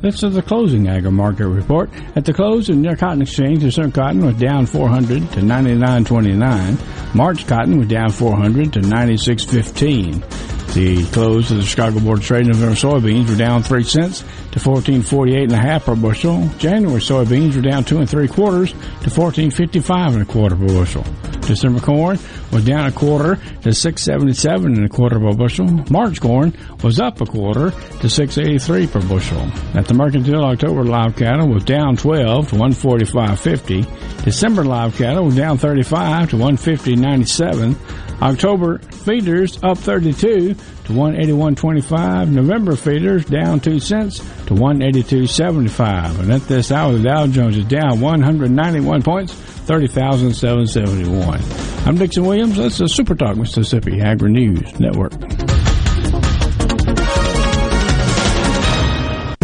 This 0.00 0.22
is 0.22 0.32
the 0.32 0.40
closing 0.40 0.88
agri 0.88 1.10
market 1.10 1.46
report. 1.46 1.90
At 2.16 2.24
the 2.24 2.32
close 2.32 2.70
in 2.70 2.82
your 2.82 2.96
cotton 2.96 3.20
exchange, 3.20 3.62
the 3.62 3.70
certain 3.70 3.92
cotton 3.92 4.24
was 4.24 4.36
down 4.36 4.64
400 4.64 5.30
to 5.32 5.40
99.29. 5.40 7.14
March 7.14 7.46
cotton 7.46 7.76
was 7.76 7.88
down 7.88 8.10
400 8.10 8.72
to 8.72 8.80
96.15. 8.80 10.50
The 10.72 11.04
close 11.06 11.50
of 11.50 11.56
the 11.56 11.64
Chicago 11.64 11.98
Board 11.98 12.20
of 12.20 12.24
Trade 12.24 12.46
November 12.46 12.76
soybeans 12.76 13.28
were 13.28 13.34
down 13.34 13.64
three 13.64 13.82
cents 13.82 14.22
to 14.52 14.60
fourteen 14.60 15.02
forty 15.02 15.34
eight 15.36 15.44
and 15.44 15.52
a 15.52 15.56
half 15.56 15.84
per 15.84 15.94
bushel. 15.94 16.48
January 16.58 17.00
soybeans 17.00 17.54
were 17.54 17.62
down 17.62 17.84
two 17.84 17.98
and 17.98 18.08
three 18.08 18.28
quarters 18.28 18.72
to 19.02 19.10
fourteen 19.10 19.50
fifty 19.50 19.80
five 19.80 20.12
and 20.14 20.22
a 20.22 20.24
quarter 20.24 20.56
per 20.56 20.66
bushel. 20.66 21.04
December 21.42 21.80
corn 21.80 22.18
was 22.52 22.64
down 22.64 22.86
a 22.86 22.92
quarter 22.92 23.38
to 23.62 23.72
six 23.72 24.02
seventy 24.02 24.32
seven 24.34 24.74
and 24.76 24.84
a 24.84 24.88
quarter 24.88 25.18
per 25.18 25.32
bushel. 25.32 25.66
March 25.90 26.20
corn 26.20 26.54
was 26.82 27.00
up 27.00 27.20
a 27.20 27.26
quarter 27.26 27.70
to 28.00 28.08
six 28.08 28.38
eighty 28.38 28.58
three 28.58 28.86
per 28.86 29.00
bushel. 29.00 29.40
At 29.74 29.86
the 29.86 29.94
mercantile, 29.94 30.44
October 30.44 30.84
live 30.84 31.16
cattle 31.16 31.48
was 31.48 31.64
down 31.64 31.96
twelve 31.96 32.48
to 32.50 32.56
one 32.56 32.72
forty 32.72 33.04
five 33.04 33.38
fifty. 33.40 33.84
December 34.24 34.64
live 34.64 34.96
cattle 34.96 35.24
was 35.24 35.36
down 35.36 35.58
thirty 35.58 35.82
five 35.82 36.30
to 36.30 36.36
one 36.36 36.56
fifty 36.56 36.96
ninety 36.96 37.26
seven. 37.26 37.76
October 38.22 38.78
feeders 38.78 39.58
up 39.62 39.78
32 39.78 40.54
to 40.90 40.96
181.25. 40.96 42.30
November 42.30 42.76
feeders 42.76 43.24
down 43.24 43.60
2 43.60 43.78
cents 43.78 44.18
to 44.18 44.54
182.75. 44.54 46.20
And 46.20 46.32
at 46.32 46.42
this 46.42 46.72
hour, 46.72 46.92
the 46.92 47.02
Dow 47.02 47.26
Jones 47.26 47.56
is 47.56 47.64
down 47.64 48.00
191 48.00 49.02
points, 49.02 49.32
30,771. 49.32 51.40
I'm 51.86 51.96
Dixon 51.96 52.24
Williams. 52.24 52.56
This 52.56 52.80
is 52.80 52.94
Super 52.94 53.14
Talk 53.14 53.36
Mississippi 53.36 54.00
Agri 54.00 54.32
News 54.32 54.80
Network. 54.80 55.12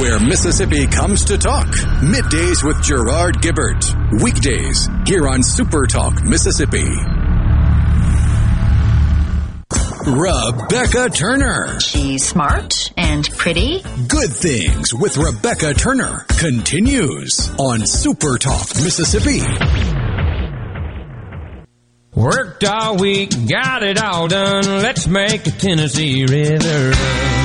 where 0.00 0.20
Mississippi 0.20 0.86
comes 0.86 1.24
to 1.24 1.36
talk. 1.38 1.66
Middays 1.66 2.62
with 2.62 2.80
Gerard 2.82 3.40
Gibert. 3.40 3.84
Weekdays 4.22 4.88
here 5.06 5.28
on 5.28 5.42
Super 5.42 5.86
Talk 5.86 6.22
Mississippi. 6.22 6.86
Rebecca 10.06 11.10
Turner. 11.10 11.80
She's 11.80 12.26
smart 12.26 12.92
and 12.96 13.28
pretty. 13.36 13.82
Good 14.06 14.30
Things 14.30 14.94
with 14.94 15.16
Rebecca 15.16 15.74
Turner 15.74 16.24
continues 16.38 17.50
on 17.58 17.84
Super 17.86 18.38
Talk 18.38 18.68
Mississippi. 18.76 19.40
Worked 22.14 22.64
all 22.64 22.96
week, 22.96 23.30
got 23.48 23.82
it 23.82 24.02
all 24.02 24.28
done. 24.28 24.64
Let's 24.64 25.06
make 25.06 25.46
a 25.46 25.50
Tennessee 25.50 26.24
River 26.24 26.90
run. 26.90 27.37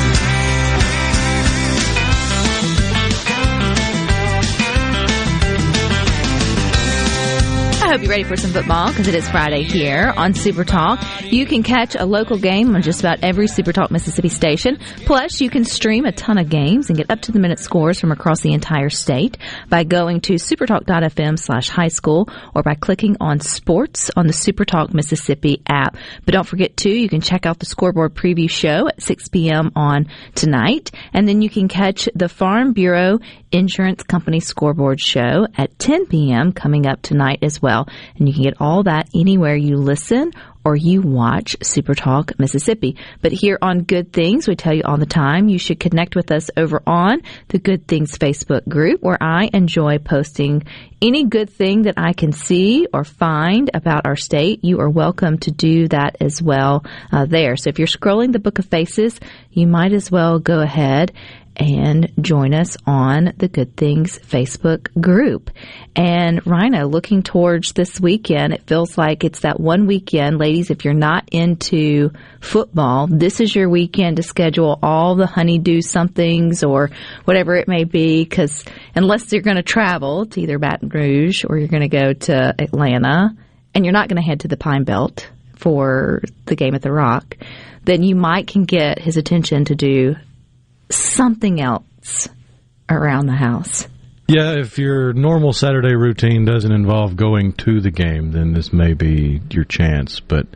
Hope 7.93 8.01
you're 8.01 8.09
ready 8.09 8.23
for 8.23 8.35
some 8.35 8.49
football 8.49 8.87
because 8.87 9.07
it 9.07 9.13
is 9.13 9.29
Friday 9.29 9.61
here 9.61 10.11
on 10.17 10.33
Super 10.33 10.63
Talk. 10.63 10.99
You 11.25 11.45
can 11.45 11.61
catch 11.61 11.95
a 11.95 12.05
local 12.05 12.39
game 12.39 12.75
on 12.75 12.81
just 12.81 13.01
about 13.01 13.19
every 13.21 13.47
Super 13.47 13.71
Talk 13.71 13.91
Mississippi 13.91 14.29
station. 14.29 14.79
Plus, 15.05 15.39
you 15.39 15.51
can 15.51 15.63
stream 15.63 16.05
a 16.05 16.11
ton 16.11 16.39
of 16.39 16.49
games 16.49 16.89
and 16.89 16.97
get 16.97 17.11
up 17.11 17.21
to 17.21 17.31
the 17.31 17.37
minute 17.37 17.59
scores 17.59 17.99
from 17.99 18.11
across 18.11 18.41
the 18.41 18.51
entire 18.51 18.89
state 18.89 19.37
by 19.69 19.83
going 19.83 20.21
to 20.21 20.33
supertalk.fm 20.33 21.37
slash 21.37 21.69
high 21.69 21.87
school 21.87 22.27
or 22.55 22.63
by 22.63 22.73
clicking 22.73 23.15
on 23.21 23.39
sports 23.39 24.09
on 24.15 24.25
the 24.25 24.33
Super 24.33 24.65
Talk 24.65 24.91
Mississippi 24.91 25.61
app. 25.69 25.95
But 26.25 26.31
don't 26.31 26.47
forget 26.47 26.75
too, 26.75 26.89
you 26.89 27.09
can 27.09 27.21
check 27.21 27.45
out 27.45 27.59
the 27.59 27.67
scoreboard 27.67 28.15
preview 28.15 28.49
show 28.49 28.87
at 28.87 29.03
6 29.03 29.27
p.m. 29.27 29.71
on 29.75 30.07
tonight. 30.33 30.89
And 31.13 31.27
then 31.27 31.43
you 31.43 31.49
can 31.49 31.67
catch 31.67 32.09
the 32.15 32.27
Farm 32.27 32.73
Bureau 32.73 33.19
Insurance 33.51 34.01
Company 34.01 34.39
scoreboard 34.39 34.99
show 34.99 35.45
at 35.55 35.77
10 35.77 36.07
p.m. 36.07 36.53
coming 36.53 36.87
up 36.87 37.03
tonight 37.03 37.37
as 37.43 37.61
well. 37.61 37.82
And 38.17 38.27
you 38.27 38.33
can 38.33 38.43
get 38.43 38.61
all 38.61 38.83
that 38.83 39.09
anywhere 39.13 39.55
you 39.55 39.77
listen 39.77 40.31
or 40.65 40.75
you 40.75 41.01
watch 41.01 41.55
Super 41.61 41.93
Talk 41.93 42.37
Mississippi. 42.39 42.95
But 43.21 43.31
here 43.31 43.57
on 43.61 43.83
Good 43.83 44.13
Things, 44.13 44.47
we 44.47 44.55
tell 44.55 44.73
you 44.73 44.83
all 44.85 44.97
the 44.97 45.05
time 45.05 45.49
you 45.49 45.59
should 45.59 45.79
connect 45.79 46.15
with 46.15 46.31
us 46.31 46.49
over 46.55 46.81
on 46.87 47.21
the 47.49 47.59
Good 47.59 47.87
Things 47.87 48.17
Facebook 48.17 48.67
group 48.67 49.01
where 49.01 49.21
I 49.21 49.49
enjoy 49.53 49.97
posting 49.99 50.63
any 51.01 51.25
good 51.25 51.49
thing 51.49 51.81
that 51.81 51.95
I 51.97 52.13
can 52.13 52.31
see 52.31 52.87
or 52.93 53.03
find 53.03 53.69
about 53.73 54.05
our 54.05 54.15
state. 54.15 54.63
You 54.63 54.79
are 54.79 54.89
welcome 54.89 55.37
to 55.39 55.51
do 55.51 55.89
that 55.89 56.15
as 56.21 56.41
well 56.41 56.85
uh, 57.11 57.25
there. 57.25 57.57
So 57.57 57.69
if 57.69 57.77
you're 57.77 57.87
scrolling 57.87 58.31
the 58.31 58.39
Book 58.39 58.59
of 58.59 58.65
Faces, 58.65 59.19
you 59.51 59.67
might 59.67 59.91
as 59.91 60.09
well 60.09 60.39
go 60.39 60.61
ahead 60.61 61.11
and 61.55 62.11
join 62.19 62.53
us 62.53 62.77
on 62.85 63.33
the 63.37 63.47
Good 63.47 63.75
Things 63.75 64.19
Facebook 64.19 64.89
group. 64.99 65.51
And 65.95 66.45
Rhino, 66.47 66.87
looking 66.87 67.23
towards 67.23 67.73
this 67.73 67.99
weekend, 67.99 68.53
it 68.53 68.67
feels 68.67 68.97
like 68.97 69.23
it's 69.23 69.41
that 69.41 69.59
one 69.59 69.85
weekend. 69.85 70.39
Ladies, 70.39 70.71
if 70.71 70.83
you're 70.85 70.93
not 70.93 71.29
into 71.31 72.11
football, 72.41 73.07
this 73.07 73.39
is 73.39 73.55
your 73.55 73.69
weekend 73.69 74.17
to 74.17 74.23
schedule 74.23 74.79
all 74.81 75.15
the 75.15 75.27
honeydew 75.27 75.81
somethings 75.81 76.63
or 76.63 76.89
whatever 77.25 77.55
it 77.55 77.67
may 77.67 77.83
be, 77.83 78.23
because 78.23 78.65
unless 78.95 79.31
you're 79.31 79.41
going 79.41 79.57
to 79.57 79.63
travel 79.63 80.25
to 80.25 80.41
either 80.41 80.57
Baton 80.57 80.89
Rouge 80.89 81.45
or 81.47 81.57
you're 81.57 81.67
going 81.67 81.81
to 81.81 81.87
go 81.87 82.13
to 82.13 82.55
Atlanta, 82.59 83.35
and 83.75 83.85
you're 83.85 83.93
not 83.93 84.07
going 84.07 84.21
to 84.21 84.27
head 84.27 84.41
to 84.41 84.47
the 84.47 84.57
Pine 84.57 84.83
Belt 84.83 85.29
for 85.55 86.21
the 86.45 86.55
game 86.55 86.75
at 86.75 86.81
the 86.81 86.91
Rock, 86.91 87.37
then 87.83 88.03
you 88.03 88.15
might 88.15 88.47
can 88.47 88.63
get 88.63 88.99
his 88.99 89.17
attention 89.17 89.65
to 89.65 89.75
do 89.75 90.15
something 90.89 91.61
else 91.61 92.29
around 92.89 93.27
the 93.27 93.33
house. 93.35 93.87
Yeah, 94.27 94.53
if 94.53 94.77
your 94.77 95.13
normal 95.13 95.53
Saturday 95.53 95.95
routine 95.95 96.45
doesn't 96.45 96.71
involve 96.71 97.15
going 97.15 97.53
to 97.53 97.81
the 97.81 97.91
game, 97.91 98.31
then 98.31 98.53
this 98.53 98.71
may 98.71 98.93
be 98.93 99.41
your 99.51 99.65
chance. 99.65 100.21
But 100.21 100.47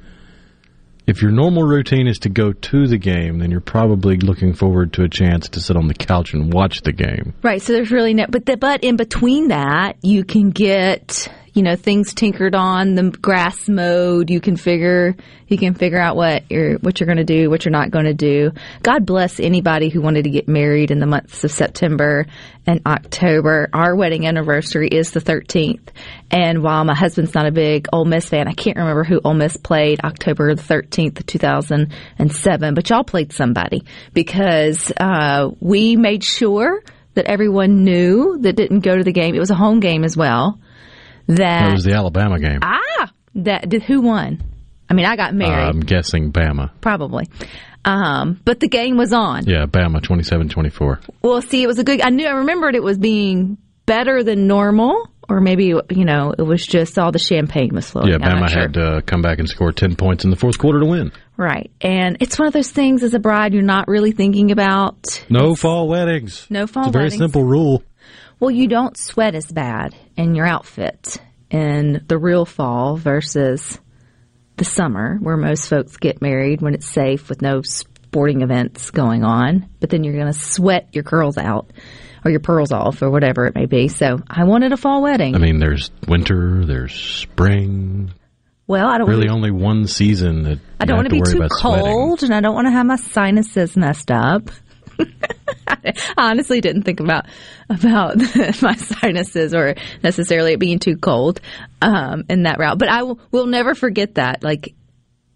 if 1.06 1.22
your 1.22 1.32
normal 1.32 1.64
routine 1.64 2.08
is 2.08 2.20
to 2.20 2.30
go 2.30 2.54
to 2.54 2.88
the 2.88 2.98
game, 2.98 3.40
then 3.40 3.52
you're 3.52 3.60
probably 3.60 4.18
looking 4.18 4.54
forward 4.54 4.94
to 4.94 5.04
a 5.04 5.10
chance 5.10 5.50
to 5.50 5.62
sit 5.62 5.76
on 5.76 5.88
the 5.88 5.94
couch 5.94 6.34
and 6.34 6.54
watch 6.54 6.82
the 6.82 6.94
game. 6.94 7.34
Right. 7.44 7.62
So 7.62 7.74
there's 7.74 7.92
really 7.92 8.14
no, 8.14 8.26
but 8.30 8.46
the, 8.46 8.58
but 8.58 8.84
in 8.84 8.96
between 8.96 9.50
that, 9.50 9.98
you 10.02 10.24
can 10.24 10.52
get 10.52 11.28
you 11.58 11.64
know 11.64 11.76
things 11.76 12.14
tinkered 12.14 12.54
on 12.54 12.94
the 12.94 13.10
grass 13.10 13.68
mowed 13.68 14.30
you 14.30 14.40
can 14.40 14.56
figure 14.56 15.16
you 15.48 15.58
can 15.58 15.74
figure 15.74 16.00
out 16.00 16.16
what 16.16 16.44
you're 16.52 16.78
what 16.78 17.00
you're 17.00 17.08
going 17.08 17.18
to 17.18 17.24
do 17.24 17.50
what 17.50 17.66
you're 17.66 17.72
not 17.72 17.90
going 17.90 18.06
to 18.06 18.14
do. 18.14 18.52
God 18.84 19.08
bless 19.08 19.40
anybody 19.40 19.90
who 19.90 20.00
wanted 20.00 20.26
to 20.26 20.30
get 20.30 20.48
married 20.48 20.92
in 20.92 21.00
the 21.00 21.08
months 21.08 21.44
of 21.44 21.52
september 21.52 22.28
and 22.68 22.82
october. 22.86 23.70
Our 23.74 23.96
wedding 23.96 24.28
anniversary 24.28 24.88
is 24.88 25.10
the 25.10 25.20
13th 25.20 25.88
and 26.30 26.62
while 26.62 26.86
my 26.86 26.94
husband's 26.94 27.34
not 27.34 27.48
a 27.48 27.52
big 27.52 27.88
Ole 27.92 28.06
Miss 28.06 28.30
fan 28.30 28.48
i 28.48 28.54
can't 28.54 28.78
remember 28.78 29.04
who 29.04 29.20
Ole 29.24 29.34
Miss 29.34 29.58
played 29.58 30.00
october 30.04 30.54
the 30.54 30.62
13th 30.62 31.26
2007 31.26 32.74
but 32.76 32.88
y'all 32.88 33.04
played 33.04 33.34
somebody 33.34 33.84
because 34.14 34.92
uh, 34.98 35.50
we 35.60 35.96
made 35.96 36.24
sure 36.24 36.84
that 37.16 37.26
everyone 37.26 37.84
knew 37.84 38.38
that 38.42 38.56
didn't 38.56 38.82
go 38.82 38.96
to 38.96 39.04
the 39.04 39.12
game. 39.12 39.34
It 39.34 39.40
was 39.40 39.50
a 39.50 39.56
home 39.56 39.80
game 39.80 40.04
as 40.04 40.16
well 40.16 40.60
that 41.28 41.36
That 41.38 41.74
was 41.74 41.84
the 41.84 41.94
Alabama 41.94 42.40
game. 42.40 42.60
ah 42.62 43.12
that 43.36 43.70
did 43.70 43.84
who 43.84 44.02
won? 44.02 44.42
I 44.90 44.94
mean, 44.94 45.06
I 45.06 45.16
got 45.16 45.34
married 45.36 45.68
I'm 45.68 45.80
guessing 45.82 46.32
Bama. 46.32 46.72
probably, 46.82 47.28
um, 47.86 48.40
but 48.46 48.60
the 48.60 48.68
game 48.70 48.98
was 48.98 49.12
on. 49.14 49.46
Yeah, 49.46 49.66
Bama 49.66 50.00
27-24. 50.02 51.00
Well, 51.22 51.42
see, 51.42 51.62
it 51.64 51.68
was 51.68 51.78
a 51.80 51.84
good. 51.84 52.02
I 52.02 52.10
knew 52.10 52.26
I 52.26 52.32
remembered 52.38 52.76
it 52.76 52.84
was 52.84 52.98
being 52.98 53.58
better 53.86 54.24
than 54.24 54.48
normal, 54.48 55.10
or 55.30 55.42
maybe 55.42 55.66
you 55.90 56.06
know 56.06 56.34
it 56.38 56.42
was 56.42 56.66
just 56.66 56.98
all 56.98 57.12
the 57.12 57.20
champagne 57.20 57.72
was 57.74 57.90
flowing. 57.90 58.10
Yeah, 58.10 58.16
I'm 58.16 58.40
not 58.40 58.50
Bama 58.50 58.50
sure. 58.50 58.62
had 58.62 58.74
to 58.76 59.02
come 59.06 59.22
back 59.22 59.40
and 59.40 59.48
score 59.50 59.72
10 59.72 59.96
points 59.96 60.24
in 60.24 60.30
the 60.30 60.38
fourth 60.38 60.58
quarter 60.58 60.80
to 60.80 60.86
win. 60.86 61.12
right, 61.36 61.70
and 61.82 62.18
it's 62.22 62.40
one 62.40 62.48
of 62.48 62.54
those 62.54 62.72
things 62.72 63.04
as 63.04 63.14
a 63.14 63.20
bride 63.20 63.54
you're 63.54 63.62
not 63.64 63.88
really 63.90 64.12
thinking 64.14 64.52
about. 64.52 65.24
No 65.30 65.54
fall 65.56 65.88
weddings. 65.90 66.48
No 66.50 66.66
fall 66.66 66.84
It's 66.84 66.90
a 66.90 66.92
very 66.94 67.06
weddings. 67.06 67.20
simple 67.22 67.44
rule. 67.44 67.84
Well, 68.40 68.52
you 68.52 68.68
don't 68.68 68.98
sweat 68.98 69.36
as 69.36 69.52
bad 69.52 69.96
in 70.16 70.36
your 70.36 70.46
outfit 70.46 71.18
in 71.50 72.04
the 72.08 72.18
real 72.18 72.46
fall 72.46 72.98
versus 72.98 73.80
the 74.58 74.66
summer, 74.66 75.18
where 75.22 75.38
most 75.38 75.68
folks 75.70 75.98
get 75.98 76.22
married 76.22 76.62
when 76.62 76.74
it's 76.74 76.88
safe 76.90 77.30
with 77.30 77.42
no 77.42 77.62
sporting 77.62 78.42
events 78.42 78.92
going 78.92 79.24
on. 79.24 79.70
But 79.80 79.90
then 79.90 80.04
you're 80.04 80.16
going 80.16 80.32
to 80.32 80.38
sweat 80.40 80.90
your 80.94 81.04
curls 81.04 81.38
out 81.38 81.72
or 82.26 82.32
your 82.32 82.40
pearls 82.40 82.72
off 82.72 83.02
or 83.02 83.10
whatever 83.10 83.46
it 83.46 83.56
may 83.56 83.66
be. 83.66 83.88
So 83.88 84.20
I 84.28 84.44
wanted 84.44 84.72
a 84.72 84.78
fall 84.78 85.02
wedding. 85.02 85.36
I 85.36 85.40
mean, 85.40 85.60
there's 85.60 85.92
winter, 86.08 86.66
there's 86.66 86.94
spring. 86.94 88.14
well, 88.68 88.88
I 88.88 88.98
don't 88.98 89.10
Really, 89.10 89.30
only 89.30 89.52
one 89.52 89.88
season 89.88 90.44
that 90.44 90.60
I 90.80 90.86
don't 90.86 90.98
want 90.98 91.12
want 91.12 91.26
to 91.26 91.32
be 91.32 91.40
too 91.40 91.48
cold, 91.62 92.24
and 92.24 92.34
I 92.34 92.42
don't 92.42 92.56
want 92.56 92.68
to 92.68 92.72
have 92.72 92.86
my 92.86 92.98
sinuses 92.98 93.78
messed 93.78 94.12
up. 94.12 94.50
I 95.68 95.94
honestly 96.18 96.62
didn't 96.62 96.84
think 96.84 97.00
about 97.00 97.26
about 97.70 98.18
my 98.62 98.76
sinuses 98.76 99.54
or 99.54 99.76
necessarily 100.04 100.54
it 100.54 100.60
being 100.60 100.80
too 100.80 100.98
cold 100.98 101.42
um, 101.82 102.24
in 102.30 102.44
that 102.44 102.60
route. 102.60 102.78
But 102.78 102.90
I 102.90 103.04
will 103.04 103.20
will 103.32 103.48
never 103.48 103.76
forget 103.76 104.16
that. 104.16 104.44
Like, 104.44 104.74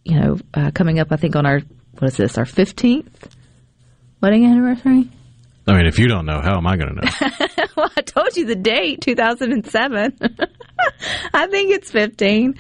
you 0.04 0.20
know, 0.20 0.38
uh, 0.54 0.72
coming 0.72 1.00
up, 1.00 1.12
I 1.12 1.18
think 1.18 1.36
on 1.36 1.46
our 1.46 1.62
what 2.00 2.08
is 2.08 2.18
this? 2.18 2.38
Our 2.38 2.46
fifteenth 2.46 3.36
wedding 4.22 4.46
anniversary. 4.46 5.10
I 5.68 5.78
mean, 5.78 5.86
if 5.86 6.00
you 6.00 6.08
don't 6.08 6.26
know, 6.26 6.42
how 6.42 6.58
am 6.58 6.66
I 6.66 6.76
going 6.76 6.96
to 6.96 7.02
know? 7.02 7.66
well, 7.78 7.92
I 7.96 8.02
told 8.02 8.36
you 8.36 8.46
the 8.46 8.56
date, 8.56 9.02
2007. 9.02 10.18
I 11.34 11.48
think 11.48 11.72
it's 11.72 11.92
15. 11.92 12.56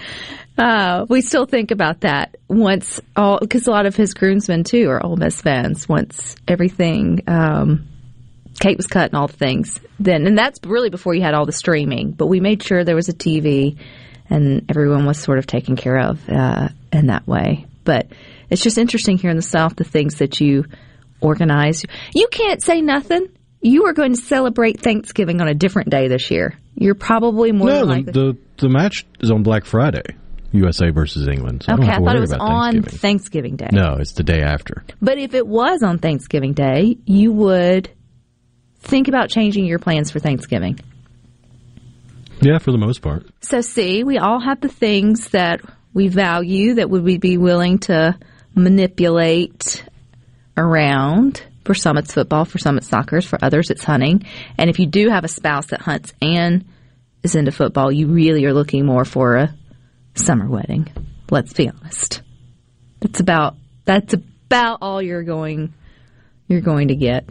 Uh, 0.58 1.06
we 1.10 1.22
still 1.22 1.45
think 1.45 1.72
about 1.72 2.02
that 2.02 2.38
once 2.47 2.99
all, 3.16 3.39
because 3.39 3.68
a 3.68 3.72
lot 3.72 3.86
of 3.86 3.95
his 3.95 4.14
groomsmen 4.14 4.64
too 4.64 4.89
are 4.89 5.04
Ole 5.04 5.16
Miss 5.16 5.41
fans. 5.41 5.88
Once 5.88 6.36
everything, 6.47 7.24
um, 7.28 7.88
Kate 8.60 8.78
was 8.78 8.88
cut 8.88 9.12
and 9.12 9.16
all 9.16 9.28
the 9.28 9.38
things, 9.38 9.80
then, 9.99 10.28
and 10.28 10.38
that's 10.38 10.60
really 10.66 10.89
before 10.89 11.16
you 11.16 11.22
had 11.22 11.34
all 11.34 11.45
the 11.45 11.52
streaming, 11.52 12.12
but 12.12 12.28
we 12.28 12.39
made 12.39 12.62
sure 12.62 12.84
there 12.84 12.95
was 12.95 13.10
a 13.10 13.14
TV 13.14 13.78
and 14.30 14.66
everyone 14.70 15.06
was 15.06 15.20
sort 15.20 15.39
of 15.39 15.47
taken 15.47 15.76
care 15.76 15.97
of, 15.97 16.30
uh, 16.30 16.70
in 16.93 17.08
that 17.08 17.28
way. 17.28 17.66
But 17.84 18.08
it's 18.49 18.62
just 18.62 18.78
interesting 18.78 19.18
here 19.18 19.32
in 19.32 19.38
the 19.38 19.41
South, 19.41 19.76
the 19.76 19.84
things 19.84 20.16
that 20.16 20.39
you 20.39 20.66
organize. 21.22 21.86
You 22.14 22.28
can't 22.32 22.62
say 22.62 22.82
nothing. 22.82 23.30
You 23.62 23.86
are 23.86 23.93
going 23.93 24.16
to 24.16 24.22
celebrate 24.22 24.80
Thanksgiving 24.80 25.39
on 25.41 25.47
a 25.47 25.54
different 25.54 25.89
day 25.89 26.08
this 26.08 26.32
year. 26.32 26.58
You're 26.76 26.95
probably 26.95 27.52
more 27.52 27.68
no, 27.68 27.86
than 27.86 28.06
the, 28.06 28.12
the 28.12 28.38
the 28.58 28.70
match 28.70 29.06
is 29.20 29.32
on 29.32 29.43
Black 29.43 29.66
Friday, 29.66 30.04
USA 30.52 30.89
versus 30.89 31.28
England. 31.28 31.64
So 31.64 31.74
okay, 31.74 31.84
don't 31.84 31.91
I 31.91 31.97
thought 31.97 32.16
it 32.16 32.20
was 32.20 32.34
on 32.34 32.74
Thanksgiving. 32.74 32.99
Thanksgiving 32.99 33.56
Day. 33.56 33.70
No, 33.72 33.95
it's 33.99 34.14
the 34.14 34.24
day 34.24 34.41
after. 34.41 34.84
But 35.02 35.18
if 35.18 35.34
it 35.34 35.47
was 35.47 35.82
on 35.84 35.97
Thanksgiving 35.97 36.54
Day, 36.54 36.97
you 37.06 37.32
would 37.32 37.89
think 38.80 39.08
about 39.08 39.30
changing 39.30 39.66
your 39.66 39.80
plans 39.80 40.12
for 40.12 40.20
Thanksgiving. 40.20 40.80
Yeah, 42.41 42.58
for 42.58 42.72
the 42.72 42.78
most 42.78 43.02
part. 43.02 43.28
So, 43.41 43.62
see, 43.62 44.04
we 44.04 44.18
all 44.18 44.39
have 44.39 44.62
the 44.62 44.68
things 44.68 45.30
that 45.30 45.62
we 45.93 46.08
value 46.08 46.76
that 46.76 46.89
would 46.89 47.04
we 47.04 47.18
be 47.18 47.38
willing 47.38 47.80
to 47.80 48.18
manipulate 48.56 49.86
around. 50.58 51.43
For 51.64 51.76
some, 51.76 51.97
it's 51.97 52.14
football. 52.14 52.45
For 52.45 52.58
some, 52.58 52.78
it's 52.78 52.88
soccer. 52.88 53.22
For 53.22 53.38
others, 53.41 53.70
it's 53.70 53.84
hunting. 53.84 54.26
And 54.58 54.70
if 54.70 54.80
you 54.80 54.88
do 54.88 55.10
have 55.10 55.24
a 55.24 55.28
spouse 55.28 55.68
that 55.68 55.82
hunts 55.82 56.14
and 56.22 56.66
is 57.22 57.36
into 57.36 57.52
football, 57.52 57.91
you 57.91 58.08
really 58.08 58.45
are 58.45 58.54
looking 58.54 58.86
more 58.86 59.06
for 59.06 59.36
a 59.36 59.56
summer 60.16 60.47
wedding. 60.47 60.89
Let's 61.30 61.53
be 61.53 61.70
honest. 61.70 62.22
That's 62.99 63.20
about 63.20 63.55
that's 63.86 64.14
about 64.14 64.80
all 64.82 65.01
you're 65.01 65.24
going 65.24 65.74
you're 66.47 66.62
going 66.62 66.89
to 66.89 66.95
get. 66.95 67.26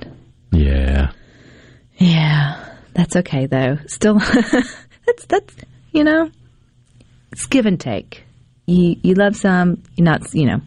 Yeah. 0.52 1.12
Yeah, 1.96 2.64
that's 2.94 3.16
okay 3.16 3.46
though. 3.46 3.76
Still, 3.86 4.18
that's 5.06 5.26
that's 5.28 5.54
you 5.92 6.04
know, 6.04 6.30
it's 7.30 7.46
give 7.46 7.66
and 7.66 7.78
take. 7.78 8.24
You 8.66 8.96
you 9.02 9.14
love 9.14 9.36
some, 9.36 9.82
you 9.96 10.04
not 10.04 10.32
you 10.34 10.46
know. 10.46 10.60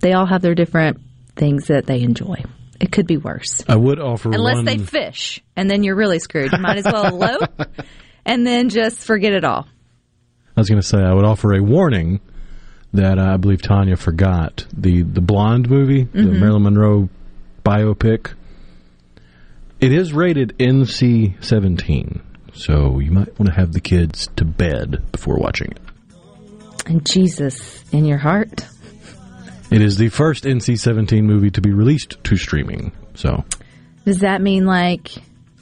They 0.00 0.12
all 0.14 0.26
have 0.26 0.40
their 0.40 0.54
different 0.54 1.00
things 1.36 1.66
that 1.66 1.86
they 1.86 2.00
enjoy. 2.00 2.44
It 2.80 2.92
could 2.92 3.06
be 3.06 3.16
worse. 3.16 3.62
I 3.68 3.76
would 3.76 3.98
offer 3.98 4.30
Unless 4.32 4.56
one. 4.56 4.64
they 4.64 4.78
fish, 4.78 5.42
and 5.56 5.68
then 5.68 5.82
you're 5.82 5.96
really 5.96 6.20
screwed. 6.20 6.52
You 6.52 6.58
might 6.58 6.78
as 6.78 6.84
well 6.84 7.06
elope 7.06 7.66
and 8.24 8.46
then 8.46 8.68
just 8.70 9.00
forget 9.00 9.32
it 9.34 9.44
all. 9.44 9.66
I 10.58 10.60
was 10.60 10.68
going 10.68 10.82
to 10.82 10.86
say 10.86 10.98
I 10.98 11.14
would 11.14 11.24
offer 11.24 11.54
a 11.54 11.62
warning 11.62 12.18
that 12.92 13.16
uh, 13.16 13.34
I 13.34 13.36
believe 13.36 13.62
Tanya 13.62 13.96
forgot 13.96 14.66
the 14.76 15.02
the 15.02 15.20
Blonde 15.20 15.70
movie, 15.70 16.02
the 16.02 16.18
Mhm. 16.18 16.40
Marilyn 16.40 16.62
Monroe 16.64 17.08
biopic. 17.64 18.32
It 19.80 19.92
is 19.92 20.12
rated 20.12 20.56
NC 20.58 21.36
seventeen, 21.40 22.22
so 22.54 22.98
you 22.98 23.12
might 23.12 23.38
want 23.38 23.50
to 23.50 23.52
have 23.54 23.72
the 23.72 23.80
kids 23.80 24.28
to 24.34 24.44
bed 24.44 25.00
before 25.12 25.36
watching 25.38 25.70
it. 25.70 25.80
And 26.86 27.06
Jesus 27.06 27.84
in 27.92 28.04
your 28.04 28.18
heart. 28.18 28.66
It 29.70 29.80
is 29.80 29.96
the 29.96 30.08
first 30.08 30.42
NC 30.44 30.74
seventeen 30.76 31.24
movie 31.24 31.52
to 31.52 31.60
be 31.60 31.70
released 31.70 32.16
to 32.24 32.36
streaming. 32.36 32.90
So 33.14 33.44
Does 34.04 34.18
that 34.18 34.42
mean 34.42 34.66
like 34.66 35.12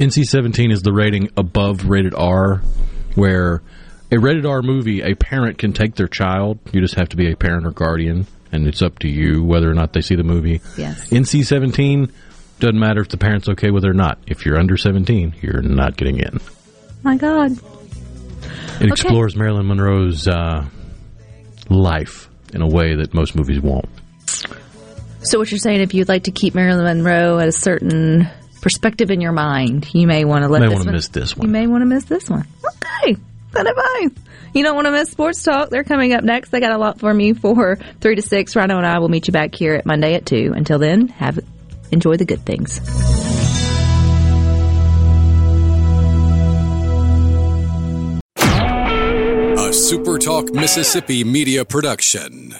NC 0.00 0.24
seventeen 0.24 0.70
is 0.70 0.80
the 0.80 0.92
rating 0.94 1.28
above 1.36 1.84
rated 1.84 2.14
R, 2.14 2.62
where 3.14 3.60
a 4.10 4.18
rated 4.18 4.46
R 4.46 4.62
movie 4.62 5.02
a 5.02 5.14
parent 5.14 5.58
can 5.58 5.72
take 5.72 5.94
their 5.94 6.08
child. 6.08 6.58
You 6.72 6.80
just 6.80 6.94
have 6.94 7.08
to 7.10 7.16
be 7.16 7.30
a 7.30 7.36
parent 7.36 7.66
or 7.66 7.70
guardian, 7.70 8.26
and 8.52 8.66
it's 8.66 8.82
up 8.82 8.98
to 9.00 9.08
you 9.08 9.42
whether 9.42 9.70
or 9.70 9.74
not 9.74 9.92
they 9.92 10.00
see 10.00 10.14
the 10.14 10.24
movie. 10.24 10.60
Yes. 10.76 11.10
NC 11.10 11.44
seventeen 11.44 12.12
doesn't 12.58 12.78
matter 12.78 13.00
if 13.00 13.08
the 13.08 13.18
parent's 13.18 13.48
okay 13.50 13.70
with 13.70 13.84
it 13.84 13.88
or 13.88 13.94
not. 13.94 14.18
If 14.26 14.46
you're 14.46 14.58
under 14.58 14.76
seventeen, 14.76 15.34
you're 15.40 15.62
not 15.62 15.96
getting 15.96 16.18
in. 16.18 16.40
my 17.02 17.16
God? 17.16 17.52
It 18.80 18.88
explores 18.90 19.34
Marilyn 19.36 19.66
Monroe's 19.66 20.28
uh, 20.28 20.66
life 21.70 22.28
in 22.52 22.62
a 22.62 22.66
way 22.66 22.94
that 22.96 23.14
most 23.14 23.34
movies 23.34 23.60
won't. 23.60 23.88
So 25.22 25.38
what 25.38 25.50
you're 25.50 25.58
saying, 25.58 25.80
if 25.80 25.94
you'd 25.94 26.08
like 26.08 26.24
to 26.24 26.30
keep 26.30 26.54
Marilyn 26.54 26.84
Monroe 26.84 27.38
at 27.38 27.48
a 27.48 27.52
certain 27.52 28.28
perspective 28.60 29.10
in 29.10 29.20
your 29.20 29.32
mind, 29.32 29.92
you 29.92 30.06
may 30.06 30.24
want 30.24 30.42
to 30.42 30.48
let 30.48 30.60
May 30.60 30.68
this 30.68 30.84
one, 30.84 30.94
miss 30.94 31.08
this 31.08 31.36
You 31.36 31.48
may 31.48 31.66
want 31.66 31.82
to 31.82 31.86
miss 31.86 32.04
this 32.04 32.28
one. 32.28 32.46
Okay, 33.04 33.16
of 33.64 33.76
fine. 33.76 34.16
You 34.54 34.62
don't 34.62 34.74
want 34.74 34.86
to 34.86 34.92
miss 34.92 35.10
sports 35.10 35.42
talk. 35.42 35.70
They're 35.70 35.84
coming 35.84 36.12
up 36.12 36.24
next. 36.24 36.50
They 36.50 36.60
got 36.60 36.72
a 36.72 36.78
lot 36.78 36.98
for 36.98 37.12
me 37.12 37.32
for 37.34 37.76
three 38.00 38.16
to 38.16 38.22
six. 38.22 38.56
Rhino 38.56 38.76
and 38.76 38.86
I 38.86 38.98
will 38.98 39.08
meet 39.08 39.26
you 39.28 39.32
back 39.32 39.54
here 39.54 39.74
at 39.74 39.86
Monday 39.86 40.14
at 40.14 40.26
two. 40.26 40.52
Until 40.54 40.78
then, 40.78 41.08
have 41.08 41.38
enjoy 41.90 42.16
the 42.16 42.24
good 42.24 42.44
things. 42.44 42.78
A 49.58 49.70
SuperTalk 49.70 50.54
Mississippi 50.54 51.24
media 51.24 51.64
production. 51.64 52.54